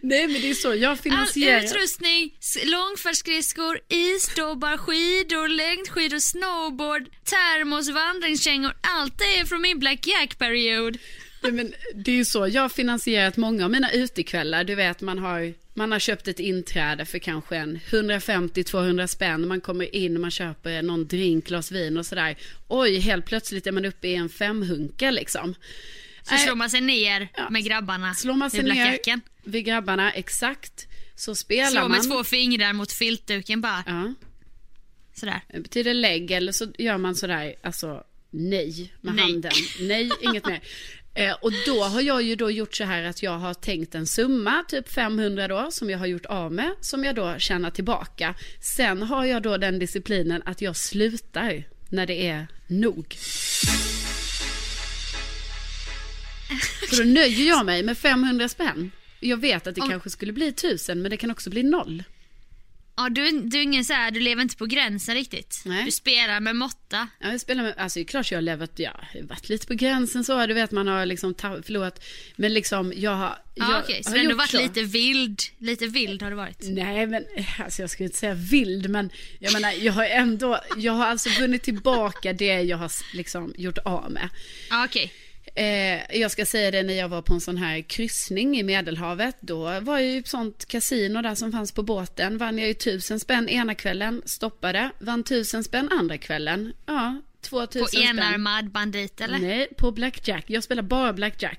Nej 0.00 0.28
men 0.28 0.40
det 0.40 0.50
är 0.50 0.54
så, 0.54 0.74
jag 0.74 0.90
All 0.90 0.96
finansierar. 0.96 1.64
utrustning, 1.64 2.34
s- 2.40 2.58
långfärdsskridskor, 2.64 3.80
isdobbar, 3.88 4.76
skidor, 4.76 5.48
längdskidor, 5.48 6.18
snowboard, 6.18 7.02
termos, 7.24 7.88
vandringskängor. 7.88 8.72
Allt 8.80 9.18
det 9.18 9.38
är 9.38 9.44
från 9.44 9.62
min 9.62 9.78
Black 9.78 10.06
Jack-period. 10.06 10.98
Nej, 11.44 11.52
men 11.52 11.72
det 11.94 12.10
är 12.10 12.16
ju 12.16 12.24
så, 12.24 12.48
jag 12.48 12.62
har 12.62 12.68
finansierat 12.68 13.36
många 13.36 13.64
av 13.64 13.70
mina 13.70 13.90
utekvällar. 13.92 14.64
Du 14.64 14.74
vet, 14.74 15.00
man 15.00 15.18
har, 15.18 15.54
man 15.74 15.92
har 15.92 15.98
köpt 15.98 16.28
ett 16.28 16.40
inträde 16.40 17.04
för 17.04 17.18
kanske 17.18 17.56
en 17.56 17.78
150-200 17.90 19.06
spänn. 19.06 19.48
Man 19.48 19.60
kommer 19.60 19.94
in 19.94 20.20
man 20.20 20.30
köper 20.30 20.82
någon 20.82 21.06
drink, 21.06 21.46
glas 21.46 21.72
vin 21.72 21.96
och 21.98 22.06
sådär. 22.06 22.36
Oj, 22.68 22.98
helt 22.98 23.26
plötsligt 23.26 23.66
är 23.66 23.72
man 23.72 23.84
uppe 23.84 24.08
i 24.08 24.14
en 24.14 24.28
femhunka 24.28 25.10
liksom. 25.10 25.54
Så 26.22 26.36
slår 26.36 26.54
man 26.54 26.70
sig 26.70 26.80
ner 26.80 27.28
Ja. 27.36 27.50
med 27.50 27.64
grabbarna 27.64 28.14
Slår 28.14 28.34
man 28.34 28.50
sig 28.50 28.58
vid 28.60 28.64
Black 28.64 28.76
ner 28.76 28.92
Jacken. 28.92 29.20
vid 29.44 29.64
grabbarna, 29.64 30.12
exakt. 30.12 30.86
Så 31.16 31.34
spelar 31.34 31.70
Slår 31.70 31.80
man. 31.80 31.90
med 31.90 32.02
två 32.02 32.24
fingrar 32.24 32.72
mot 32.72 32.92
filtduken 32.92 33.60
bara. 33.60 33.84
Ja, 33.86 34.14
Sådär. 35.14 35.40
det 35.52 35.60
betyder 35.60 35.94
lägg 35.94 36.30
eller 36.30 36.52
så 36.52 36.66
gör 36.78 36.98
man 36.98 37.14
sådär, 37.14 37.54
alltså 37.62 38.04
nej 38.30 38.92
med 39.00 39.14
Nej. 39.14 39.24
handen. 39.24 39.52
Nej, 39.80 40.10
inget 40.20 40.46
mer. 40.46 40.60
Eh, 41.14 41.32
och 41.40 41.52
då 41.66 41.82
har 41.82 42.00
jag 42.00 42.22
ju 42.22 42.36
då 42.36 42.50
gjort 42.50 42.74
så 42.74 42.84
här 42.84 43.02
att 43.02 43.22
jag 43.22 43.38
har 43.38 43.54
tänkt 43.54 43.94
en 43.94 44.06
summa, 44.06 44.64
typ 44.68 44.88
500 44.92 45.48
då, 45.48 45.70
som 45.70 45.90
jag 45.90 45.98
har 45.98 46.06
gjort 46.06 46.26
av 46.26 46.52
med, 46.52 46.70
som 46.80 47.04
jag 47.04 47.14
då 47.14 47.34
tjänar 47.38 47.70
tillbaka. 47.70 48.34
Sen 48.60 49.02
har 49.02 49.24
jag 49.24 49.42
då 49.42 49.56
den 49.56 49.78
disciplinen 49.78 50.42
att 50.44 50.60
jag 50.60 50.76
slutar 50.76 51.64
när 51.88 52.06
det 52.06 52.28
är 52.28 52.46
nog. 52.66 53.16
Så 56.90 56.96
då 57.02 57.08
nöjer 57.08 57.48
jag 57.48 57.66
mig 57.66 57.82
med 57.82 57.98
500 57.98 58.48
spänn. 58.48 58.90
Jag 59.20 59.36
vet 59.36 59.66
att 59.66 59.74
det 59.74 59.80
Om- 59.80 59.90
kanske 59.90 60.10
skulle 60.10 60.32
bli 60.32 60.48
1000, 60.48 61.02
men 61.02 61.10
det 61.10 61.16
kan 61.16 61.30
också 61.30 61.50
bli 61.50 61.62
noll. 61.62 62.02
Ja, 62.96 63.08
du, 63.08 63.30
du 63.40 63.58
är 63.58 63.62
ingen 63.62 63.84
så 63.84 63.92
här, 63.92 64.10
du 64.10 64.20
lever 64.20 64.42
inte 64.42 64.56
på 64.56 64.66
gränsen 64.66 65.14
riktigt. 65.14 65.62
Nej. 65.64 65.84
Du 65.84 65.90
spelar 65.90 66.40
med 66.40 66.56
måtta. 66.56 67.08
Ja, 67.20 67.30
jag 67.30 67.40
spelar 67.40 67.62
med, 67.62 67.74
alltså 67.76 67.98
det 67.98 68.02
är 68.02 68.06
klart 68.06 68.30
jag 68.30 68.36
har 68.36 68.42
levat, 68.42 68.70
ja, 68.76 69.00
jag 69.14 69.20
har 69.20 69.28
varit 69.28 69.48
lite 69.48 69.66
på 69.66 69.74
gränsen 69.74 70.24
så, 70.24 70.46
du 70.46 70.54
vet 70.54 70.70
man 70.70 70.86
har 70.86 71.06
liksom 71.06 71.34
förlorat, 71.38 72.04
men 72.36 72.54
liksom 72.54 72.92
jag 72.96 73.14
har, 73.14 73.38
Ja, 73.54 73.72
jag 73.72 73.82
okej. 73.82 74.02
Så 74.04 74.10
har 74.10 74.14
du 74.14 74.20
har 74.20 74.24
ändå 74.24 74.36
varit 74.36 74.50
så. 74.50 74.62
lite 74.62 74.82
vild. 74.82 75.40
Lite 75.58 75.86
vild 75.86 76.22
har 76.22 76.30
du 76.30 76.36
varit. 76.36 76.58
Nej 76.62 77.06
men, 77.06 77.24
alltså 77.58 77.82
jag 77.82 77.90
skulle 77.90 78.06
inte 78.06 78.18
säga 78.18 78.34
vild, 78.34 78.90
men 78.90 79.10
jag 79.38 79.52
menar, 79.52 79.72
jag 79.72 79.92
har 79.92 80.04
ändå, 80.04 80.60
jag 80.76 80.92
har 80.92 81.06
alltså 81.06 81.28
vunnit 81.40 81.62
tillbaka 81.62 82.32
det 82.32 82.60
jag 82.62 82.76
har 82.76 82.92
liksom 83.14 83.54
gjort 83.58 83.78
av 83.78 84.10
med. 84.10 84.28
Ja, 84.70 84.84
okej. 84.84 85.12
Eh, 85.56 86.16
jag 86.20 86.30
ska 86.30 86.46
säga 86.46 86.70
det 86.70 86.82
när 86.82 86.94
jag 86.94 87.08
var 87.08 87.22
på 87.22 87.32
en 87.34 87.40
sån 87.40 87.56
här 87.56 87.80
kryssning 87.80 88.58
i 88.58 88.62
Medelhavet. 88.62 89.36
Då 89.40 89.80
var 89.80 89.98
ju 89.98 90.22
på 90.22 90.28
sånt 90.28 90.66
kasino 90.66 91.22
där 91.22 91.34
som 91.34 91.52
fanns 91.52 91.72
på 91.72 91.82
båten. 91.82 92.38
Vann 92.38 92.58
jag 92.58 92.68
ju 92.68 92.74
tusen 92.74 93.20
spänn 93.20 93.48
ena 93.48 93.74
kvällen, 93.74 94.22
stoppade. 94.24 94.90
Vann 94.98 95.24
tusen 95.24 95.64
spänn 95.64 95.88
andra 95.92 96.18
kvällen. 96.18 96.72
Ja, 96.86 97.20
två 97.42 97.60
På 97.60 97.66
tusen 97.66 97.86
spänn. 97.88 98.18
enarmad 98.18 98.70
bandit 98.70 99.20
eller? 99.20 99.38
Nej, 99.38 99.68
på 99.78 99.92
Blackjack. 99.92 100.44
Jag 100.46 100.64
spelar 100.64 100.82
bara 100.82 101.12
Blackjack. 101.12 101.58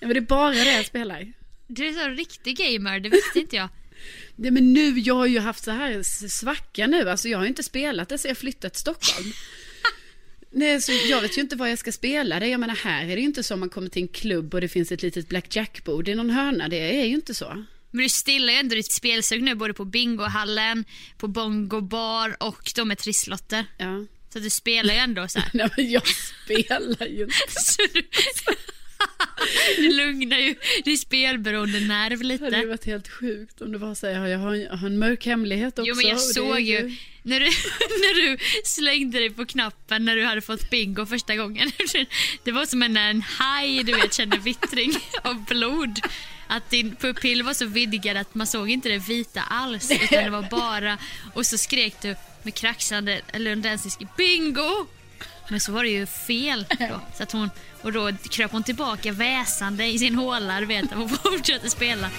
ja, 0.00 0.06
men 0.06 0.14
det 0.14 0.18
är 0.18 0.20
bara 0.20 0.50
det 0.50 0.72
jag 0.76 0.86
spelar. 0.86 1.32
Du 1.66 1.86
är 1.88 1.92
så 1.92 2.08
riktig 2.08 2.56
gamer, 2.56 3.00
det 3.00 3.08
visste 3.08 3.38
inte 3.38 3.56
jag. 3.56 3.68
Nej, 4.36 4.50
men 4.50 4.72
nu, 4.72 4.98
jag 4.98 5.14
har 5.14 5.26
ju 5.26 5.38
haft 5.38 5.64
så 5.64 5.70
här 5.70 6.02
svacka 6.28 6.86
nu. 6.86 7.10
Alltså 7.10 7.28
jag 7.28 7.38
har 7.38 7.44
ju 7.44 7.48
inte 7.48 7.62
spelat 7.62 8.08
det 8.08 8.18
sedan 8.18 8.28
jag 8.28 8.38
flyttat 8.38 8.72
till 8.72 8.80
Stockholm. 8.80 9.32
Nej, 10.54 10.80
så 10.80 10.92
jag 11.08 11.20
vet 11.20 11.38
ju 11.38 11.40
inte 11.40 11.56
vad 11.56 11.70
jag 11.70 11.78
ska 11.78 11.92
spela 11.92 12.40
det. 12.40 12.48
Jag 12.48 12.60
menar, 12.60 12.74
här 12.74 13.04
är 13.04 13.16
det 13.16 13.20
ju 13.20 13.26
inte 13.26 13.42
så 13.42 13.56
man 13.56 13.68
kommer 13.68 13.88
till 13.88 14.02
en 14.02 14.08
klubb 14.08 14.54
och 14.54 14.60
det 14.60 14.68
finns 14.68 14.92
ett 14.92 15.02
litet 15.02 15.28
blackjack-bord 15.28 16.08
i 16.08 16.14
någon 16.14 16.30
hörna. 16.30 16.68
Det 16.68 17.00
är 17.00 17.04
ju 17.04 17.14
inte 17.14 17.34
så. 17.34 17.64
Men 17.90 18.02
du 18.02 18.08
stillar 18.08 18.52
ju 18.52 18.58
ändå 18.58 18.74
ditt 18.74 18.92
spelsug 18.92 19.42
nu 19.42 19.54
både 19.54 19.74
på 19.74 19.84
bingohallen, 19.84 20.84
på 21.18 21.28
bongo 21.28 21.80
bar 21.80 22.36
och 22.40 22.72
de 22.74 22.88
med 22.88 22.98
trisslotter. 22.98 23.66
Ja. 23.78 24.04
Så 24.32 24.38
du 24.38 24.50
spelar 24.50 24.94
ju 24.94 25.00
ändå 25.00 25.28
så 25.28 25.38
här. 25.38 25.50
Nej, 25.54 25.68
men 25.76 25.90
jag 25.90 26.02
spelar 26.06 27.06
ju 27.06 27.22
inte. 27.22 27.36
Du 29.76 29.92
lugnar 29.92 30.38
ju 30.38 30.54
din 30.84 30.98
spelberoende 30.98 31.80
nerv 31.80 32.18
Det 32.18 32.44
hade 32.44 32.46
ju 32.46 32.56
lite. 32.56 32.66
varit 32.68 32.84
helt 32.84 33.08
sjukt 33.08 33.60
om 33.60 33.72
det 33.72 33.78
var 33.78 33.94
så 33.94 34.06
här, 34.06 34.26
jag 34.26 34.38
har, 34.38 34.54
jag 34.54 34.76
har 34.76 34.86
en 34.86 34.98
mörk 34.98 35.26
hemlighet 35.26 35.78
också. 35.78 35.88
Jo 35.88 35.94
men 35.96 36.06
jag 36.06 36.16
det 36.16 36.20
såg 36.20 36.60
ju 36.60 36.96
när 37.22 37.40
du, 37.40 37.46
när 38.02 38.22
du 38.22 38.38
slängde 38.64 39.18
dig 39.18 39.30
på 39.30 39.46
knappen 39.46 40.04
när 40.04 40.16
du 40.16 40.24
hade 40.24 40.40
fått 40.40 40.70
bingo 40.70 41.06
första 41.06 41.36
gången. 41.36 41.70
Det 42.44 42.52
var 42.52 42.66
som 42.66 42.82
en, 42.82 42.96
en 42.96 43.22
haj 43.22 43.82
du 43.82 43.92
vet 43.92 44.14
kände 44.14 44.38
vittring 44.38 44.92
av 45.22 45.44
blod. 45.44 46.00
Att 46.46 46.70
din 46.70 46.96
pupill 46.96 47.42
var 47.42 47.54
så 47.54 47.66
vidgad 47.66 48.16
att 48.16 48.34
man 48.34 48.46
såg 48.46 48.70
inte 48.70 48.88
det 48.88 48.98
vita 48.98 49.40
alls 49.42 49.90
utan 49.90 50.24
det 50.24 50.30
var 50.30 50.42
bara 50.50 50.98
och 51.34 51.46
så 51.46 51.58
skrek 51.58 51.94
du 52.02 52.16
med 52.42 52.54
kraxande 52.54 53.20
lundensisk 53.34 53.98
bingo. 54.16 54.86
Men 55.48 55.60
så 55.60 55.72
var 55.72 55.82
det 55.82 55.90
ju 55.90 56.06
fel 56.06 56.66
då. 56.78 57.00
Så 57.16 57.22
att 57.22 57.32
hon, 57.32 57.50
och 57.82 57.92
då 57.92 58.12
kröp 58.30 58.52
hon 58.52 58.62
tillbaka 58.62 59.12
väsande 59.12 59.86
i 59.86 59.98
sin 59.98 60.14
håla 60.14 60.60
du 60.60 60.66
vet 60.66 60.84
och 60.92 61.10
fortsatte 61.22 61.70
spela. 61.70 62.10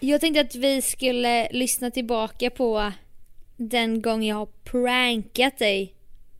Jag 0.00 0.20
tänkte 0.20 0.40
att 0.40 0.54
vi 0.54 0.82
skulle 0.82 1.48
lyssna 1.52 1.90
tillbaka 1.90 2.50
på 2.50 2.92
den 3.56 4.02
gång 4.02 4.24
jag 4.24 4.36
har 4.36 4.48
prankat 4.64 5.58
dig 5.58 5.94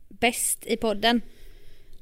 bäst 0.09 0.65
i 0.65 0.77
podden. 0.77 1.21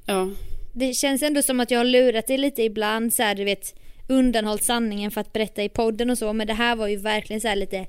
Ja. 0.05 0.29
Det 0.73 0.93
känns 0.93 1.23
ändå 1.23 1.41
som 1.41 1.59
att 1.59 1.71
jag 1.71 1.79
har 1.79 1.85
lurat 1.85 2.27
dig 2.27 2.37
lite 2.37 2.63
ibland 2.63 3.13
så 3.13 3.23
här, 3.23 3.35
du 3.35 3.43
vet 3.43 3.75
undanhållit 4.09 4.63
sanningen 4.63 5.11
för 5.11 5.21
att 5.21 5.33
berätta 5.33 5.63
i 5.63 5.69
podden 5.69 6.09
och 6.09 6.17
så 6.17 6.33
men 6.33 6.47
det 6.47 6.53
här 6.53 6.75
var 6.75 6.87
ju 6.87 6.97
verkligen 6.97 7.41
så 7.41 7.47
här 7.47 7.55
lite 7.55 7.87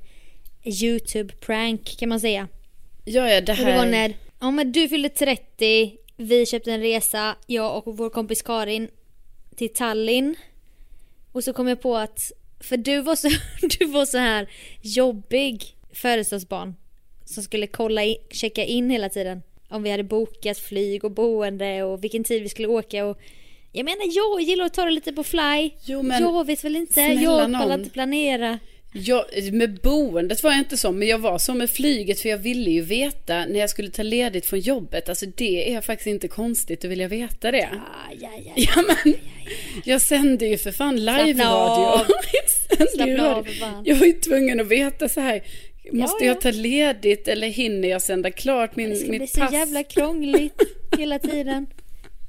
YouTube-prank 0.64 1.98
kan 1.98 2.08
man 2.08 2.20
säga. 2.20 2.48
Ja, 3.04 3.30
ja, 3.30 3.40
det 3.40 3.52
Och 3.52 3.58
det 3.58 3.64
var 3.64 3.70
här... 3.70 3.90
när 3.90 4.14
ja, 4.40 4.50
men 4.50 4.72
du 4.72 4.88
fyllde 4.88 5.08
30, 5.08 5.96
vi 6.16 6.46
köpte 6.46 6.72
en 6.72 6.80
resa, 6.80 7.36
jag 7.46 7.88
och 7.88 7.96
vår 7.96 8.10
kompis 8.10 8.42
Karin 8.42 8.88
till 9.56 9.72
Tallinn. 9.72 10.36
Och 11.32 11.44
så 11.44 11.52
kom 11.52 11.68
jag 11.68 11.80
på 11.80 11.96
att, 11.96 12.32
för 12.60 12.76
du 12.76 13.00
var 13.00 13.16
så, 13.16 13.28
du 13.78 13.86
var 13.86 14.06
så 14.06 14.18
här 14.18 14.48
jobbig 14.82 15.64
födelsedagsbarn. 15.92 16.74
Som 17.24 17.42
skulle 17.42 17.66
kolla 17.66 18.04
in, 18.04 18.16
checka 18.30 18.64
in 18.64 18.90
hela 18.90 19.08
tiden. 19.08 19.42
Om 19.68 19.82
vi 19.82 19.90
hade 19.90 20.04
bokat 20.04 20.58
flyg 20.58 21.04
och 21.04 21.10
boende 21.10 21.82
och 21.82 22.04
vilken 22.04 22.24
tid 22.24 22.42
vi 22.42 22.48
skulle 22.48 22.68
åka 22.68 23.06
och 23.06 23.20
jag 23.72 23.84
menar 23.84 24.04
jag 24.10 24.40
gillar 24.40 24.64
att 24.64 24.74
ta 24.74 24.84
det 24.84 24.90
lite 24.90 25.12
på 25.12 25.24
fly. 25.24 25.70
Jo, 25.84 26.02
men 26.02 26.22
jag 26.22 26.46
vet 26.46 26.64
väl 26.64 26.76
inte, 26.76 27.00
jag 27.00 27.52
pallar 27.52 27.78
inte 27.78 27.90
planera. 27.90 28.58
Jag, 28.94 29.24
med 29.52 29.80
boendet 29.80 30.42
var 30.42 30.50
jag 30.50 30.58
inte 30.58 30.76
så, 30.76 30.92
men 30.92 31.08
jag 31.08 31.18
var 31.18 31.38
så 31.38 31.54
med 31.54 31.70
flyget 31.70 32.20
för 32.20 32.28
jag 32.28 32.38
ville 32.38 32.70
ju 32.70 32.80
veta 32.82 33.46
när 33.46 33.60
jag 33.60 33.70
skulle 33.70 33.90
ta 33.90 34.02
ledigt 34.02 34.46
från 34.46 34.60
jobbet. 34.60 35.08
Alltså 35.08 35.26
det 35.26 35.74
är 35.74 35.80
faktiskt 35.80 36.06
inte 36.06 36.28
konstigt, 36.28 36.84
vill 36.84 37.00
jag 37.00 37.08
veta 37.08 37.50
det. 37.50 37.68
Ah, 37.72 38.12
ja, 38.20 38.28
ja, 38.44 38.52
Ja, 38.56 38.82
men, 39.04 39.14
jag 39.84 40.02
sände 40.02 40.46
ju 40.46 40.58
för 40.58 40.72
fan 40.72 40.96
live-radio. 40.96 42.04
Slappna 42.94 43.34
av. 43.36 43.48
Jag 43.84 43.96
var 43.96 44.06
ju 44.06 44.12
tvungen 44.12 44.60
att 44.60 44.66
veta 44.68 45.08
så 45.08 45.20
här. 45.20 45.42
Måste 45.92 46.24
Ja, 46.24 46.26
jag 46.26 46.36
ja. 46.36 46.40
ta 46.40 46.50
ledigt 46.50 47.28
eller 47.28 47.48
hinner 47.48 47.88
jag 47.88 48.02
sända 48.02 48.30
klart 48.30 48.76
min, 48.76 48.90
Det 48.90 48.96
ska 48.96 49.10
mitt 49.10 49.18
bli 49.20 49.26
så 49.26 49.40
pass? 49.40 49.52
jävla 49.52 49.82
krångligt 49.82 50.62
hela 50.98 51.18
tiden. 51.18 51.66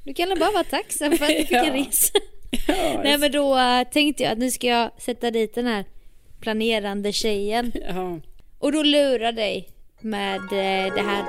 Du 0.04 0.14
kan 0.14 0.28
väl 0.28 0.38
bara 0.38 0.50
vara 0.52 0.64
tacksam 0.64 1.16
för 1.18 1.24
att 1.24 1.30
du 1.30 1.36
fick 1.36 1.52
en 1.52 1.64
Ja. 1.66 1.74
resa. 1.74 2.12
Ja, 2.68 3.00
Nej 3.04 3.18
men 3.18 3.32
då 3.32 3.58
äh, 3.58 3.82
tänkte 3.92 4.22
jag 4.22 4.32
att 4.32 4.38
nu 4.38 4.50
ska 4.50 4.66
jag 4.66 4.90
sätta 5.00 5.30
dit 5.30 5.54
den 5.54 5.66
här 5.66 5.84
planerande 6.44 7.12
tjejen. 7.12 7.72
ja. 7.88 8.20
Och 8.58 8.72
då 8.72 8.82
lurar 8.82 9.32
dig 9.32 9.68
med 10.00 10.40
eh, 10.40 10.94
det 10.94 11.02
här. 11.02 11.24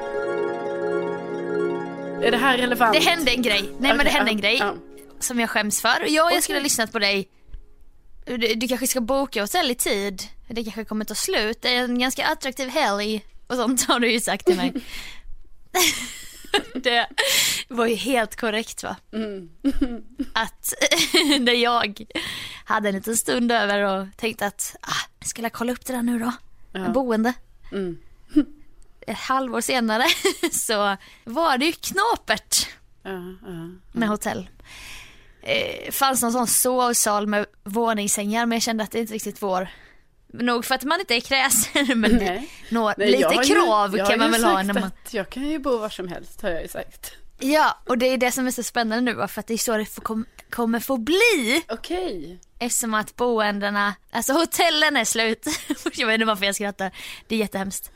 Är 2.24 2.32
det 2.32 2.38
här 2.38 2.57
relevant? 2.57 2.93
Det 2.93 2.99
hände 2.99 3.32
en 3.32 3.41
grej. 3.41 3.63
Nej 3.80 3.95
men 3.95 4.05
det 4.05 4.11
hände 4.11 4.32
en 4.32 4.38
grej 4.38 4.57
ja. 4.59 4.76
som 5.20 5.39
jag 5.39 5.49
skäms 5.49 5.82
för. 5.82 6.01
Och 6.01 6.09
jag, 6.09 6.34
jag 6.34 6.43
skulle 6.43 6.59
ha 6.59 6.63
lyssnat 6.63 6.91
på 6.91 6.99
dig. 6.99 7.28
Du, 8.26 8.38
du 8.38 8.68
kanske 8.68 8.88
ska 8.88 9.01
boka 9.01 9.41
hotell 9.41 9.72
i 9.72 9.76
tid. 9.76 10.24
Det 10.47 10.63
kanske 10.63 10.86
kommer 10.86 11.05
ta 11.05 11.16
slut. 11.16 11.61
Det 11.61 11.76
är 11.76 11.84
en 11.84 11.99
ganska 11.99 12.26
attraktiv 12.26 12.70
helg 12.70 13.26
och 13.47 13.55
sånt 13.55 13.88
har 13.88 13.99
du 13.99 14.11
ju 14.11 14.20
sagt 14.20 14.45
till 14.45 14.55
mig. 14.55 14.74
det 16.76 17.08
var 17.68 17.86
ju 17.86 17.95
helt 17.95 18.36
korrekt 18.36 18.84
va? 18.84 18.95
Mm. 19.14 19.49
Att 20.34 20.74
när 21.39 21.53
jag 21.53 22.06
hade 22.66 22.89
en 22.89 22.95
liten 22.95 23.18
stund 23.18 23.51
över 23.51 23.80
och 23.82 24.08
tänkte 24.18 24.45
att 24.45 24.76
ah, 24.82 25.10
jag 25.20 25.28
skulle 25.28 25.49
kolla 25.49 25.72
upp 25.72 25.86
det 25.86 25.93
där 25.93 26.01
nu 26.03 26.20
då. 26.20 26.32
Med 26.72 26.91
boende. 26.91 27.34
Mm. 27.72 27.97
Ett 29.08 29.18
halvår 29.18 29.62
senare 29.62 30.06
så 30.51 30.97
var 31.24 31.58
det 31.58 31.66
ju 31.66 31.72
knapert 31.72 32.68
Ja, 33.03 33.12
ja. 33.45 33.70
med 33.91 34.10
hotell. 34.10 34.49
Eh, 35.41 35.91
fanns 35.91 36.22
någon 36.22 36.32
sån 36.32 36.47
sovsal 36.47 37.28
med 37.28 37.45
våningssängar 37.64 38.45
men 38.45 38.56
jag 38.56 38.62
kände 38.64 38.84
att 38.84 38.91
det 38.91 38.99
inte 38.99 39.14
riktigt 39.14 39.41
vår. 39.41 39.70
Nog 40.40 40.66
för 40.66 40.76
att 40.76 40.84
man 40.84 41.00
inte 41.00 41.16
är 41.16 41.22
kräsen 41.22 42.00
men 42.00 42.12
Nej. 42.12 42.50
nå, 42.70 42.94
Nej, 42.98 43.12
lite 43.12 43.34
ju- 43.34 43.56
krav 43.56 43.98
jag 43.98 44.08
kan 44.08 44.20
man 44.20 44.28
ju 44.28 44.32
väl 44.32 44.44
ha 44.44 44.64
när 44.64 44.74
man... 44.74 44.92
Jag 45.12 45.30
kan 45.30 45.44
ju 45.44 45.60
bo 45.60 45.78
var 45.78 45.90
som 45.90 46.08
helst 46.08 46.42
har 46.42 46.50
jag 46.50 46.62
ju 46.62 46.68
sagt. 46.68 47.12
Ja, 47.40 47.78
och 47.88 47.98
det 47.98 48.06
är 48.06 48.18
det 48.18 48.32
som 48.32 48.48
är 48.48 48.52
så 48.52 48.64
spännande 48.64 49.14
nu 49.14 49.28
för 49.28 49.40
att 49.40 49.48
det 49.48 49.54
är 49.54 49.58
så 49.58 49.78
det 49.78 49.86
får, 49.86 50.02
kom, 50.02 50.26
kommer 50.50 50.80
få 50.80 50.98
bli. 50.98 51.64
Okej. 51.70 52.40
Eftersom 52.60 52.94
att 52.94 53.16
boendena, 53.16 53.96
alltså 54.12 54.34
hotellen 54.34 54.98
är 54.98 55.06
slut. 55.06 55.46
jag 55.94 56.08
vet 56.08 56.14
inte 56.14 56.26
varför 56.26 56.46
jag 56.46 56.56
skrattar. 56.56 56.92
Det 57.28 57.36
är 57.36 57.40
jättehemskt. 57.40 57.92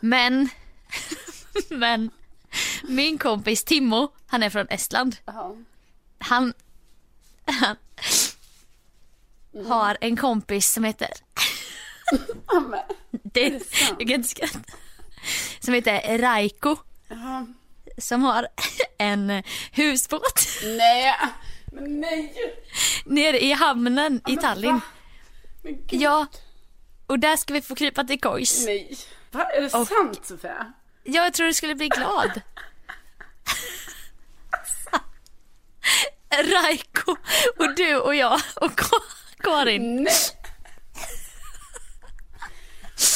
Men, 0.00 0.48
men 1.68 2.10
min 2.82 3.18
kompis 3.18 3.64
Timmo, 3.64 4.08
han 4.26 4.42
är 4.42 4.50
från 4.50 4.68
Estland. 4.68 5.16
Ja. 5.24 5.56
Han, 6.18 6.52
han 7.46 7.76
har 9.66 9.96
en 10.00 10.16
kompis 10.16 10.72
som 10.72 10.84
heter, 10.84 11.08
det, 13.22 13.48
jag 13.98 13.98
kan 13.98 14.10
inte 14.10 14.28
skratta. 14.28 14.58
Som 15.60 15.74
heter 15.74 16.18
Raiko. 16.18 16.76
Jaha. 17.08 17.46
Som 17.98 18.22
har 18.22 18.48
en 18.98 19.42
husbåt 19.72 20.40
Nej, 20.64 21.14
men 21.72 22.00
nej. 22.00 22.34
nere 23.04 23.40
i 23.44 23.52
hamnen 23.52 24.20
i 24.28 24.36
Tallinn. 24.36 24.80
Ja, 25.90 26.26
och 27.06 27.18
där 27.18 27.36
ska 27.36 27.54
vi 27.54 27.62
få 27.62 27.74
krypa 27.74 28.04
till 28.04 28.20
kojs. 28.20 28.66
nej. 28.66 28.96
Va, 29.30 29.44
är 29.44 29.60
det 29.62 29.70
sant 29.70 30.26
Sofia? 30.26 30.72
Ja, 31.04 31.22
jag 31.24 31.34
tror 31.34 31.46
du 31.46 31.54
skulle 31.54 31.74
bli 31.74 31.88
glad. 31.88 32.40
Raiko 36.30 37.16
och 37.58 37.74
du 37.76 37.96
och 37.96 38.14
jag 38.14 38.40
och 38.56 38.70
Ka- 38.72 39.02
Karin. 39.38 40.02
Nej. 40.02 40.12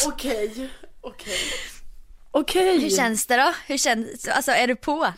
Okej, 0.07 0.71
okej. 1.01 1.39
Okej. 2.31 2.81
Hur 2.81 2.91
känns 2.91 3.27
det 3.27 3.37
då? 3.37 3.55
Hur 3.67 3.79
känns 3.79 4.29
Alltså 4.29 4.51
är 4.51 4.67
du 4.67 4.77
på? 4.77 5.13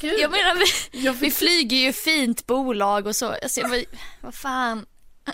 Gud. 0.00 0.18
Jag 0.18 0.30
menar 0.30 0.54
vi, 0.54 0.98
Jag 1.04 1.12
vi 1.12 1.30
flyger 1.30 1.76
ju 1.76 1.92
fint 1.92 2.46
bolag 2.46 3.06
och 3.06 3.16
så. 3.16 3.26
Alltså, 3.32 3.60
jag, 3.60 3.84
vad 4.20 4.34
fan. 4.34 4.86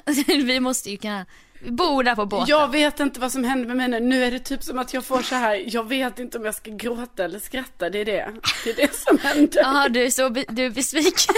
Vi 0.27 0.61
måste 0.61 0.91
ju 0.91 0.97
kunna, 0.97 1.27
vi 1.61 1.71
bor 1.71 2.03
där 2.03 2.15
på 2.15 2.27
båten. 2.27 2.47
Jag 2.49 2.73
vet 2.73 3.01
inte 3.01 3.21
vad 3.21 3.33
som 3.33 3.45
händer 3.45 3.67
med 3.67 3.77
mig 3.77 3.89
nu. 3.89 4.01
Nu 4.01 4.25
är 4.25 4.31
det 4.31 4.39
typ 4.39 4.63
som 4.63 4.79
att 4.79 4.95
jag 4.95 5.05
får 5.05 5.23
så 5.23 5.35
här. 5.35 5.65
Jag 5.67 5.89
vet 5.89 6.19
inte 6.19 6.39
om 6.39 6.45
jag 6.45 6.55
ska 6.55 6.71
gråta 6.71 7.25
eller 7.25 7.39
skratta. 7.39 7.91
Det 7.91 7.99
är 7.99 8.05
det. 8.05 8.33
Det 8.65 8.71
är 8.71 8.77
det 8.77 8.95
som 8.95 9.19
händer. 9.19 9.61
Jaha, 9.61 9.89
du 9.89 10.05
är 10.05 10.11
så 10.11 10.31
be, 10.31 10.45
du 10.49 10.65
är 10.65 10.71
besviken. 10.71 11.35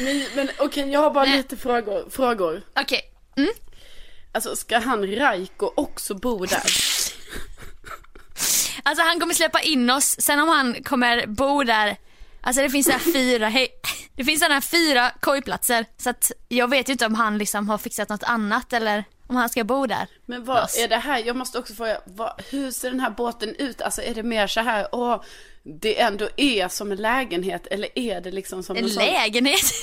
Nej, 0.00 0.28
men 0.34 0.50
okej, 0.58 0.90
jag 0.90 1.00
har 1.00 1.10
bara 1.10 1.24
Nej. 1.24 1.36
lite 1.36 1.56
frågor. 1.56 2.10
frågor. 2.10 2.62
Okej. 2.80 3.00
Mm. 3.36 3.50
Alltså, 4.32 4.56
ska 4.56 4.78
han 4.78 5.16
Raiko 5.16 5.72
också 5.76 6.14
bo 6.14 6.46
där? 6.46 6.62
Alltså 8.82 9.04
han 9.04 9.20
kommer 9.20 9.34
släppa 9.34 9.60
in 9.60 9.90
oss, 9.90 10.16
sen 10.20 10.40
om 10.40 10.48
han 10.48 10.82
kommer 10.82 11.26
bo 11.26 11.64
där, 11.64 11.96
alltså 12.40 12.62
det 12.62 12.70
finns 12.70 12.86
så 12.86 12.92
här 12.92 13.12
fyra, 13.12 13.48
hej, 13.48 13.68
det 14.18 14.24
finns 14.24 14.40
sådana 14.40 14.54
här 14.54 14.60
fyra 14.60 15.10
kojplatser. 15.20 15.86
Så 15.96 16.10
att 16.10 16.32
jag 16.48 16.70
vet 16.70 16.88
ju 16.88 16.92
inte 16.92 17.06
om 17.06 17.14
han 17.14 17.38
liksom 17.38 17.68
har 17.68 17.78
fixat 17.78 18.08
något 18.08 18.22
annat 18.22 18.72
eller 18.72 19.04
om 19.26 19.36
han 19.36 19.48
ska 19.48 19.64
bo 19.64 19.86
där. 19.86 20.06
Men 20.26 20.44
vad 20.44 20.58
är 20.58 20.88
det 20.88 20.96
här? 20.96 21.18
Jag 21.26 21.36
måste 21.36 21.58
också 21.58 21.74
fråga, 21.74 22.00
vad, 22.04 22.42
hur 22.50 22.70
ser 22.70 22.90
den 22.90 23.00
här 23.00 23.10
båten 23.10 23.54
ut? 23.54 23.82
Alltså 23.82 24.02
är 24.02 24.14
det 24.14 24.22
mer 24.22 24.46
så 24.46 24.60
här, 24.60 24.88
åh, 24.92 25.22
det 25.62 26.00
ändå 26.00 26.28
är 26.36 26.68
som 26.68 26.92
en 26.92 26.98
lägenhet 26.98 27.66
eller 27.66 27.98
är 27.98 28.20
det 28.20 28.30
liksom 28.30 28.62
som 28.62 28.76
en, 28.76 28.84
En 28.84 28.90
sån... 28.90 29.04
lägenhet. 29.04 29.60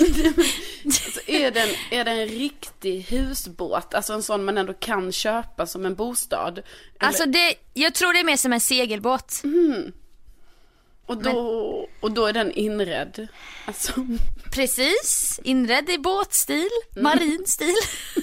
Alltså, 0.84 1.20
är, 1.26 1.50
det 1.50 1.60
en, 1.60 1.98
är 1.98 2.04
det 2.04 2.10
en 2.10 2.28
riktig 2.28 3.00
husbåt? 3.00 3.94
Alltså 3.94 4.12
en 4.12 4.22
sån 4.22 4.44
man 4.44 4.58
ändå 4.58 4.74
kan 4.74 5.12
köpa 5.12 5.66
som 5.66 5.86
en 5.86 5.94
bostad? 5.94 6.58
Eller, 6.58 6.64
Alltså 6.98 7.26
det, 7.26 7.54
jag 7.74 7.94
tror 7.94 8.12
det 8.12 8.20
är 8.20 8.24
mer 8.24 8.36
som 8.36 8.52
en 8.52 8.60
segelbåt. 8.60 9.42
Och, 11.06 11.22
då, 11.22 11.88
och 12.00 12.12
då 12.12 12.26
är 12.26 12.32
den 12.32 12.52
inredd? 12.52 13.28
Alltså, 13.64 13.92
Precis, 14.52 15.40
inredd 15.44 15.90
i 15.90 15.98
båtstil, 15.98 16.68
Mm. 16.96 17.04
marin 17.04 17.44
stil. 17.46 17.74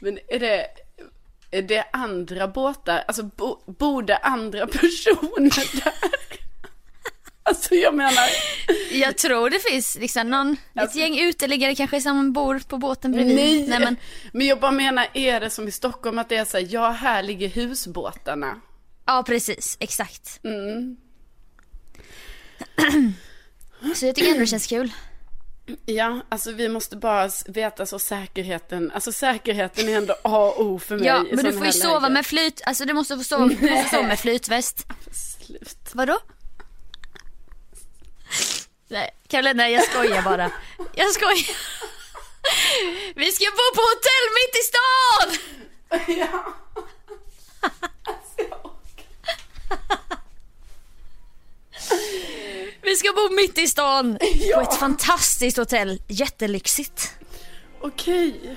men 0.00 0.18
är 0.28 0.38
det, 0.38 0.66
är 1.50 1.62
det 1.62 1.84
andra 1.92 2.48
båtar? 2.48 3.04
Alltså 3.08 3.22
bo, 3.22 3.58
bor 3.66 4.02
det 4.02 4.16
andra 4.16 4.66
personer 4.66 5.84
där? 5.84 5.94
Alltså 7.46 7.74
jag 7.74 7.94
menar, 7.94 8.24
Jag 8.92 9.18
tror 9.18 9.50
det 9.50 9.60
finns 9.70 9.96
liksom 10.00 10.30
någon, 10.30 10.56
ett 10.74 10.94
gäng 10.94 11.18
uteliggare 11.20 11.74
kanske 11.74 12.00
som 12.00 12.32
bor 12.32 12.58
på 12.58 12.78
båten 12.78 13.12
bredvid. 13.12 13.36
nej, 13.36 13.66
Nej 13.68 13.78
men, 13.80 13.96
men 14.32 14.46
jag 14.46 14.60
bara 14.60 14.70
menar, 14.70 15.06
är 15.14 15.40
det 15.40 15.50
som 15.50 15.68
i 15.68 15.72
Stockholm 15.72 16.18
att 16.18 16.28
det 16.28 16.36
är 16.36 16.44
så 16.44 16.56
här, 16.58 16.66
ja 16.70 16.90
här 16.90 17.22
ligger 17.22 17.48
husbåtarna? 17.48 18.60
Ja 19.06 19.22
precis, 19.26 19.76
exakt. 19.80 20.40
Mm. 20.44 20.96
Så 23.94 24.06
jag 24.06 24.14
tycker 24.14 24.28
ändå 24.28 24.40
det 24.40 24.46
känns 24.46 24.66
kul. 24.66 24.92
Ja, 25.86 26.20
alltså 26.28 26.52
vi 26.52 26.68
måste 26.68 26.96
bara 26.96 27.30
veta 27.46 27.86
så 27.86 27.98
säkerheten, 27.98 28.90
alltså 28.94 29.12
säkerheten 29.12 29.88
är 29.88 29.96
ändå 29.96 30.14
A 30.22 30.52
och 30.56 30.66
O 30.66 30.78
för 30.78 30.96
mig 30.96 31.06
Ja, 31.06 31.24
men 31.32 31.44
du 31.44 31.52
får 31.52 31.66
ju 31.66 31.72
sova 31.72 31.98
läge. 31.98 32.12
med 32.14 32.26
flyt, 32.26 32.60
alltså 32.66 32.84
du 32.84 32.92
måste 32.92 33.16
få 33.16 33.24
sova, 33.24 33.46
du 33.46 33.70
måste 33.70 33.90
sova 33.96 34.08
med 34.08 34.18
flytväst. 34.20 34.86
Slut. 35.46 35.90
Vadå? 35.92 36.18
Nej, 38.88 39.10
Karolina 39.28 39.68
jag 39.68 39.84
skojar 39.84 40.22
bara. 40.22 40.50
Jag 40.94 41.10
skojar. 41.12 41.56
Vi 43.16 43.32
ska 43.32 43.44
bo 43.44 43.74
på 43.74 43.82
hotell 43.90 44.26
mitt 44.38 44.56
i 44.56 44.62
stan! 44.68 45.28
Ja. 46.20 46.54
Alltså, 48.02 48.40
jag 48.50 48.64
orkar. 48.66 49.06
Vi 52.94 52.98
ska 52.98 53.12
bo 53.12 53.34
mitt 53.34 53.58
i 53.58 53.66
stan 53.66 54.18
på 54.54 54.60
ett 54.60 54.74
fantastiskt 54.74 55.56
hotell, 55.56 56.02
jättelyxigt. 56.08 57.12
Okej. 57.80 58.56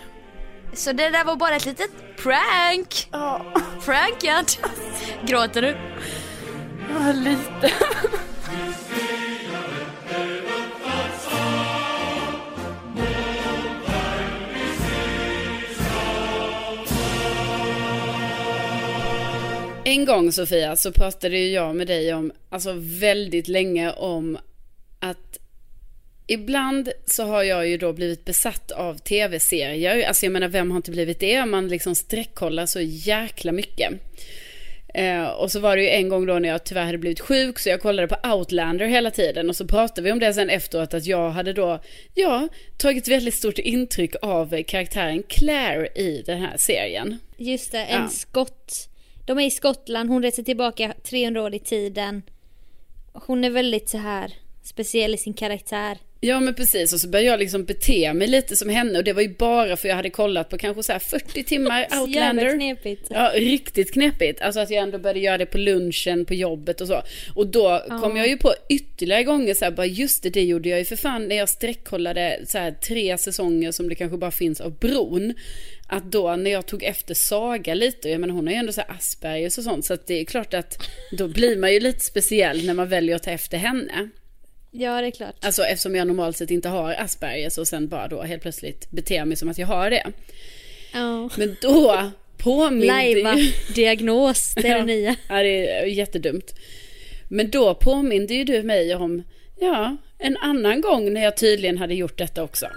Så 0.74 0.92
det 0.92 1.10
där 1.10 1.24
var 1.24 1.36
bara 1.36 1.56
ett 1.56 1.66
litet 1.66 1.90
prank. 2.18 3.08
Ja, 3.12 3.46
Prankad. 3.86 4.52
Gråter 5.26 5.62
du? 5.62 5.78
ja, 6.94 7.12
lite. 7.12 7.74
En 19.88 20.06
gång 20.06 20.32
Sofia 20.32 20.76
så 20.76 20.92
pratade 20.92 21.38
ju 21.38 21.52
jag 21.52 21.76
med 21.76 21.88
dig 21.88 22.14
om, 22.14 22.32
alltså 22.50 22.74
väldigt 22.78 23.48
länge 23.48 23.92
om 23.92 24.38
att 25.00 25.38
Ibland 26.28 26.90
så 27.06 27.24
har 27.24 27.44
jag 27.44 27.68
ju 27.68 27.78
då 27.78 27.94
blivit 27.94 28.26
besatt 28.26 28.72
av 28.72 28.98
tv-serier. 28.98 30.08
Alltså 30.08 30.26
jag 30.26 30.34
menar, 30.34 30.48
vem 30.48 30.72
har 30.72 30.78
inte 30.78 30.92
blivit 30.92 31.20
det? 31.20 31.46
Man 31.46 31.68
liksom 31.68 31.96
sträckkollar 31.96 32.66
så 32.66 32.80
jäkla 32.82 33.52
mycket. 33.52 33.92
Eh, 34.94 35.24
och 35.28 35.52
så 35.52 35.60
var 35.60 35.76
det 35.76 35.82
ju 35.82 35.90
en 35.90 36.10
gång 36.10 36.26
då 36.26 36.40
när 36.40 36.50
jag 36.50 36.64
tyvärr 36.64 36.86
hade 36.86 36.98
blivit 36.98 37.20
sjuk 37.20 37.60
så 37.60 37.70
jag 37.70 37.82
kollade 37.82 38.08
på 38.08 38.30
Outlander 38.30 38.86
hela 38.86 39.12
tiden 39.12 39.50
och 39.50 39.56
så 39.56 39.68
pratade 39.68 40.02
vi 40.02 40.12
om 40.12 40.20
det 40.20 40.34
sen 40.34 40.50
efteråt 40.50 40.94
att 40.94 41.06
jag 41.06 41.30
hade 41.30 41.54
då, 41.54 41.80
ja, 42.14 42.48
tagit 42.78 43.08
väldigt 43.08 43.34
stort 43.36 43.60
intryck 43.60 44.16
av 44.22 44.64
karaktären 44.64 45.24
Claire 45.24 45.88
i 45.96 46.24
den 46.26 46.42
här 46.42 46.58
serien. 46.58 47.20
Just 47.38 47.72
det, 47.72 47.84
en 47.84 48.02
Ja. 48.02 48.10
skott. 48.10 48.87
De 49.28 49.40
är 49.40 49.46
i 49.46 49.52
Skottland, 49.52 50.10
hon 50.10 50.24
reser 50.24 50.44
tillbaka 50.44 50.94
300 51.04 51.44
år 51.44 51.54
i 51.54 51.60
tiden. 51.60 52.22
Hon 53.14 53.44
är 53.44 53.50
väldigt 53.50 53.90
så 53.90 53.98
här 53.98 54.34
speciell 54.68 55.14
i 55.14 55.18
sin 55.18 55.34
karaktär. 55.34 55.98
Ja 56.20 56.40
men 56.40 56.54
precis 56.54 56.94
och 56.94 57.00
så 57.00 57.08
började 57.08 57.30
jag 57.30 57.40
liksom 57.40 57.66
bete 57.66 58.14
mig 58.14 58.28
lite 58.28 58.56
som 58.56 58.70
henne 58.70 58.98
och 58.98 59.04
det 59.04 59.14
var 59.14 59.22
ju 59.22 59.36
bara 59.36 59.78
för 59.78 59.88
jag 59.88 59.96
hade 59.96 60.10
kollat 60.10 60.50
på 60.50 60.58
kanske 60.58 60.84
så 60.84 60.92
här 60.92 61.00
40 61.00 61.44
timmar 61.44 61.88
Outlander. 62.02 62.56
knepigt. 62.56 63.08
Ja, 63.10 63.32
riktigt 63.36 63.94
knepigt. 63.94 64.42
Alltså 64.42 64.60
att 64.60 64.70
jag 64.70 64.84
ändå 64.84 64.98
började 64.98 65.20
göra 65.20 65.38
det 65.38 65.46
på 65.46 65.58
lunchen, 65.58 66.26
på 66.26 66.34
jobbet 66.34 66.82
och 66.82 66.88
så. 66.88 67.02
Och 67.36 67.48
då 67.48 67.84
kom 68.02 68.18
jag 68.18 68.28
ju 68.28 68.38
på 68.38 68.54
ytterligare 68.70 69.24
gånger 69.24 69.54
så 69.54 69.66
här, 69.66 69.72
bara 69.72 69.86
just 69.86 70.24
det, 70.24 70.30
det 70.30 70.44
gjorde 70.44 70.70
jag 70.70 70.80
ju 70.80 70.86
för 70.86 70.96
fan 70.96 71.28
när 71.28 71.36
jag 71.36 71.50
sträckkollade 71.50 72.40
så 72.48 72.58
här 72.58 72.72
tre 72.72 73.18
säsonger 73.18 73.72
som 73.72 73.90
det 73.90 73.96
kanske 73.96 74.18
bara 74.18 74.32
finns 74.32 74.62
av 74.62 74.80
Bron. 74.80 75.34
Att 75.90 76.12
då 76.12 76.36
när 76.36 76.52
jag 76.52 76.66
tog 76.66 76.84
efter 76.84 77.14
Saga 77.14 77.74
lite, 77.74 78.10
jag 78.10 78.22
menar 78.22 78.34
hon 78.34 78.48
har 78.48 78.54
ju 78.54 78.60
ändå 78.60 78.72
så 78.74 78.82
här 78.82 78.92
Aspergers 78.92 79.58
och 79.58 79.64
sånt, 79.64 79.86
så 79.86 79.94
att 79.94 80.08
det 80.08 80.20
är 80.20 80.26
klart 80.26 80.54
att 80.54 80.84
då 81.12 81.28
blir 81.28 81.58
man 81.58 81.74
ju 81.74 81.80
lite 81.80 82.00
speciell 82.00 82.66
när 82.66 82.74
man 82.74 82.90
väljer 82.90 83.16
att 83.16 83.24
ta 83.24 83.32
efter 83.32 83.58
henne. 83.58 84.10
Ja, 84.80 85.02
det 85.02 85.08
är 85.08 85.12
klart. 85.12 85.36
Alltså 85.42 85.64
eftersom 85.64 85.96
jag 85.96 86.08
normalt 86.08 86.38
sett 86.38 86.52
inte 86.52 86.70
har 86.70 86.94
Aspergers 86.94 87.58
och 87.58 87.68
sen 87.68 87.88
bara 87.88 88.08
då 88.08 88.22
helt 88.22 88.42
plötsligt 88.42 88.92
beter 88.92 89.26
mig 89.26 89.38
som 89.38 89.50
att 89.50 89.58
jag 89.58 89.68
har 89.68 89.90
det. 89.90 90.04
Ja. 90.94 91.30
Men 91.38 91.56
då 91.62 92.12
påminde 92.38 92.88
Lajva 92.88 93.36
ju... 93.38 93.52
diagnos, 93.76 94.54
det 94.56 94.68
är 94.68 94.76
det 94.76 94.86
nya. 94.96 95.16
Ja, 95.30 95.44
det 95.44 95.72
är 95.72 95.86
jättedumt. 95.86 96.56
Men 97.30 97.50
då 97.50 97.76
påminde 97.76 98.34
ju 98.34 98.44
du 98.44 98.64
mig 98.64 98.96
om, 98.96 99.24
Ja, 99.60 99.98
en 100.18 100.38
annan 100.38 100.82
gång 100.82 101.14
när 101.14 101.24
jag 101.24 101.38
tydligen 101.38 101.78
hade 101.78 101.94
gjort 101.94 102.18
detta 102.18 102.44
också. 102.44 102.68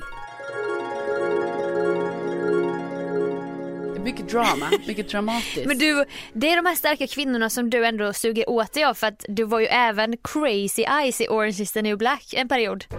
Mycket 4.04 4.28
drama, 4.28 4.70
mycket 4.86 5.08
dramatiskt. 5.10 5.66
Men 5.66 5.78
du, 5.78 6.04
det 6.32 6.50
är 6.50 6.56
de 6.56 6.66
här 6.66 6.74
starka 6.74 7.06
kvinnorna 7.06 7.50
som 7.50 7.70
du 7.70 7.86
ändå 7.86 8.12
suger 8.12 8.50
åt 8.50 8.72
dig 8.72 8.84
av 8.84 8.94
för 8.94 9.06
att 9.06 9.24
du 9.28 9.44
var 9.44 9.60
ju 9.60 9.66
även 9.66 10.16
crazy 10.16 10.82
eyes 10.82 11.20
i 11.20 11.28
Orange 11.28 11.62
is 11.62 11.72
the 11.72 11.82
new 11.82 11.98
black 11.98 12.34
en 12.34 12.48
period. 12.48 12.84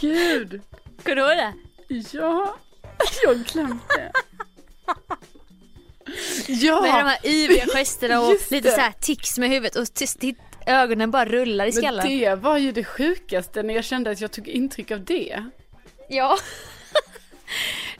Gud! 0.00 0.60
Kommer 1.02 1.16
du 1.16 1.22
ihåg 1.22 1.30
det? 1.30 1.52
Ja, 2.12 2.56
jag 3.24 3.36
glömde. 3.44 4.12
Ja, 6.48 6.80
Med 6.80 6.90
de 6.90 7.08
här 7.08 7.26
yviga 7.26 7.66
gesterna 7.66 8.20
och 8.20 8.34
lite 8.50 8.70
så 8.70 8.80
här 8.80 8.92
tics 9.00 9.38
med 9.38 9.50
huvudet 9.50 9.76
och 9.76 9.86
ögonen 10.66 11.10
bara 11.10 11.24
rullar 11.24 11.64
i 11.64 11.72
men 11.72 11.82
skallen. 11.82 12.06
det 12.08 12.34
var 12.34 12.58
ju 12.58 12.72
det 12.72 12.84
sjukaste 12.84 13.62
när 13.62 13.74
jag 13.74 13.84
kände 13.84 14.10
att 14.10 14.20
jag 14.20 14.30
tog 14.30 14.48
intryck 14.48 14.90
av 14.90 15.04
det. 15.04 15.44
Ja. 16.08 16.36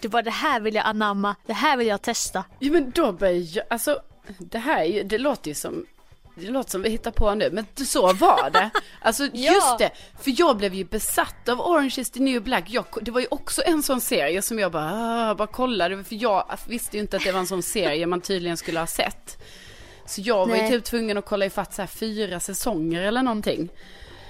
Du 0.01 0.09
bara 0.09 0.23
det 0.23 0.31
här 0.31 0.61
vill 0.61 0.75
jag 0.75 0.87
anamma, 0.87 1.37
det 1.47 1.53
här 1.53 1.77
vill 1.77 1.87
jag 1.87 2.03
testa. 2.03 2.45
Ja 2.59 2.73
men 2.73 2.91
då 2.91 3.13
började 3.13 3.39
jag, 3.39 3.65
alltså 3.71 4.01
det 4.39 4.59
här 4.59 4.81
är 4.81 4.85
ju, 4.85 5.03
det 5.03 5.19
låter 5.19 5.49
ju 5.49 5.55
som, 5.55 5.87
det 6.35 6.51
låter 6.51 6.71
som 6.71 6.83
vi 6.83 6.89
hittar 6.91 7.11
på 7.11 7.35
nu, 7.35 7.51
men 7.53 7.67
så 7.87 8.13
var 8.13 8.51
det. 8.51 8.71
Alltså 9.03 9.25
Ja. 9.33 9.53
just 9.53 9.79
det, 9.79 9.91
för 10.21 10.35
jag 10.41 10.57
blev 10.57 10.75
ju 10.75 10.85
besatt 10.85 11.49
av 11.49 11.61
Orange 11.61 11.95
is 11.99 12.11
the 12.11 12.21
new 12.21 12.43
black. 12.43 12.65
Jag, 12.69 12.85
det 13.03 13.11
var 13.11 13.21
ju 13.21 13.27
också 13.31 13.63
en 13.67 13.83
sån 13.83 14.01
serie 14.01 14.43
som 14.43 14.59
jag 14.59 14.73
bara, 14.73 14.91
ah, 15.31 15.35
bara 15.35 15.49
kollade, 15.49 16.05
för 16.05 16.15
jag 16.23 16.59
visste 16.69 16.97
ju 16.97 17.01
inte 17.01 17.17
att 17.17 17.25
det 17.25 17.33
var 17.33 17.41
en 17.41 17.47
sån 17.47 17.63
serie 17.63 18.07
man 18.07 18.21
tydligen 18.21 18.57
skulle 18.57 18.81
ha 18.81 18.87
sett. 18.87 19.43
Så 20.07 20.21
jag 20.21 20.47
var 20.49 20.57
ju 20.57 20.63
Nej. 20.63 20.71
typ 20.71 20.85
tvungen 20.85 21.19
att 21.19 21.27
kolla 21.27 21.47
ifatt 21.47 21.75
så 21.75 21.83
här 21.83 21.87
fyra 21.87 22.41
säsonger 22.41 23.03
eller 23.03 23.23
någonting. 23.23 23.69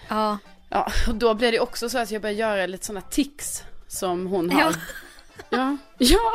Ja. 0.08 0.38
Ja, 0.70 0.92
och 1.08 1.14
då 1.14 1.34
blev 1.34 1.52
det 1.52 1.60
också 1.60 1.88
så 1.88 1.98
att 1.98 2.10
jag 2.10 2.22
började 2.22 2.38
göra 2.40 2.66
lite 2.66 2.86
sådana 2.86 3.00
tics 3.00 3.62
som 3.88 4.26
hon 4.26 4.50
har. 4.50 4.60
Ja. 4.60 4.72
Ja. 5.50 5.76
Ja. 5.98 6.34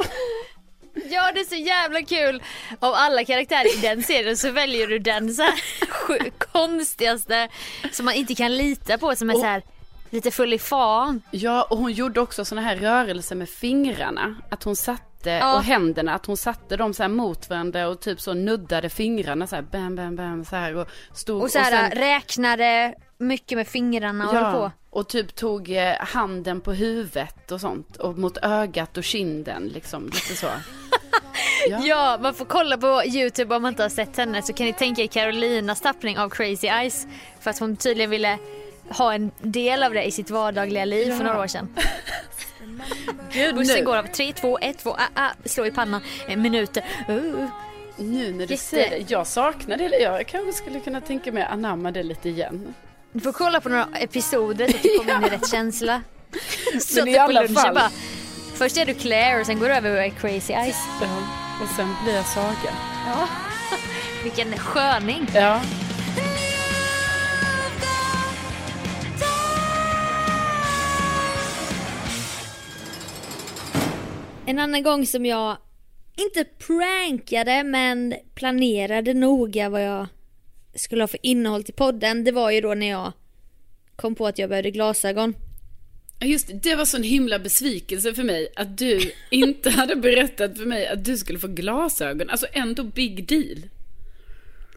Ja 1.09 1.31
det 1.33 1.39
är 1.39 1.45
så 1.45 1.55
jävla 1.55 2.01
kul. 2.01 2.43
Av 2.79 2.93
alla 2.93 3.25
karaktärer 3.25 3.77
i 3.77 3.81
den 3.81 4.03
serien 4.03 4.37
så 4.37 4.51
väljer 4.51 4.87
du 4.87 4.99
den 4.99 5.33
så 5.33 5.41
här 5.41 6.29
konstigaste 6.51 7.49
som 7.91 8.05
man 8.05 8.13
inte 8.13 8.35
kan 8.35 8.57
lita 8.57 8.97
på 8.97 9.15
som 9.15 9.29
är 9.29 9.33
Och- 9.33 9.39
så 9.39 9.45
här 9.45 9.63
lite 10.13 10.31
full 10.31 10.53
i 10.53 10.59
fan. 10.59 11.21
Ja, 11.31 11.67
och 11.69 11.77
hon 11.77 11.91
gjorde 11.91 12.21
också 12.21 12.45
sådana 12.45 12.67
här 12.67 12.75
rörelser 12.75 13.35
med 13.35 13.49
fingrarna. 13.49 14.35
Att 14.49 14.63
hon 14.63 14.75
satte, 14.75 15.29
Ja. 15.29 15.55
och 15.57 15.63
händerna, 15.63 16.13
att 16.15 16.25
hon 16.25 16.37
satte 16.37 16.77
dem 16.77 16.93
så 16.93 17.03
här 17.03 17.09
mot 17.09 17.49
varandra 17.49 17.87
och 17.87 17.99
typ 18.01 18.21
så 18.21 18.33
nuddade 18.33 18.89
fingrarna 18.89 19.47
så 19.47 19.55
här 19.55 19.63
bam, 19.63 19.95
bam, 19.95 20.15
bam 20.15 20.45
så 20.45 20.55
här 20.55 20.75
och 20.75 20.87
stod 21.13 21.41
Och 21.43 21.51
så 21.51 21.59
här 21.59 21.89
sen- 21.89 21.99
räknade 21.99 22.95
mycket 23.17 23.57
med 23.57 23.67
fingrarna 23.67 24.27
och 24.29 24.35
höll 24.35 24.53
på. 24.53 24.71
och 24.89 25.07
typ 25.09 25.35
tog 25.35 25.69
eh, 25.71 25.93
handen 25.99 26.61
på 26.61 26.73
huvudet 26.73 27.51
och 27.51 27.61
sånt 27.61 27.97
och 27.97 28.17
mot 28.17 28.37
ögat 28.37 28.97
och 28.97 29.03
kinden 29.03 29.67
liksom, 29.67 30.05
lite 30.05 30.35
så. 30.35 30.47
Ja, 31.83 32.19
man 32.21 32.33
får 32.33 32.45
kolla 32.45 32.77
på 32.77 33.03
Youtube 33.05 33.55
om 33.55 33.61
man 33.61 33.69
inte 33.69 33.83
har 33.83 33.89
sett 33.89 34.17
henne 34.17 34.41
så 34.41 34.53
kan 34.53 34.65
ni 34.65 34.73
tänka 34.73 35.01
er 35.01 35.07
Carolinas 35.07 35.81
tappning 35.81 36.17
av 36.19 36.29
Crazy 36.29 36.67
Eyes. 36.67 37.07
För 37.39 37.49
att 37.49 37.59
hon 37.59 37.75
tydligen 37.75 38.09
ville 38.09 38.37
ha 38.97 39.13
en 39.13 39.31
del 39.41 39.83
av 39.83 39.93
det 39.93 40.03
i 40.03 40.11
sitt 40.11 40.29
vardagliga 40.29 40.85
liv 40.85 41.17
för 41.17 41.23
några 41.23 41.39
år 41.39 41.47
sedan. 41.47 41.69
Gud, 43.31 43.55
Bussen 43.55 43.75
nu, 43.79 43.85
går 43.85 43.97
av 43.97 44.03
3, 44.07 44.33
2, 44.33 44.57
1, 44.61 44.77
2, 44.79 44.89
ah, 44.91 44.97
ah, 45.15 45.29
slå 45.45 45.65
i 45.65 45.71
pannan, 45.71 46.01
eh, 46.27 46.37
minuter. 46.37 46.83
Uh. 47.09 47.45
nu 47.97 48.31
när 48.31 48.37
du 48.47 48.53
Jätte- 48.53 48.57
säger 48.63 48.89
det, 48.89 49.11
jag 49.11 49.27
saknar 49.27 49.77
det, 49.77 49.83
jag 49.99 50.27
kanske 50.27 50.53
skulle 50.53 50.79
kunna 50.79 51.01
tänka 51.01 51.31
mig 51.31 51.43
anamma 51.43 51.91
det 51.91 52.03
lite 52.03 52.29
igen. 52.29 52.73
Du 53.11 53.19
får 53.19 53.31
kolla 53.31 53.61
på 53.61 53.69
några 53.69 53.87
episoder 53.99 54.67
så 54.67 54.75
att 54.75 54.83
du 54.83 54.89
kommer 54.97 55.15
in 55.17 55.23
i 55.23 55.29
rätt 55.29 55.49
känsla. 55.51 56.01
Så 56.81 56.99
Men 56.99 57.07
i 57.07 57.17
att 57.17 57.29
alla 57.29 57.41
lunchen 57.41 57.55
fall- 57.55 57.73
bara, 57.75 57.89
först 58.55 58.77
är 58.77 58.85
du 58.85 58.93
Claire 58.93 59.39
och 59.39 59.45
sen 59.45 59.59
går 59.59 59.67
du 59.69 59.73
över 59.75 59.91
och 59.91 60.03
är 60.03 60.09
Crazy 60.09 60.53
Eyes. 60.53 60.77
Ja. 61.01 61.07
Och 61.63 61.69
sen 61.75 61.95
blir 62.03 62.15
jag 62.15 62.25
Saga. 62.25 62.73
Ja. 63.07 63.27
Vilken 64.23 64.57
sköning. 64.57 65.27
Ja. 65.33 65.61
En 74.45 74.59
annan 74.59 74.83
gång 74.83 75.05
som 75.05 75.25
jag 75.25 75.57
inte 76.17 76.43
prankade 76.43 77.63
men 77.63 78.15
planerade 78.35 79.13
noga 79.13 79.69
vad 79.69 79.83
jag 79.85 80.07
skulle 80.75 81.03
ha 81.03 81.07
för 81.07 81.19
innehåll 81.23 81.63
till 81.63 81.73
podden. 81.73 82.23
Det 82.23 82.31
var 82.31 82.51
ju 82.51 82.61
då 82.61 82.73
när 82.73 82.89
jag 82.89 83.11
kom 83.95 84.15
på 84.15 84.27
att 84.27 84.37
jag 84.39 84.49
behövde 84.49 84.71
glasögon. 84.71 85.33
Just 86.21 86.47
det, 86.47 86.53
det 86.53 86.75
var 86.75 86.85
sån 86.85 87.03
himla 87.03 87.39
besvikelse 87.39 88.13
för 88.13 88.23
mig 88.23 88.47
att 88.55 88.77
du 88.77 89.11
inte 89.31 89.69
hade 89.69 89.95
berättat 89.95 90.57
för 90.57 90.65
mig 90.65 90.87
att 90.87 91.05
du 91.05 91.17
skulle 91.17 91.39
få 91.39 91.47
glasögon. 91.47 92.29
Alltså 92.29 92.47
ändå 92.53 92.83
big 92.83 93.27
deal. 93.27 93.61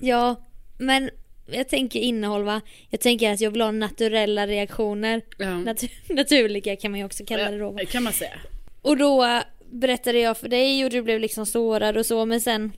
Ja, 0.01 0.37
men 0.79 1.11
jag 1.53 1.69
tänker 1.69 2.01
innehåll 2.01 2.45
va. 2.45 2.61
Jag 2.91 3.01
tänker 3.01 3.33
att 3.33 3.41
jag 3.41 3.51
vill 3.51 3.61
ha 3.61 3.71
naturella 3.71 4.47
reaktioner. 4.47 5.23
Ja. 5.39 5.45
Nat- 5.47 5.91
naturliga 6.09 6.77
kan 6.77 6.91
man 6.91 7.01
ju 7.01 7.07
också 7.07 7.25
kalla 7.25 7.51
det 7.51 7.59
då. 7.59 7.71
va? 7.71 7.79
Det 7.79 7.87
kan 7.87 8.03
man 8.03 8.13
säga. 8.13 8.35
Och 8.83 8.97
då 8.97 9.43
berättade 9.81 10.19
jag 10.19 10.37
för 10.37 10.49
dig 10.49 10.85
och 10.85 10.91
du 10.91 11.03
blev 11.03 11.21
liksom 11.21 11.47
sårad 11.47 11.97
och 11.97 12.07
så 12.07 12.27
men 12.27 12.41
sen 12.41 12.73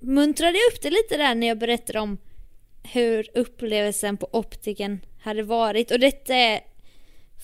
muntrade 0.00 0.58
jag 0.58 0.72
upp 0.72 0.82
det 0.82 0.90
lite 0.90 1.16
där 1.16 1.34
när 1.34 1.46
jag 1.46 1.58
berättade 1.58 2.00
om 2.00 2.18
hur 2.82 3.30
upplevelsen 3.34 4.16
på 4.16 4.28
optiken 4.32 5.00
hade 5.22 5.42
varit 5.42 5.90
och 5.90 6.00
detta 6.00 6.34
är 6.34 6.60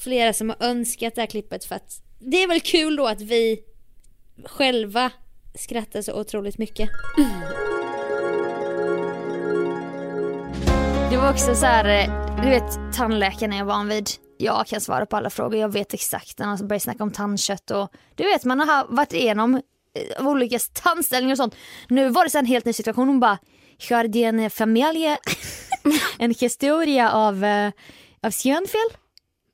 flera 0.05 0.33
som 0.33 0.49
har 0.49 0.57
önskat 0.61 1.15
det 1.15 1.21
här 1.21 1.27
klippet 1.27 1.65
för 1.65 1.75
att 1.75 2.03
det 2.19 2.43
är 2.43 2.49
väl 2.49 2.61
kul 2.61 2.97
då 2.97 3.07
att 3.07 3.21
vi 3.21 3.61
själva 4.45 5.11
skrattar 5.55 6.03
så 6.03 6.21
otroligt 6.21 6.59
mycket. 6.59 6.89
Det 11.11 11.17
var 11.17 11.31
också 11.31 11.55
så 11.55 11.67
här, 11.67 11.85
eh, 11.85 12.43
du 12.43 12.49
vet 12.49 12.95
tandläkaren 12.97 13.53
är 13.53 13.59
jag 13.59 13.65
van 13.65 13.89
vid. 13.89 14.11
Jag 14.41 14.67
kan 14.67 14.81
svara 14.81 15.07
på 15.07 15.17
alla 15.17 15.31
frågor, 15.31 15.59
jag 15.61 15.73
vet 15.73 15.95
exakt 15.95 16.39
när 16.39 16.47
man 16.47 16.69
börjar 16.69 16.81
snacka 16.81 17.03
om 17.03 17.11
tandkött 17.11 17.71
och 17.71 17.93
du 18.15 18.25
vet 18.25 18.45
man 18.45 18.61
har 18.61 18.87
varit 18.89 19.13
igenom 19.13 19.55
eh, 19.95 20.27
olika 20.27 20.59
tandställningar 20.73 21.35
och 21.35 21.37
sånt. 21.37 21.57
Nu 21.89 22.09
var 22.09 22.25
det 22.25 22.31
så 22.31 22.39
en 22.39 22.47
helt 22.47 22.65
ny 22.65 22.73
situation, 22.73 23.09
hon 23.09 23.21
bara 23.21 23.39
Har 23.91 24.05
du 24.05 24.21
en 24.21 24.51
familj, 24.51 25.17
en 26.19 26.31
historia 26.31 27.13
av, 27.13 27.45
eh, 27.45 27.73
av 28.23 28.31
synfel? 28.31 28.91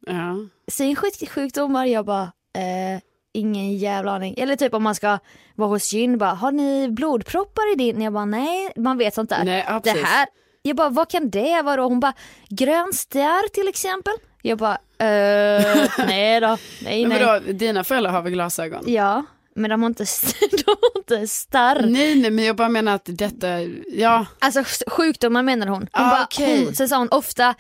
Ja. 0.07 0.37
Synsjukdomar? 0.69 1.87
Jag 1.87 2.05
bara 2.05 2.33
eh, 2.57 3.01
ingen 3.33 3.79
jävla 3.79 4.13
aning. 4.13 4.35
Eller 4.39 4.57
typ 4.57 4.75
om 4.75 4.83
man 4.83 4.95
ska 4.95 5.19
vara 5.55 5.69
hos 5.69 5.93
gyn, 5.93 6.19
bara 6.19 6.35
har 6.35 6.53
ni 6.53 6.89
blodproppar 6.89 7.73
i 7.73 7.77
din? 7.77 8.03
Jag 8.03 8.13
bara 8.13 8.25
nej, 8.25 8.73
man 8.77 8.99
vet 8.99 9.15
sånt 9.15 9.31
där. 9.31 9.45
Nej, 9.45 9.65
ja, 9.69 9.81
det 9.85 9.91
här, 9.91 10.29
jag 10.63 10.77
bara 10.77 10.89
vad 10.89 11.11
kan 11.11 11.31
det 11.31 11.63
vara? 11.63 11.83
Hon 11.83 12.01
bara 12.01 12.15
grön 12.49 12.93
starr 12.93 13.49
till 13.49 13.69
exempel. 13.69 14.15
Jag 14.47 14.59
bara 14.59 14.79
eh, 14.99 15.89
nej 16.07 16.41
då, 16.41 16.59
nej 16.83 17.07
Men 17.07 17.19
nej. 17.19 17.27
vadå, 17.27 17.53
dina 17.53 17.85
föräldrar 17.85 18.13
har 18.13 18.23
väl 18.23 18.33
glasögon? 18.33 18.85
Ja, 18.87 19.25
men 19.55 19.71
de 19.71 19.83
har 19.83 19.87
inte, 19.91 20.05
de 20.51 20.63
har 20.67 20.99
inte 20.99 21.29
starr. 21.29 21.83
Nej, 21.87 22.15
nej, 22.15 22.31
men 22.31 22.45
jag 22.45 22.57
bara 22.57 22.69
menar 22.69 22.95
att 22.95 23.03
detta, 23.05 23.49
ja. 23.89 24.27
Alltså 24.39 24.65
sjukdomar 24.87 25.43
menar 25.43 25.67
hon. 25.67 25.79
hon, 25.79 25.89
Ah, 25.93 26.11
bara, 26.11 26.25
okej. 26.25 26.65
hon 26.65 26.75
sen 26.75 26.89
sa 26.89 26.99
hon 26.99 27.09
ofta, 27.11 27.55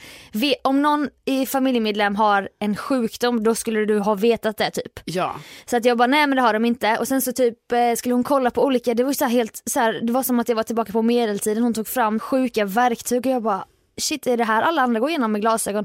om 0.64 0.82
någon 0.82 1.09
i 1.24 1.47
familjemedlem 1.47 2.16
har 2.16 2.49
en 2.61 2.76
sjukdom 2.76 3.43
då 3.45 3.55
skulle 3.55 3.84
du 3.84 3.99
ha 3.99 4.14
vetat 4.14 4.57
det 4.57 4.70
typ. 4.70 5.01
Ja. 5.05 5.37
Så 5.66 5.76
att 5.76 5.84
jag 5.84 5.99
bara 5.99 6.07
nej 6.07 6.26
men 6.26 6.37
det 6.37 6.43
har 6.43 6.53
de 6.53 6.64
inte 6.64 6.97
och 6.99 7.09
sen 7.09 7.22
så 7.22 7.32
typ 7.32 7.72
eh, 7.72 7.95
skulle 7.97 8.14
hon 8.14 8.24
kolla 8.24 8.51
på 8.51 8.64
olika, 8.64 8.95
det 8.95 9.05
var 9.05 9.12
så 9.12 9.24
helt 9.24 9.62
så 9.66 9.80
här, 9.80 10.01
det 10.03 10.12
var 10.12 10.22
som 10.22 10.41
att 10.41 10.49
jag 10.49 10.57
var 10.57 10.62
tillbaka 10.62 10.93
på 10.93 11.03
medeltiden, 11.03 11.62
hon 11.62 11.74
tog 11.74 11.89
fram 11.89 12.20
sjuka 12.20 12.64
verktyg 12.64 13.26
och 13.26 13.32
jag 13.32 13.43
bara 13.43 13.64
shit 14.01 14.26
är 14.26 14.37
det 14.37 14.45
här 14.45 14.62
alla 14.62 14.82
andra 14.82 15.01
går 15.01 15.09
igenom 15.11 15.32
med 15.32 15.41
glasögon? 15.41 15.84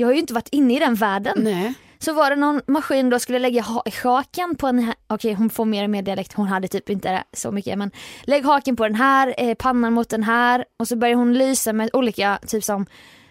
Jag 0.00 0.08
har 0.08 0.12
ju 0.12 0.20
inte 0.20 0.34
varit 0.34 0.48
inne 0.52 0.76
i 0.76 0.78
den 0.78 0.94
världen. 0.94 1.38
Nej. 1.40 1.74
Så 1.98 2.12
var 2.12 2.30
det 2.30 2.36
någon 2.36 2.60
maskin 2.66 3.10
då 3.10 3.18
skulle 3.18 3.38
lägga 3.38 3.62
ha- 3.62 3.84
haken 4.02 4.54
på 4.56 4.66
här, 4.66 4.94
okej 5.06 5.34
hon 5.34 5.50
får 5.50 5.64
mer 5.64 5.84
och 5.84 5.90
mer 5.90 6.02
dialekt, 6.02 6.32
hon 6.32 6.46
hade 6.46 6.68
typ 6.68 6.90
inte 6.90 7.24
så 7.32 7.50
mycket 7.52 7.78
men 7.78 7.90
lägg 8.22 8.44
haken 8.44 8.76
på 8.76 8.84
den 8.84 8.94
här, 8.94 9.34
eh, 9.38 9.54
pannan 9.54 9.92
mot 9.92 10.08
den 10.08 10.22
här 10.22 10.64
och 10.78 10.88
så 10.88 10.96
börjar 10.96 11.14
hon 11.14 11.34
lysa 11.34 11.72
med 11.72 11.90
olika, 11.92 12.38
typ 12.46 12.64
som 12.64 12.86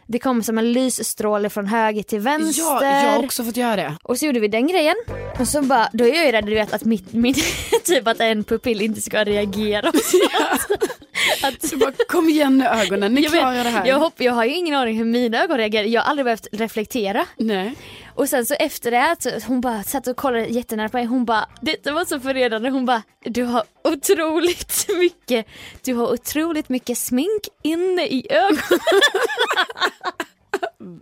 det 0.07 0.20
kom 0.20 0.43
som 0.43 0.57
en 0.57 0.72
lysstråle 0.74 1.49
från 1.49 1.68
höger 1.68 2.03
till 2.03 2.20
vänster. 2.20 2.63
Ja, 2.63 3.03
jag 3.03 3.11
har 3.11 3.24
också 3.24 3.43
fått 3.43 3.57
göra 3.57 3.76
det. 3.76 3.97
Och 4.03 4.18
så 4.18 4.26
gjorde 4.26 4.39
vi 4.39 4.47
den 4.47 4.68
grejen. 4.68 4.95
Och 5.39 5.47
så 5.47 5.61
bara, 5.61 5.89
då 5.93 6.03
är 6.03 6.13
jag 6.15 6.26
ju 6.26 6.32
rädd 6.32 6.45
du 6.45 6.53
vet 6.55 6.74
att 6.74 6.86
mitt, 6.86 7.13
min, 7.13 7.34
typ 7.84 8.07
att 8.07 8.20
en 8.20 8.43
pupill 8.43 8.82
inte 8.82 9.01
ska 9.01 9.24
reagera. 9.24 9.91
sånt. 11.41 11.63
Så 11.70 11.78
bara, 11.78 11.91
kom 12.07 12.30
igen 12.30 12.57
nu 12.57 12.65
ögonen, 12.65 13.13
ni 13.13 13.22
Jag, 13.22 13.32
klarar 13.32 13.63
det 13.63 13.70
här. 13.70 13.86
jag, 13.86 13.99
hopp, 13.99 14.13
jag 14.18 14.34
har 14.34 14.45
ju 14.45 14.55
ingen 14.55 14.76
aning 14.76 14.97
hur 14.97 15.05
mina 15.05 15.43
ögon 15.43 15.57
reagerar, 15.57 15.86
jag 15.86 16.01
har 16.01 16.09
aldrig 16.09 16.26
behövt 16.26 16.47
reflektera. 16.51 17.26
Nej. 17.38 17.76
Och 18.15 18.30
sen 18.30 18.45
så 18.45 18.53
efter 18.53 18.91
det, 18.91 19.15
så 19.20 19.30
hon 19.47 19.61
bara 19.61 19.84
satt 19.84 20.07
och 20.07 20.18
kollade 20.18 20.45
jättenära 20.45 20.89
på 20.89 20.97
mig, 20.97 21.05
hon 21.05 21.26
bara, 21.26 21.45
detta 21.61 21.91
var 21.91 22.05
så 22.05 22.20
förledande, 22.20 22.70
hon 22.70 22.86
bara, 22.86 23.03
du 23.26 23.43
har 23.43 23.63
otroligt 23.84 24.86
mycket, 24.99 25.45
du 25.84 25.93
har 25.93 26.11
otroligt 26.13 26.70
mycket 26.70 26.97
smink 26.97 27.41
inne 27.63 28.07
i 28.07 28.28
ögonen. 28.30 28.80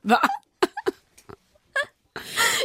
Va? 0.03 0.20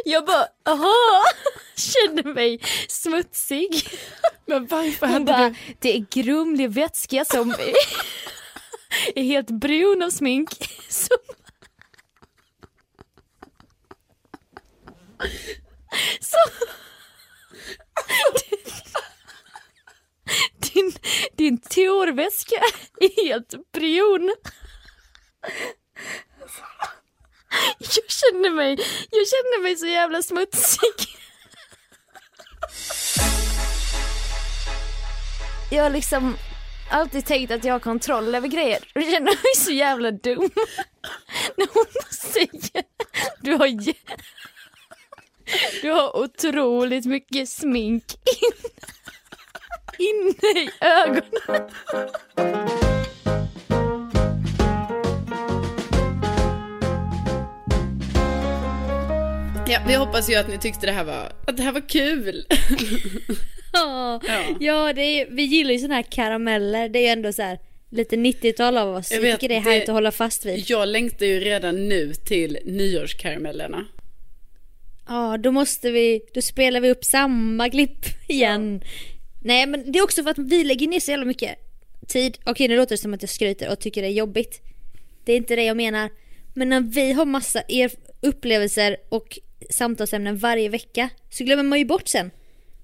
Jag 0.05 0.27
bara, 0.27 0.47
aha, 0.65 1.25
kände 1.77 2.23
mig 2.35 2.61
smutsig. 2.89 3.91
Men 4.47 4.67
varför 4.67 5.07
Hon 5.07 5.13
hade 5.13 5.25
bara, 5.25 5.49
du... 5.49 5.55
det 5.79 5.97
är 5.97 6.07
grumlig 6.11 6.71
vätska 6.71 7.25
som 7.25 7.51
är, 7.51 7.75
är 9.19 9.23
helt 9.23 9.51
brun 9.51 10.03
av 10.03 10.11
smink. 10.11 10.51
Som... 10.89 11.17
Så... 16.21 16.37
Din, 20.75 20.93
din 21.37 21.59
torväska 21.61 22.57
är 23.01 23.25
helt 23.25 23.73
brun. 23.73 24.35
Jag 27.79 28.11
känner 28.11 28.51
mig, 28.51 28.71
jag 29.11 29.29
känner 29.29 29.63
mig 29.63 29.77
så 29.77 29.87
jävla 29.87 30.23
smutsig. 30.23 31.17
Jag 35.71 35.83
har 35.83 35.91
liksom 35.91 36.37
alltid 36.91 37.27
tänkt 37.27 37.51
att 37.51 37.65
jag 37.65 37.75
har 37.75 37.81
kontroll 37.81 38.35
över 38.35 38.49
grejer 38.49 38.79
Jag 38.95 39.05
känner 39.05 39.21
mig 39.21 39.55
så 39.57 39.73
jävla 39.73 40.11
dum. 40.11 40.51
När 41.57 41.69
hon 41.75 41.87
säger 42.11 42.85
du 43.41 43.53
har, 43.55 43.95
du 45.83 45.91
har 45.91 46.17
otroligt 46.17 47.05
mycket 47.05 47.49
smink 47.49 48.05
in, 48.43 48.65
inne 49.99 50.61
i 50.61 50.71
ögonen. 50.81 51.71
Ja, 59.71 59.81
vi 59.89 59.95
hoppas 59.95 60.31
ju 60.31 60.35
att 60.35 60.49
ni 60.49 60.59
tyckte 60.59 60.87
det 60.87 60.93
här 60.93 61.05
var, 61.05 61.33
att 61.47 61.57
det 61.57 61.63
här 61.63 61.73
var 61.73 61.89
kul. 61.89 62.47
Ja, 63.73 64.21
Ja. 64.27 64.43
ja 64.61 64.93
det 64.93 65.03
är, 65.03 65.27
vi 65.31 65.43
gillar 65.43 65.71
ju 65.73 65.79
såna 65.79 65.95
här 65.95 66.03
karameller. 66.03 66.89
Det 66.89 66.99
är 66.99 67.03
ju 67.03 67.07
ändå 67.09 67.33
så 67.33 67.43
här 67.43 67.59
lite 67.91 68.17
90-tal 68.17 68.77
av 68.79 68.97
oss. 68.97 69.13
Jag 69.13 69.21
vet, 69.21 69.41
tycker 69.41 69.49
det 69.49 69.55
är 69.55 69.61
det- 69.65 69.71
härligt 69.71 69.89
att 69.89 69.95
hålla 69.95 70.13
fast 70.13 70.47
vid. 70.47 70.65
Jag 70.71 70.89
längtar 70.89 71.27
ju 71.27 71.41
redan 71.41 71.89
nu 71.89 72.13
till 72.15 72.59
nyårskaramellerna. 72.65 73.87
Ja, 75.09 75.37
då 75.39 75.53
måste 75.53 75.91
vi, 75.91 76.21
då 76.35 76.43
spelar 76.43 76.81
vi 76.81 76.91
upp 76.91 77.05
samma 77.05 77.71
klipp 77.71 78.07
igen. 78.29 78.83
Nej 79.43 79.67
men 79.67 79.93
det 79.93 79.99
är 79.99 80.03
också 80.03 80.23
för 80.23 80.31
att 80.31 80.39
vi 80.39 80.65
lägger 80.65 80.89
ner 80.89 81.01
så 81.01 81.11
jävla 81.11 81.27
mycket 81.27 81.57
tid. 82.09 82.39
Okej 82.45 82.69
nu 82.69 82.77
låter 82.77 82.95
det 82.97 82.99
som 83.01 83.15
att 83.15 83.23
jag 83.23 83.31
skryter 83.31 83.71
och 83.73 83.81
tycker 83.81 84.03
det 84.03 84.09
är 84.09 84.13
jobbigt. 84.13 84.61
Det 85.25 85.33
är 85.33 85.37
inte 85.37 85.57
det 85.57 85.65
jag 85.65 85.77
menar. 85.77 86.11
Men 86.55 86.69
när 86.69 86.81
vi 86.81 87.13
har 87.13 87.25
massa 87.25 87.63
er 87.69 87.91
upplevelser 88.21 88.97
och 89.09 89.39
samtalsämnen 89.71 90.39
varje 90.39 90.69
vecka 90.69 91.09
så 91.31 91.45
glömmer 91.45 91.63
man 91.63 91.79
ju 91.79 91.85
bort 91.85 92.09
sen. 92.09 92.31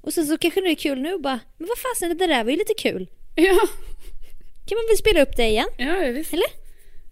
Och 0.01 0.13
sen 0.15 0.27
så 0.27 0.39
kanske 0.39 0.61
det 0.61 0.71
är 0.71 0.75
kul 0.75 1.01
nu 1.01 1.15
och 1.15 1.21
bara, 1.21 1.41
men 1.59 1.69
vad 1.69 1.79
fasen 1.79 2.19
det 2.19 2.27
där 2.27 2.45
var 2.45 2.51
ju 2.51 2.57
lite 2.57 2.75
kul. 2.79 3.11
Ja, 3.35 3.69
Kan 4.69 4.77
man 4.79 4.87
väl 4.89 4.97
spela 4.99 5.23
upp 5.23 5.37
det 5.37 5.47
igen? 5.49 5.69
ja 5.79 6.05
ja, 6.05 6.13
visst. 6.13 6.33
Eller? 6.33 6.47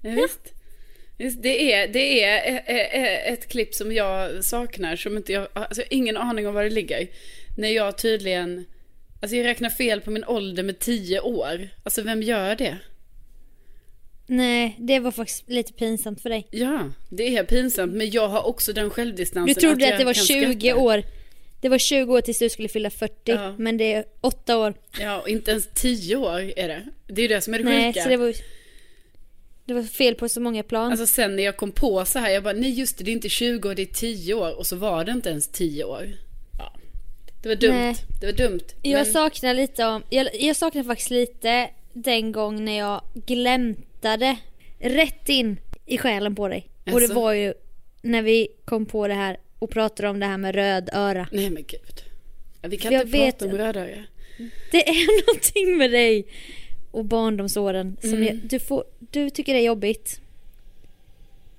Ja, 0.03 0.11
visst. 0.11 0.41
Visst, 1.19 1.43
Det 1.43 1.73
är, 1.73 1.89
det 1.89 2.23
är 2.25 3.33
ett 3.33 3.49
klipp 3.49 3.75
som 3.75 3.93
jag 3.93 4.45
saknar, 4.45 4.97
som 4.97 5.17
inte 5.17 5.33
jag, 5.33 5.49
alltså 5.53 5.81
jag 5.81 5.87
har 5.87 5.95
ingen 5.97 6.17
aning 6.17 6.47
om 6.49 6.55
var 6.55 6.65
det 6.65 6.71
ligger. 6.71 7.07
När 7.57 7.69
jag 7.69 7.99
tydligen, 7.99 8.65
alltså 9.23 9.37
jag 9.37 9.45
räknar 9.45 9.71
fel 9.71 10.01
på 10.01 10.11
min 10.11 10.25
ålder 10.25 10.63
med 10.63 10.79
tio 10.79 11.21
år. 11.21 11.69
Alltså 11.85 12.03
vem 12.03 12.23
gör 12.23 12.57
det? 12.57 12.79
Nej, 14.27 14.77
det 14.79 14.99
var 14.99 15.11
faktiskt 15.11 15.51
lite 15.51 15.73
pinsamt 15.73 16.21
för 16.21 16.31
dig. 16.31 16.47
Ja, 16.51 16.91
det 17.09 17.37
är 17.37 17.45
pinsamt, 17.45 17.93
men 17.95 18.11
jag 18.11 18.29
har 18.29 18.47
också 18.47 18.73
den 18.73 18.91
självdistansen. 18.91 19.55
Du 19.55 19.61
trodde 19.61 19.85
att, 19.85 19.91
jag 19.91 20.01
det 20.01 20.05
var 20.05 20.15
kan 20.15 20.25
20 20.25 20.61
skratta. 20.61 20.81
år. 20.81 21.03
Det 21.61 21.69
var 21.69 21.79
20 21.79 22.13
år 22.15 22.21
tills 22.21 22.39
du 22.39 22.49
skulle 22.49 22.69
fylla 22.69 22.91
40, 22.91 23.15
Ja. 23.25 23.55
men 23.59 23.77
det 23.77 23.93
är 23.93 24.05
8 24.21 24.57
år. 24.59 24.75
Ja, 25.01 25.21
och 25.21 25.29
inte 25.29 25.51
ens 25.51 25.69
tio 25.75 26.17
år 26.17 26.41
är 26.57 26.69
det. 26.69 26.83
Det 27.07 27.21
är 27.21 27.23
ju 27.23 27.29
det 27.35 27.41
som 27.41 27.55
är 27.55 27.59
det 27.59 27.65
Nej, 27.65 27.93
sjuka. 27.93 28.03
så 28.03 28.09
det 28.09 28.17
var 28.17 28.35
Det 29.67 29.75
var 29.75 29.83
fel 29.83 30.15
på 30.15 30.29
så 30.29 30.41
många 30.41 30.63
plan. 30.63 30.91
Alltså 30.91 31.07
sen 31.07 31.37
när 31.37 31.43
jag 31.43 31.57
kom 31.57 31.73
på 31.73 32.05
så 32.05 32.19
här, 32.19 32.31
jag 32.31 32.43
bara, 32.43 32.55
nej 32.55 32.71
just 32.71 32.99
det, 32.99 33.05
det 33.05 33.11
är 33.11 33.13
inte 33.13 33.29
20 33.29 33.69
år, 33.69 33.75
det 33.75 33.83
är 33.83 33.87
10 33.87 34.35
år. 34.35 34.59
Och 34.59 34.67
så 34.67 34.77
var 34.77 35.05
det 35.05 35.13
inte 35.13 35.31
ens 35.31 35.49
10 35.49 35.85
år. 35.85 36.09
Ja. 36.59 36.73
Det 37.43 37.49
var 37.49 37.57
dumt. 37.57 37.75
Nej. 37.75 37.95
Det 38.21 38.27
var 38.27 38.33
dumt. 38.33 38.61
jag 38.83 38.93
Men- 39.05 39.13
saknar 39.13 39.55
lite 39.55 39.85
om, 39.87 40.03
jag, 40.11 40.29
jag 40.41 40.57
saknar 40.57 40.83
faktiskt 40.85 41.11
lite 41.11 41.71
den 41.93 42.33
gång 42.33 42.65
när 42.65 42.79
jag 42.79 43.01
glämtade 44.05 44.37
rätt 44.79 45.29
in 45.29 45.57
i 45.87 45.99
själen 45.99 46.35
på 46.35 46.49
dig. 46.49 46.69
Och 46.93 47.01
det 47.01 47.15
var 47.15 47.33
ju 47.33 47.55
när 48.03 48.23
vi 48.23 48.49
kom 48.65 48.87
på 48.87 49.09
det 49.09 49.15
här 49.15 49.37
och 49.59 49.71
pratade 49.71 50.09
om 50.09 50.21
det 50.21 50.27
här 50.27 50.39
med 50.39 50.55
röd 50.55 50.91
öra. 50.93 51.29
Nej 51.33 51.51
men 51.51 51.65
gud. 51.67 52.03
Ja, 52.63 52.69
vi 52.69 52.77
kan 52.77 52.93
Jag 52.93 53.03
inte 53.03 53.19
vet- 53.19 53.39
prata 53.39 53.53
om 53.53 53.59
rödöga. 53.59 54.05
Det 54.71 54.89
är 54.89 55.27
någonting 55.27 55.79
med 55.79 55.91
dig 55.91 56.27
och 56.91 57.05
barndomsåren 57.05 57.97
som 58.01 58.11
Mm. 58.11 58.25
jag, 58.25 58.37
du, 58.37 58.59
får, 58.59 58.85
du 58.99 59.31
tycker 59.31 59.55
det 59.55 59.61
är 59.61 59.65
jobbigt. 59.67 60.21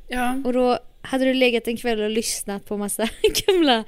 Ja. 0.08 0.42
Och 0.46 0.54
då 0.54 0.80
hade 1.02 1.26
du 1.26 1.34
legat 1.34 1.68
en 1.68 1.78
kväll 1.78 2.02
och 2.02 2.10
lyssnat 2.10 2.66
på 2.66 2.78
massa 2.78 3.10
gamla 3.48 3.84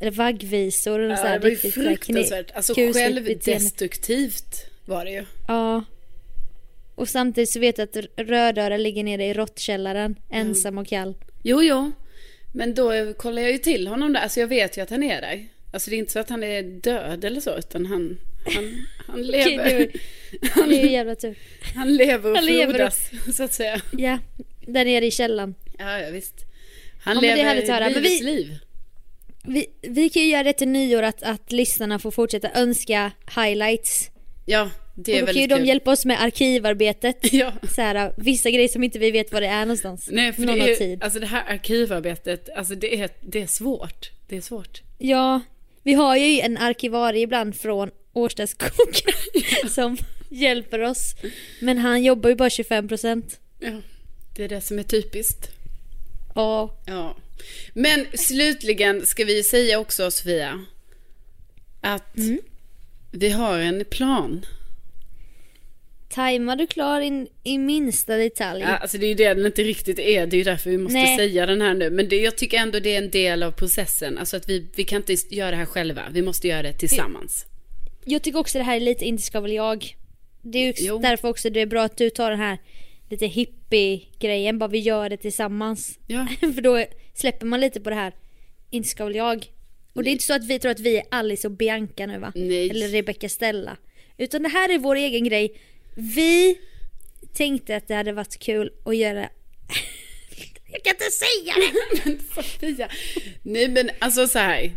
eller 0.00 0.10
vaggvisor 0.10 0.98
och 1.00 1.18
så 1.18 1.24
ja 1.24 1.28
här 1.28 1.38
det 1.38 1.42
var 1.42 1.48
ju 1.48 1.54
riktigt 1.54 1.74
så 1.74 1.80
här 1.80 1.88
fruktansvärt. 1.88 2.50
Alltså 2.54 2.74
kusligt 2.74 2.96
självdestruktivt 2.98 4.66
var 4.84 5.04
det 5.04 5.10
ju. 5.10 5.24
Ja. 5.48 5.84
Och 6.94 7.08
samtidigt 7.08 7.50
så 7.50 7.60
vet 7.60 7.78
jag 7.78 7.84
att 7.88 7.96
Rödöra 8.16 8.76
ligger 8.76 9.04
nere 9.04 9.24
i 9.24 9.32
råttkällaren, 9.34 10.16
Mm. 10.30 10.46
ensam 10.46 10.78
och 10.78 10.86
kall. 10.86 11.14
Jo, 11.42 11.62
jo. 11.62 11.92
Men 12.52 12.74
då 12.74 13.12
kollar 13.14 13.42
jag 13.42 13.50
ju 13.52 13.58
till 13.58 13.86
honom 13.86 14.12
där. 14.12 14.20
Alltså 14.20 14.40
jag 14.40 14.46
vet 14.46 14.76
ju 14.78 14.80
att 14.82 14.90
han 14.90 15.02
är 15.02 15.20
där. 15.20 15.46
Alltså 15.72 15.90
det 15.90 15.96
är 15.96 15.98
inte 15.98 16.12
så 16.12 16.18
att 16.18 16.28
han 16.30 16.42
är 16.42 16.62
död 16.62 17.24
eller 17.24 17.40
så, 17.40 17.58
utan 17.58 17.86
han, 17.86 18.18
han, 18.54 18.86
han 19.06 19.22
lever. 19.22 19.64
det 19.64 19.76
var- 19.76 20.66
Det 20.68 20.78
är 20.80 20.84
ju 20.84 20.90
jävla 20.90 21.14
tur. 21.14 21.38
Han 21.74 21.96
lever 21.96 22.30
och 22.30 22.36
Han 22.36 22.46
lever 22.46 22.72
frodas, 22.74 23.10
så 23.36 23.42
att 23.42 23.52
säga. 23.54 23.80
Ja, 23.98 24.18
där 24.66 24.84
nere 24.84 25.06
i 25.06 25.10
källaren. 25.10 25.54
Ja, 25.78 26.00
ja 26.00 26.10
visst. 26.10 26.34
Han 27.02 27.14
Ja, 27.14 27.20
lever 27.36 27.56
att 27.62 27.68
höra. 27.68 27.84
Men 27.84 27.92
livets 28.02 28.20
vi- 28.22 28.24
liv. 28.26 28.58
Vi, 29.44 29.66
vi 29.82 30.08
kan 30.08 30.22
ju 30.22 30.28
göra 30.28 30.42
det 30.42 30.52
till 30.52 30.68
nyår 30.68 31.02
att, 31.02 31.22
att 31.22 31.52
lyssnarna 31.52 31.98
får 31.98 32.10
fortsätta 32.10 32.50
önska 32.54 33.12
highlights. 33.36 34.10
Ja, 34.46 34.70
det 34.94 35.12
och 35.12 35.18
är 35.18 35.26
då 35.26 35.32
kan 35.32 35.40
ju 35.42 35.46
de 35.46 35.56
kul. 35.56 35.66
hjälpa 35.68 35.90
oss 35.90 36.04
med 36.04 36.22
arkivarbetet. 36.22 37.16
Ja. 37.32 37.52
Så 37.74 37.80
här, 37.82 38.12
vissa 38.16 38.50
grejer 38.50 38.68
som 38.68 38.84
inte 38.84 38.98
vi 38.98 39.10
vet 39.10 39.32
var 39.32 39.40
det 39.40 39.46
är 39.46 39.60
någonstans. 39.66 40.08
Nej, 40.12 40.32
för 40.32 40.42
Någon 40.42 40.58
det 40.58 40.72
är, 40.72 40.76
tid. 40.76 41.02
alltså 41.02 41.20
det 41.20 41.26
här 41.26 41.44
arkivarbetet, 41.54 42.48
alltså 42.56 42.74
det 42.74 43.00
är, 43.00 43.10
det 43.20 43.42
är 43.42 43.46
svårt. 43.46 44.10
Det 44.28 44.36
är 44.36 44.40
svårt. 44.40 44.82
Ja, 44.98 45.40
vi 45.82 45.94
har 45.94 46.16
ju 46.16 46.40
en 46.40 46.58
arkivarie 46.58 47.22
ibland 47.22 47.56
från 47.56 47.90
Årstaskogen 48.12 49.12
som 49.68 49.96
hjälper 50.28 50.78
oss. 50.82 51.14
Men 51.60 51.78
han 51.78 52.02
jobbar 52.02 52.30
ju 52.30 52.36
bara 52.36 52.48
25%. 52.48 53.22
Ja, 53.58 53.80
det 54.36 54.44
är 54.44 54.48
det 54.48 54.60
som 54.60 54.78
är 54.78 54.82
typiskt. 54.82 55.48
Ja, 56.34 56.76
Ja. 56.86 57.16
Men 57.74 58.06
slutligen 58.14 59.06
ska 59.06 59.24
vi 59.24 59.42
säga 59.42 59.78
också, 59.78 60.10
Sofia, 60.10 60.64
att 61.80 62.16
Mm. 62.16 62.40
vi 63.10 63.30
har 63.30 63.58
en 63.58 63.84
plan. 63.84 64.46
Tajmar 66.12 66.56
du 66.56 66.66
klar 66.66 67.00
in, 67.00 67.28
i 67.44 67.58
minsta 67.58 68.16
detalj? 68.16 68.60
Ja, 68.62 68.76
alltså 68.76 68.98
det 68.98 69.06
är 69.06 69.08
ju 69.08 69.14
det 69.14 69.34
den 69.34 69.46
inte 69.46 69.62
riktigt 69.62 69.98
är, 69.98 70.26
det 70.26 70.36
är 70.36 70.38
ju 70.38 70.44
därför 70.44 70.70
vi 70.70 70.78
måste 70.78 70.98
Nej. 70.98 71.16
säga 71.16 71.46
den 71.46 71.60
här 71.60 71.74
nu. 71.74 71.90
Men 71.90 72.08
det, 72.08 72.16
jag 72.16 72.36
tycker 72.36 72.58
ändå 72.58 72.80
det 72.80 72.94
är 72.94 72.98
en 72.98 73.10
del 73.10 73.42
av 73.42 73.50
processen. 73.50 74.18
Alltså 74.18 74.36
att 74.36 74.48
vi, 74.48 74.66
vi 74.76 74.84
kan 74.84 74.96
inte 74.96 75.14
göra 75.30 75.50
det 75.50 75.56
här 75.56 75.64
själva, 75.64 76.02
vi 76.12 76.22
måste 76.22 76.48
göra 76.48 76.62
det 76.62 76.72
tillsammans. 76.72 77.46
Jag 78.04 78.22
tycker 78.22 78.38
också 78.38 78.58
det 78.58 78.64
här 78.64 78.76
är 78.76 78.80
lite 78.80 79.04
inte 79.04 79.22
ska 79.22 79.40
väl 79.40 79.52
jag. 79.52 79.96
Det 80.42 80.58
är 80.58 80.66
ju 80.66 80.72
Jo. 80.76 80.98
därför 80.98 81.28
också 81.28 81.50
det 81.50 81.60
är 81.60 81.66
bra 81.66 81.82
att 81.82 81.96
du 81.96 82.10
tar 82.10 82.30
den 82.30 82.40
här 82.40 82.58
lite 83.10 83.26
hippie-grejen, 83.26 84.58
bara 84.58 84.68
vi 84.68 84.78
gör 84.78 85.10
det 85.10 85.16
tillsammans. 85.16 85.98
Ja. 86.06 86.26
För 86.40 86.60
då 86.60 86.84
släpper 87.14 87.46
man 87.46 87.60
lite 87.60 87.80
på 87.80 87.90
det 87.90 87.96
här, 87.96 88.12
inte 88.70 88.88
ska 88.88 89.04
väl 89.04 89.14
jag. 89.14 89.46
Och 89.92 90.04
det 90.04 90.10
är 90.10 90.12
inte 90.12 90.24
så 90.24 90.34
att 90.34 90.44
vi 90.44 90.58
tror 90.58 90.72
att 90.72 90.80
vi 90.80 90.96
är 90.96 91.02
Alice 91.10 91.48
och 91.48 91.52
Bianca 91.52 92.06
nu 92.06 92.18
va? 92.18 92.32
Nej. 92.34 92.70
Eller 92.70 92.88
Rebecca 92.88 93.28
Stella. 93.28 93.76
Utan 94.18 94.42
det 94.42 94.48
här 94.48 94.68
är 94.74 94.78
vår 94.78 94.96
egen 94.96 95.24
grej. 95.24 95.56
Vi 95.94 96.58
tänkte 97.32 97.76
att 97.76 97.88
det 97.88 97.94
hade 97.94 98.12
varit 98.12 98.38
kul 98.38 98.70
att 98.84 98.96
göra... 98.96 99.20
jag 100.72 100.82
kan 100.82 100.90
inte 100.94 101.10
säga 101.10 101.54
det! 101.54 102.00
Men 102.04 102.20
Sofia, 102.34 102.88
nej 103.42 103.68
men 103.68 103.90
alltså 103.98 104.26
så 104.26 104.38
här. 104.38 104.72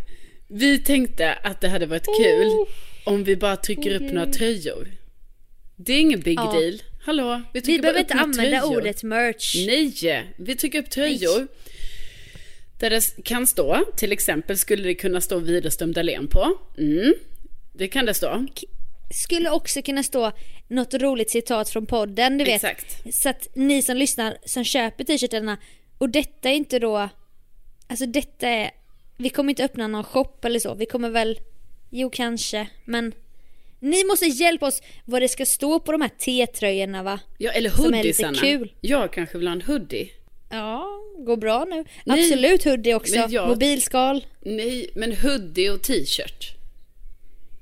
Vi 0.48 0.80
tänkte 0.80 1.34
att 1.34 1.62
det 1.62 1.68
hade 1.70 1.86
varit 1.86 2.06
kul 2.18 2.66
om 3.06 3.24
vi 3.24 3.36
bara 3.36 3.56
trycker 3.58 3.96
upp 3.96 4.12
några 4.14 4.32
tröjor. 4.32 4.92
Det 5.76 5.94
är 5.94 6.00
ingen 6.00 6.20
big 6.20 6.38
Ja. 6.40 6.52
deal. 6.60 6.82
Hallå, 7.06 7.42
vi, 7.54 7.60
Vi 7.60 7.80
behöver 7.80 8.00
inte 8.00 8.14
använda 8.14 8.60
tröjor. 8.62 8.78
ordet 8.78 9.04
merch. 9.04 9.56
Nej, 9.68 10.34
vi 10.38 10.56
trycker 10.56 10.80
upp 10.80 10.90
tröjor. 10.90 11.48
Där 12.80 12.90
det 12.90 13.24
kan 13.24 13.48
stå, 13.48 13.86
till 13.98 14.12
exempel 14.12 14.58
skulle 14.58 14.84
det 14.84 14.96
kunna 14.96 15.22
stå 15.22 15.40
Widerström 15.40 15.92
Dahlén 15.94 16.28
på. 16.28 16.58
Mm, 16.78 17.14
det 17.74 17.88
kan 17.88 18.06
det 18.06 18.14
stå. 18.14 18.46
Skulle 19.14 19.50
också 19.50 19.82
kunna 19.82 20.04
stå 20.04 20.32
något 20.68 20.94
roligt 20.94 21.30
citat 21.30 21.70
från 21.70 21.86
podden, 21.86 22.38
du 22.38 22.44
vet. 22.44 22.64
Exakt. 22.64 23.16
Så 23.16 23.30
att 23.30 23.48
ni 23.56 23.82
som 23.82 23.98
lyssnar, 23.98 24.38
som 24.46 24.64
köper 24.64 25.04
t-shirtarna, 25.04 25.58
och 25.98 26.10
detta 26.10 26.50
är 26.50 26.54
inte 26.54 26.80
då, 26.80 27.10
alltså 27.88 28.06
detta 28.06 28.48
är, 28.50 28.72
vi 29.18 29.30
kommer 29.30 29.50
inte 29.50 29.64
öppna 29.66 29.88
någon 29.88 30.04
shop 30.04 30.32
eller 30.44 30.60
så, 30.60 30.74
vi 30.74 30.86
kommer 30.86 31.10
väl, 31.10 31.40
jo 31.90 32.10
kanske, 32.10 32.68
men 32.86 33.14
ni 33.80 34.04
måste 34.04 34.26
hjälpa 34.26 34.68
oss 34.68 34.82
vad 35.06 35.22
det 35.22 35.28
ska 35.28 35.46
stå 35.46 35.80
på 35.80 35.92
de 35.92 36.02
här 36.02 36.10
T-tröjorna 36.10 37.04
va? 37.04 37.20
Ja, 37.38 37.52
eller 37.52 37.70
Som 37.70 37.86
är 37.86 38.04
lite 38.04 38.26
hoodiesarna. 38.26 38.38
kul. 38.38 38.74
Jag 38.82 39.14
kanske 39.14 39.38
vill 39.38 39.48
ha 39.48 39.54
en 39.56 39.62
hoodie. 39.62 40.10
Ja, 40.50 40.86
går 41.26 41.38
bra 41.38 41.66
nu. 41.70 41.86
Nej, 42.06 42.20
Absolut 42.24 42.64
hoodie 42.64 42.94
också, 42.94 43.16
jag- 43.16 43.48
mobilskal. 43.50 44.26
Nej, 44.42 44.90
men 44.96 45.16
hoodie 45.16 45.70
och 45.70 45.82
t-shirt. 45.82 46.52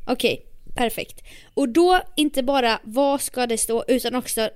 Okej, 0.05 0.45
perfekt. 0.75 1.21
Och 1.53 1.69
då 1.69 2.01
inte 2.15 2.43
bara 2.43 2.79
vad 2.83 3.21
ska 3.21 3.47
det 3.47 3.57
stå 3.57 3.83
utan 3.87 4.15
också 4.15 4.49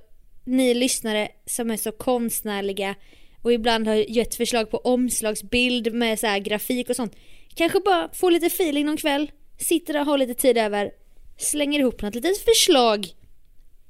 ni 0.44 0.74
lyssnare 0.74 1.28
som 1.46 1.70
är 1.70 1.76
så 1.76 1.92
konstnärliga 1.92 2.94
och 3.42 3.52
ibland 3.52 3.88
har 3.88 3.94
gett 3.94 4.34
förslag 4.34 4.70
på 4.70 4.78
omslagsbild 4.78 5.94
med 5.94 6.18
så 6.18 6.26
här 6.26 6.38
grafik 6.38 6.90
och 6.90 6.96
sånt. 6.96 7.16
Kanske 7.54 7.80
bara 7.80 8.08
få 8.12 8.30
lite 8.30 8.46
feeling 8.46 8.86
någon 8.86 8.96
kväll, 8.96 9.30
sitter 9.58 9.92
där 9.92 10.00
och 10.00 10.06
har 10.06 10.18
lite 10.18 10.34
tid 10.34 10.58
över, 10.58 10.90
slänger 11.38 11.80
ihop 11.80 12.02
något 12.02 12.14
litet 12.14 12.38
förslag 12.38 13.06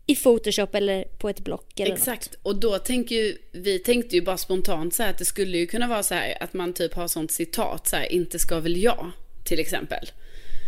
i 0.07 0.17
Photoshop 0.17 0.75
eller 0.75 1.05
på 1.05 1.29
ett 1.29 1.41
block 1.41 1.81
eller 1.81 1.91
något. 1.91 1.99
Exakt, 1.99 2.35
och 2.43 2.57
då 2.61 2.79
tänker 2.79 3.15
ju, 3.15 3.37
vi 3.53 3.79
tänkte 3.79 4.17
ju 4.17 4.23
bara 4.23 4.37
spontant 4.37 4.95
så 4.95 5.03
här 5.03 5.11
att 5.11 5.19
det 5.19 5.25
skulle 5.25 5.59
ju 5.59 5.67
kunna 5.67 5.89
vara 5.89 6.03
så 6.03 6.15
här 6.15 6.43
att 6.43 6.53
man 6.53 6.73
typ 6.73 6.95
har 6.95 7.09
sånt 7.09 7.31
citat 7.31 7.89
så 7.89 7.97
här, 7.97 8.13
inte 8.13 8.39
ska 8.39 8.61
väl 8.61 8.83
jag, 8.83 9.11
till 9.45 9.61
exempel. 9.61 10.11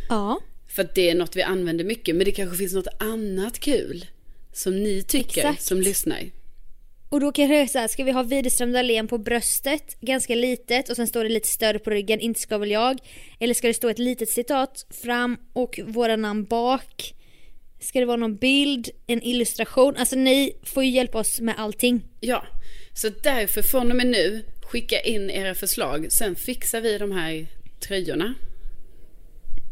Ja, 0.08 0.40
För 0.70 0.82
att 0.82 0.94
det 0.94 1.10
är 1.10 1.14
något 1.14 1.36
vi 1.36 1.42
använder 1.42 1.84
mycket, 1.84 2.16
men 2.16 2.24
det 2.24 2.32
kanske 2.32 2.56
finns 2.56 2.72
något 2.72 2.94
annat 2.98 3.58
kul 3.58 4.06
som 4.52 4.82
ni 4.82 5.02
tycker 5.02 5.40
Exakt. 5.40 5.62
som 5.62 5.80
lyssnar. 5.80 6.18
och 7.08 7.20
då 7.20 7.32
kanske 7.32 7.54
det 7.54 7.60
är 7.60 7.66
så 7.66 7.78
här, 7.78 7.88
ska 7.88 8.04
vi 8.04 8.12
ha 8.12 8.22
Widerström 8.22 8.72
Dahlén 8.72 9.08
på 9.08 9.18
bröstet, 9.18 10.00
ganska 10.00 10.34
litet 10.34 10.88
och 10.88 10.96
sen 10.96 11.06
står 11.06 11.24
det 11.24 11.30
lite 11.30 11.48
större 11.48 11.78
på 11.78 11.90
ryggen, 11.90 12.20
inte 12.20 12.40
ska 12.40 12.58
väl 12.58 12.70
jag. 12.70 12.98
Eller 13.38 13.54
ska 13.54 13.66
det 13.66 13.74
stå 13.74 13.88
ett 13.88 13.98
litet 13.98 14.28
citat 14.28 14.86
fram 15.02 15.36
och 15.52 15.80
våra 15.84 16.16
namn 16.16 16.44
bak? 16.44 17.14
Ska 17.80 18.00
det 18.00 18.06
vara 18.06 18.16
någon 18.16 18.36
bild, 18.36 18.88
en 19.06 19.22
illustration? 19.22 19.96
Alltså 19.96 20.16
ni 20.16 20.52
får 20.62 20.84
ju 20.84 20.90
hjälpa 20.90 21.18
oss 21.18 21.40
med 21.40 21.54
allting. 21.58 22.02
Ja, 22.20 22.46
så 22.94 23.08
därför 23.22 23.62
från 23.62 23.90
och 23.90 23.96
med 23.96 24.06
nu, 24.06 24.44
skicka 24.62 25.00
in 25.00 25.30
era 25.30 25.54
förslag, 25.54 26.06
sen 26.12 26.36
fixar 26.36 26.80
vi 26.80 26.98
de 26.98 27.12
här 27.12 27.46
tröjorna. 27.80 28.34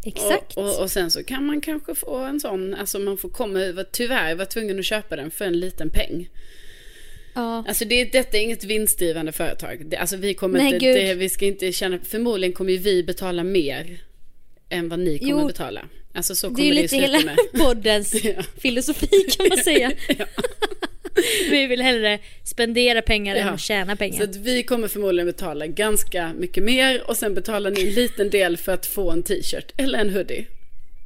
Exakt. 0.09 0.57
Och, 0.57 0.65
och, 0.65 0.83
och 0.83 0.91
sen 0.91 1.11
så 1.11 1.23
kan 1.25 1.47
man 1.47 1.61
kanske 1.61 1.95
få 1.95 2.17
en 2.17 2.41
sån, 2.41 2.75
alltså 2.75 2.99
man 2.99 3.17
får 3.19 3.29
komma, 3.29 3.85
tyvärr 3.93 4.35
vara 4.35 4.47
tvungen 4.47 4.79
att 4.79 4.85
köpa 4.85 5.17
den 5.17 5.31
för 5.31 5.45
en 5.45 5.61
liten 5.61 5.91
peng. 5.91 6.29
ja. 7.35 7.65
Alltså 7.69 7.85
det, 7.85 8.05
detta 8.05 8.37
är 8.39 8.43
inget 8.43 8.65
vinstdrivande 8.65 9.33
företag. 9.33 9.87
Det, 9.87 9.97
alltså 9.97 10.17
vi 10.17 10.35
kommer 10.35 10.59
Nej, 10.59 10.75
inte, 10.75 10.93
det, 10.93 11.15
vi 11.15 11.29
ska 11.29 11.45
inte 11.47 11.73
känna, 11.73 11.99
förmodligen 12.05 12.53
kommer 12.53 12.73
ju 12.73 12.79
vi 12.79 13.03
betala 13.03 13.45
mer 13.45 14.01
än 14.69 14.89
vad 14.89 14.99
ni 14.99 15.19
kommer 15.19 15.31
Jo. 15.31 15.47
betala. 15.47 15.85
Alltså 16.15 16.35
så 16.35 16.49
Det 16.49 16.55
kommer 16.55 16.65
är 16.67 16.69
ju 16.69 16.75
det, 16.75 16.83
lite 16.83 16.97
ju 16.97 17.03
sluta 17.03 17.19
hela 17.19 17.37
poddens 17.65 18.15
Ja. 18.25 18.43
filosofi 18.59 19.09
kan 19.37 19.49
man 19.49 19.59
säga. 19.59 19.93
Ja. 20.19 20.25
Vi 21.51 21.67
vill 21.67 21.83
hellre 21.83 22.19
spendera 22.45 23.03
pengar 23.03 23.37
än 23.37 23.47
Ja. 23.47 23.53
att 23.53 23.61
tjäna 23.61 23.93
Så 23.93 23.97
pengar. 23.99 24.23
att 24.25 24.37
vi 24.37 24.63
kommer 24.63 24.89
förmodligen 24.89 25.27
betala 25.27 25.67
ganska 25.67 26.33
mycket 26.39 26.63
mer 26.65 27.03
och 27.11 27.17
sen 27.17 27.35
betalar 27.35 27.71
ni 27.71 27.81
en 27.89 27.95
liten 27.95 28.31
del 28.31 28.57
för 28.57 28.73
att 28.73 28.87
få 28.87 29.11
en 29.11 29.23
t-shirt 29.23 29.73
eller 29.77 29.99
en 29.99 30.11
hoodie. 30.11 30.47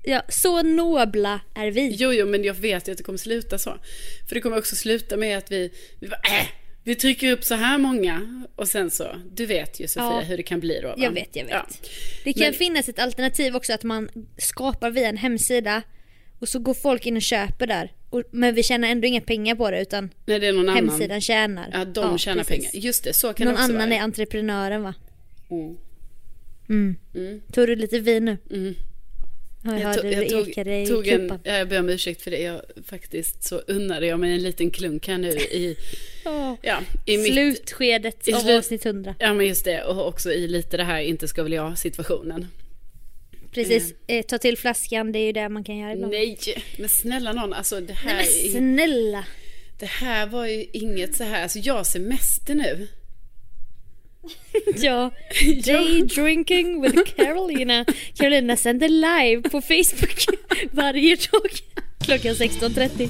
Ja, 0.05 0.23
så 0.29 0.63
nobla 0.63 1.41
är 1.55 1.71
vi. 1.71 1.89
Jo, 1.99 2.13
jo, 2.13 2.27
men 2.27 2.45
jag 2.45 2.55
vet 2.55 2.89
ju 2.89 2.93
att 2.93 2.99
det 2.99 3.05
kommer 3.05 3.19
sluta 3.19 3.59
så. 3.59 3.79
För 4.29 4.35
det 4.35 4.41
kommer 4.41 4.59
också 4.59 4.77
sluta 4.77 5.17
med 5.17 5.39
att 5.39 5.53
vi, 5.53 5.71
vi 6.01 6.09
bara, 6.09 6.21
äh, 6.41 6.47
vi 6.85 6.95
trycker 6.95 7.33
upp 7.33 7.45
så 7.45 7.55
här 7.55 7.79
många 7.79 8.45
och 8.57 8.69
sen 8.69 8.91
så, 8.91 9.07
du 9.35 9.47
vet 9.47 9.81
ju 9.81 9.89
Sofia 9.89 10.05
Ja. 10.05 10.21
hur 10.21 10.37
det 10.37 10.43
kan 10.43 10.61
bli 10.61 10.81
då. 10.81 10.89
Va? 10.89 10.95
Jag 10.97 11.11
vet, 11.11 11.37
jag 11.37 11.43
vet. 11.45 11.53
Ja. 11.53 11.67
Det 12.25 12.33
kan 12.33 12.43
Men- 12.43 12.53
finnas 12.53 12.89
ett 12.89 12.99
alternativ 12.99 13.57
också 13.57 13.73
att 13.73 13.83
man 13.83 14.09
skapar 14.39 14.91
via 14.91 15.09
en 15.09 15.17
hemsida 15.17 15.83
och 16.43 16.49
så 16.49 16.59
går 16.59 16.75
folk 16.75 17.07
in 17.07 17.17
och 17.17 17.23
köper 17.23 17.67
där. 17.67 17.93
Och, 18.11 18.23
men 18.31 18.55
vi 18.55 18.63
tjänar 18.63 18.89
ändå 18.89 19.07
inga 19.07 19.21
pengar 19.21 19.55
på 19.55 19.71
det 19.71 19.81
utan 19.83 20.11
Nej, 20.27 20.39
det 20.39 20.47
är 20.47 20.53
någon 20.53 20.69
annan. 20.69 20.89
hemsidan 20.89 21.21
tjänar. 21.21 21.71
Ja, 21.73 21.85
de 21.85 22.19
tjänar 22.19 22.45
precis. 22.45 22.71
pengar. 22.73 22.85
Just 22.87 23.05
det, 23.05 23.15
så 23.15 23.33
kan 23.33 23.45
Någon 23.45 23.55
det 23.55 23.61
också 23.61 23.73
annan 23.75 23.89
vara. 23.89 23.99
är 23.99 24.03
entreprenören 24.05 24.83
va? 24.83 24.95
Mm. 26.69 26.97
Mm. 27.15 27.41
Tog 27.53 27.67
du 27.67 27.77
lite 27.77 27.99
vin 27.99 28.25
nu? 28.25 28.37
Mm. 28.51 28.75
Ja, 29.65 29.71
jag, 29.73 29.81
Jag, 29.81 29.87
hörde 29.89 30.11
jag, 30.13 30.29
tog, 30.29 30.55
tog 30.89 31.09
en, 31.09 31.21
kupan. 31.21 31.41
ja, 31.45 31.53
jag 31.53 31.69
ber 31.69 31.79
om 31.79 31.89
ursäkt 31.89 32.23
för 32.23 32.31
det. 32.31 32.39
Jag 32.43 32.61
faktiskt 32.87 33.45
så 33.45 33.57
unnade 33.67 34.07
jag 34.07 34.21
mig 34.21 34.33
en 34.35 34.43
liten 34.43 34.71
klunk 34.71 35.09
här 35.09 35.19
nu 35.19 35.29
i, 35.31 35.77
Åh. 36.25 36.55
ja, 36.63 36.79
i 37.07 37.19
mitt, 37.19 37.33
Slutskedet 37.33 38.29
i 38.29 38.33
av 38.33 38.39
slut- 38.41 38.59
avsnitt 38.59 38.87
100. 38.87 39.15
Ja 39.19 39.35
men 39.35 39.47
just 39.47 39.65
det 39.65 39.83
och 39.85 40.09
också 40.09 40.33
i 40.33 40.49
lite 40.49 40.77
det 40.77 40.85
här 40.85 41.01
inte 41.01 41.29
ska 41.29 41.43
väl 41.43 41.53
jag 41.53 41.79
situationen. 41.79 42.47
Precis, 43.55 43.95
eh, 44.07 44.23
ta 44.23 44.39
till 44.39 44.59
flaskan, 44.59 45.13
det 45.13 45.19
är 45.19 45.27
ju 45.27 45.33
det 45.33 45.49
man 45.49 45.65
kan 45.65 45.77
göra 45.79 45.93
ibland. 45.93 46.13
Nej 46.13 46.39
men 46.79 46.89
snälla 46.89 47.33
någon 47.33 47.53
alltså 47.53 47.81
det 47.81 47.93
här, 47.93 48.15
Nej 48.15 48.49
är- 48.49 48.61
men 48.61 48.75
snälla. 48.77 49.25
det 49.79 49.87
här 49.87 50.27
var 50.27 50.47
ju 50.47 50.67
inget 50.73 51.17
så 51.17 51.25
här, 51.25 51.43
alltså 51.43 51.59
jag 51.59 51.75
har 51.75 51.85
semester 51.85 52.55
nu. 52.55 52.89
Ja, 54.77 55.11
day 55.65 56.03
drinking 56.03 56.83
with 56.83 56.99
Carolina. 57.17 57.85
Carolina 58.15 58.57
sänder 58.57 58.89
live 58.89 59.43
på 59.51 59.61
Facebook 59.61 60.25
varje 60.71 61.17
dag 61.17 61.51
klockan 62.01 62.35
16.30. 62.35 63.09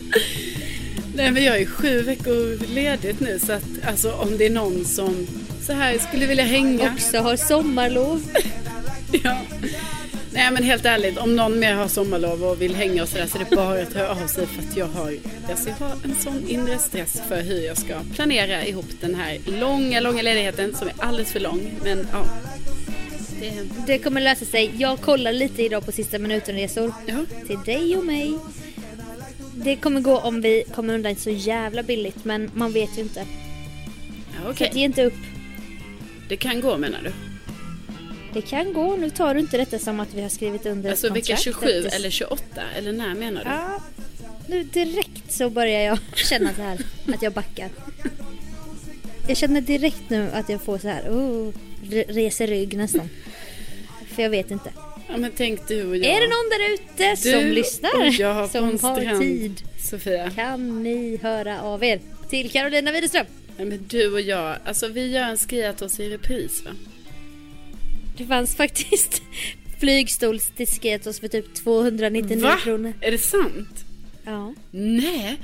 Nej 1.14 1.30
men 1.30 1.44
jag 1.44 1.60
är 1.60 1.66
sju 1.66 2.02
veckor 2.02 2.74
ledigt 2.74 3.20
nu 3.20 3.38
så 3.38 3.52
att 3.52 3.64
alltså 3.86 4.12
om 4.12 4.38
det 4.38 4.46
är 4.46 4.50
någon 4.50 4.84
som 4.84 5.26
så 5.66 5.72
här 5.72 5.98
skulle 5.98 6.26
vilja 6.26 6.44
hänga. 6.44 6.92
Också 6.94 7.18
har 7.18 7.36
sommarlov. 7.36 8.22
Ja. 9.24 9.38
Nej 10.34 10.50
men 10.52 10.62
helt 10.62 10.84
ärligt, 10.84 11.18
om 11.18 11.36
någon 11.36 11.58
mer 11.58 11.74
har 11.74 11.88
sommarlov 11.88 12.44
och 12.44 12.62
vill 12.62 12.74
hänga 12.74 13.02
och 13.02 13.08
sådär 13.08 13.26
så 13.26 13.38
är 13.38 13.44
det 13.50 13.56
bara 13.56 13.82
att 13.82 13.92
höra 13.92 14.10
av 14.10 14.26
sig 14.26 14.46
för 14.46 14.62
att 14.62 14.76
jag 14.76 14.86
har, 14.86 15.16
alltså 15.50 15.68
jag 15.68 15.76
har 15.86 15.96
en 16.04 16.14
sån 16.14 16.48
inre 16.48 16.78
stress 16.78 17.22
för 17.28 17.42
hur 17.42 17.60
jag 17.66 17.76
ska 17.76 17.94
planera 18.14 18.64
ihop 18.66 18.86
den 19.00 19.14
här 19.14 19.38
långa, 19.46 20.00
långa 20.00 20.22
ledigheten 20.22 20.74
som 20.74 20.88
är 20.88 20.94
alldeles 20.98 21.32
för 21.32 21.40
lång. 21.40 21.60
Men 21.84 22.06
ja. 22.12 22.24
Det, 23.86 23.98
kommer 23.98 24.20
lösa 24.20 24.44
sig. 24.44 24.70
Jag 24.78 25.00
kollar 25.00 25.32
lite 25.32 25.62
idag 25.62 25.86
på 25.86 25.92
sista 25.92 26.18
minuten-resor. 26.18 26.92
ja. 27.06 27.24
Till 27.46 27.58
dig 27.64 27.96
och 27.96 28.04
mig. 28.04 28.38
Det 29.54 29.76
kommer 29.76 30.00
gå 30.00 30.18
om 30.18 30.40
vi 30.40 30.64
kommer 30.74 30.94
undan 30.94 31.16
så 31.16 31.30
jävla 31.30 31.82
billigt 31.82 32.24
men 32.24 32.50
man 32.54 32.72
vet 32.72 32.98
ju 32.98 33.02
inte. 33.02 33.26
ja 34.34 34.44
Så 34.44 34.50
okej. 34.50 34.68
att 34.68 34.76
ge 34.76 34.84
inte 34.84 35.04
upp. 35.04 35.14
Det 36.28 36.36
kan 36.36 36.60
gå 36.60 36.76
menar 36.76 36.98
du? 37.02 37.31
Det 38.34 38.42
kan 38.42 38.72
gå. 38.72 38.96
Nu 38.96 39.10
tar 39.10 39.34
du 39.34 39.40
inte 39.40 39.56
detta 39.56 39.78
som 39.78 40.00
att 40.00 40.14
vi 40.14 40.22
har 40.22 40.28
skrivit 40.28 40.66
under 40.66 40.90
Alltså 40.90 41.06
ett 41.06 41.12
vecka 41.16 41.26
kontrakt. 41.36 41.42
27 41.44 41.66
Att 41.78 41.90
det- 41.90 41.96
eller 41.96 42.10
28 42.10 42.44
eller 42.78 42.92
när 42.92 43.14
menar 43.14 43.44
du? 43.44 43.50
Ja, 43.50 43.82
nu 44.46 44.62
direkt 44.62 45.32
så 45.32 45.50
börjar 45.50 45.80
jag 45.80 45.98
känna 46.14 46.54
så 46.54 46.62
här 46.62 46.78
att 47.14 47.22
jag 47.22 47.32
backar. 47.32 47.68
Jag 49.28 49.36
känner 49.36 49.60
direkt 49.60 50.10
nu 50.10 50.30
att 50.32 50.48
jag 50.48 50.62
får 50.62 50.78
så 50.78 50.88
här, 50.88 51.02
oh, 51.10 51.52
re- 51.84 52.04
reser 52.12 52.46
rygg 52.46 52.76
nästan. 52.76 53.08
För 54.14 54.22
jag 54.22 54.30
vet 54.30 54.50
inte. 54.50 54.70
Ja 55.08 55.16
men 55.16 55.30
tänk 55.36 55.68
du 55.68 55.86
och 55.86 55.96
jag. 55.96 56.06
Är 56.06 56.20
det 56.20 56.26
någon 56.28 56.48
där 56.50 56.74
ute 56.74 57.16
som 57.22 57.52
lyssnar? 57.52 58.20
jag 58.20 58.42
en 58.42 58.78
som 58.78 58.78
har 58.90 59.20
tid? 59.20 59.62
Sofia. 59.90 60.30
Kan 60.30 60.82
ni 60.82 61.16
höra 61.22 61.60
av 61.62 61.84
er? 61.84 62.00
Till 62.30 62.50
Carolina 62.50 62.92
Widerström. 62.92 63.26
Ja, 63.56 63.64
men 63.64 63.84
du 63.88 64.12
och 64.12 64.20
jag, 64.20 64.56
alltså 64.64 64.88
vi 64.88 65.06
gör 65.10 65.22
en 65.22 65.38
skriatos 65.38 66.00
i 66.00 66.08
repris 66.10 66.62
va? 66.64 66.70
Det 68.22 68.28
fanns 68.28 68.56
faktiskt 68.56 69.22
flygstols 69.80 70.50
till 70.56 70.66
Sketos 70.66 71.20
för 71.20 71.28
typ 71.28 71.54
299 71.54 72.42
Va? 72.42 72.56
kronor. 72.56 72.92
Är 73.00 73.10
det 73.10 73.18
sant? 73.18 73.84
Ja. 74.24 74.54
Nej, 74.70 75.38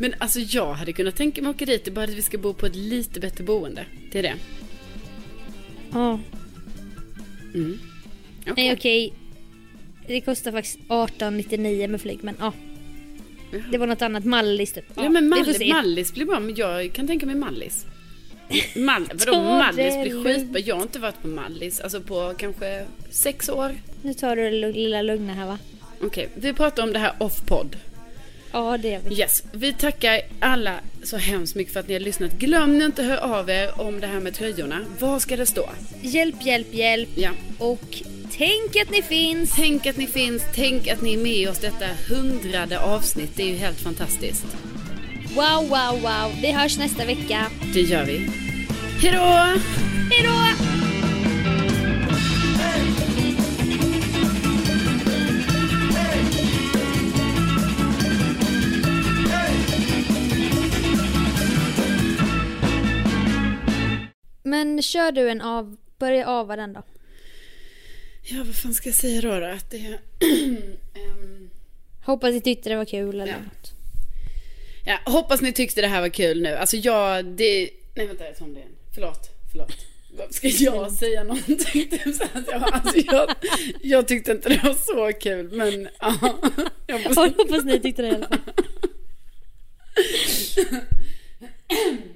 men 0.00 0.14
alltså 0.18 0.40
jag 0.40 0.72
hade 0.72 0.92
kunnat 0.92 1.16
tänka 1.16 1.42
mig 1.42 1.50
att 1.50 1.56
åka 1.56 1.64
dit, 1.64 1.84
det 1.84 1.90
är 1.90 1.92
bara 1.92 2.04
att 2.04 2.10
vi 2.10 2.22
ska 2.22 2.38
bo 2.38 2.54
på 2.54 2.66
ett 2.66 2.76
lite 2.76 3.20
bättre 3.20 3.44
boende. 3.44 3.86
Det 4.12 4.18
är 4.18 4.22
det. 4.22 4.34
Ja. 5.92 6.20
Mm. 7.54 7.78
Okej. 8.40 8.54
Nej 8.56 8.72
okej. 8.72 9.14
Det 10.06 10.20
kostar 10.20 10.52
faktiskt 10.52 10.76
1899 10.76 11.88
med 11.88 12.00
flyg 12.00 12.18
men 12.22 12.34
ja. 12.38 12.52
Det 13.70 13.78
var 13.78 13.86
något 13.86 14.02
annat, 14.02 14.24
Mallis 14.24 14.72
typ. 14.72 14.84
Ja 14.94 15.08
men 15.08 15.24
vi 15.24 15.30
får 15.30 15.46
Mallis. 15.46 15.72
Mallis 15.72 16.14
blir 16.14 16.24
bra, 16.24 16.40
men 16.40 16.54
jag 16.54 16.92
kan 16.92 17.06
tänka 17.06 17.26
mig 17.26 17.34
Mallis. 17.34 17.86
Mal, 18.74 19.08
vadå 19.14 19.42
Mallis 19.58 19.94
blir 20.02 20.24
skitbra. 20.24 20.60
Jag 20.60 20.74
har 20.74 20.82
inte 20.82 20.98
varit 20.98 21.22
på 21.22 21.28
Mallis, 21.28 21.80
alltså 21.80 22.00
på 22.00 22.34
kanske 22.38 22.84
sex 23.10 23.48
år. 23.48 23.74
Nu 24.02 24.14
tar 24.14 24.36
du 24.36 24.50
det 24.50 24.72
lilla 24.72 25.02
lugna 25.02 25.34
här 25.34 25.46
va? 25.46 25.58
Okej, 26.02 26.28
vi 26.34 26.52
pratar 26.52 26.82
om 26.82 26.92
det 26.92 26.98
här 26.98 27.12
off-podd. 27.18 27.76
Ja, 28.52 28.78
det 28.78 28.88
gör 28.88 29.00
vi. 29.08 29.18
Yes, 29.18 29.42
vi 29.52 29.72
tackar 29.72 30.20
alla 30.40 30.80
så 31.02 31.16
hemskt 31.16 31.54
mycket 31.54 31.72
för 31.72 31.80
att 31.80 31.88
ni 31.88 31.94
har 31.94 32.00
lyssnat. 32.00 32.32
Glöm 32.32 32.82
inte 32.82 33.02
att 33.02 33.08
höra 33.08 33.20
av 33.20 33.50
er 33.50 33.80
om 33.80 34.00
det 34.00 34.06
här 34.06 34.20
med 34.20 34.34
tröjorna. 34.34 34.80
Vad 34.98 35.22
ska 35.22 35.36
det 35.36 35.46
stå? 35.46 35.70
Hjälp, 36.02 36.36
hjälp, 36.42 36.74
hjälp. 36.74 37.08
Ja. 37.14 37.30
Och 37.58 38.02
tänk 38.32 38.76
att 38.76 38.90
ni 38.90 39.02
finns. 39.02 39.54
Tänk 39.56 39.86
att 39.86 39.96
ni 39.96 40.06
finns, 40.06 40.42
tänk 40.54 40.88
att 40.88 41.02
ni 41.02 41.14
är 41.14 41.18
med 41.18 41.48
oss 41.48 41.58
detta 41.58 41.86
hundrade 42.08 42.80
avsnitt. 42.80 43.30
Det 43.36 43.42
är 43.42 43.46
ju 43.46 43.56
helt 43.56 43.80
fantastiskt. 43.80 44.46
Wow, 45.34 45.68
wow, 45.68 46.00
wow. 46.02 46.32
Vi 46.42 46.52
hörs 46.52 46.78
nästa 46.78 47.04
vecka. 47.04 47.46
Det 47.74 47.80
gör 47.80 48.04
vi. 48.04 48.18
Hejdå! 49.00 49.58
Hejdå! 50.10 50.54
Men 64.42 64.82
kör 64.82 65.12
du 65.12 65.30
en 65.30 65.40
av, 65.40 65.76
börja 65.98 66.28
ava 66.28 66.56
den 66.56 66.72
då. 66.72 66.82
Ja, 68.22 68.42
vad 68.46 68.54
fan 68.54 68.74
ska 68.74 68.88
jag 68.88 68.96
säga 68.96 69.20
då? 69.20 69.40
då? 69.40 69.46
Att 69.46 69.70
det. 69.70 69.78
Ehm, 70.94 71.50
Hoppas 72.04 72.32
ni 72.32 72.40
tyckte 72.40 72.68
det 72.68 72.76
var 72.76 72.84
kul 72.84 73.20
eller 73.20 73.32
Ja. 73.32 73.38
något. 73.38 73.72
Ja, 74.84 74.98
hoppas 75.04 75.40
ni 75.40 75.52
tyckte 75.52 75.80
det 75.80 75.88
här 75.88 76.00
var 76.00 76.08
kul 76.08 76.42
nu. 76.42 76.54
Alltså 76.54 76.76
jag, 76.76 77.24
det... 77.24 77.70
Nej 77.94 78.06
vänta, 78.06 78.24
jag 78.24 78.36
tar 78.36 78.44
om 78.44 78.54
det 78.54 78.60
igen. 78.60 78.72
Förlåt, 78.94 79.30
förlåt. 79.52 79.86
Ska 80.30 80.48
jag 80.48 80.92
säga 80.92 81.24
någonting? 81.24 81.56
Typ 81.58 81.92
jag, 82.50 82.62
alltså 82.72 82.98
jag, 82.98 83.30
jag 83.82 84.08
tyckte 84.08 84.32
inte 84.32 84.48
det 84.48 84.60
var 84.64 84.74
så 84.74 85.18
kul, 85.18 85.50
men 85.52 85.88
ja. 86.00 86.18
Jag 86.86 87.00
Jag 87.00 87.04
måste, 87.04 87.20
hoppas 87.20 87.64
ni 87.64 87.80
tyckte 87.80 88.02
det 88.02 88.08
i 88.08 88.14
alla 88.14 88.28
fall. 88.28 88.38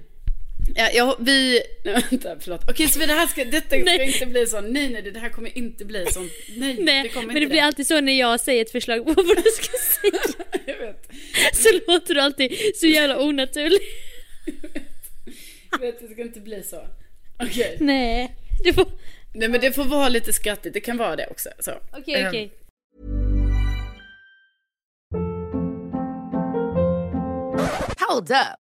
ja, 0.79 0.91
jag, 0.95 1.17
vi... 1.19 1.63
Vänta, 1.85 2.37
förlåt. 2.41 2.71
Okej, 2.71 2.89
så 2.89 2.99
det 2.99 3.07
här 3.07 3.27
ska, 3.27 3.45
detta 3.45 3.69
ska 3.69 4.03
inte 4.03 4.27
bli 4.27 4.47
så. 4.47 4.61
Nej, 4.61 4.89
nej, 4.89 5.03
det 5.03 5.19
här 5.21 5.29
kommer 5.29 5.59
inte 5.59 5.85
bli 5.85 6.07
så. 6.13 6.21
Nej, 6.21 6.75
det 6.75 6.83
Nej, 6.83 7.09
kommer 7.09 7.27
men 7.27 7.37
inte 7.37 7.41
det 7.41 7.51
blir 7.51 7.63
alltid 7.63 7.87
så 7.87 8.01
när 8.01 8.19
jag 8.19 8.41
säger 8.41 8.63
ett 8.63 8.71
förslag 8.73 9.07
på 9.07 9.13
vad 9.23 9.37
du 9.37 9.43
ska 9.43 9.79
säga. 10.01 10.45
Jag 10.67 10.79
vet. 10.87 11.09
Så 11.57 11.69
låter 11.87 12.15
du 12.15 12.21
alltid 12.21 12.53
så 12.77 12.87
jävla 12.87 13.21
onaturlig. 13.23 13.81
Jag 15.71 15.79
vet, 15.79 16.01
det 16.01 16.09
ska 16.09 16.23
inte 16.23 16.41
bli 16.41 16.63
så. 16.63 16.87
Okej. 17.43 17.77
Nej, 17.81 18.35
det 18.65 18.73
får... 18.73 18.87
Nej 19.35 19.49
men 19.49 19.61
det 19.61 19.73
får 19.73 19.85
vara 19.85 20.09
lite 20.09 20.33
skrattigt, 20.33 20.75
det 20.75 20.81
kan 20.81 20.97
vara 20.97 21.17
det 21.17 21.27
också. 21.27 21.49
Så. 21.59 21.73
Okej, 21.93 22.15
Ehm, 22.15 22.29
okej. 22.29 22.53
Hold 28.09 28.31
up. 28.31 28.59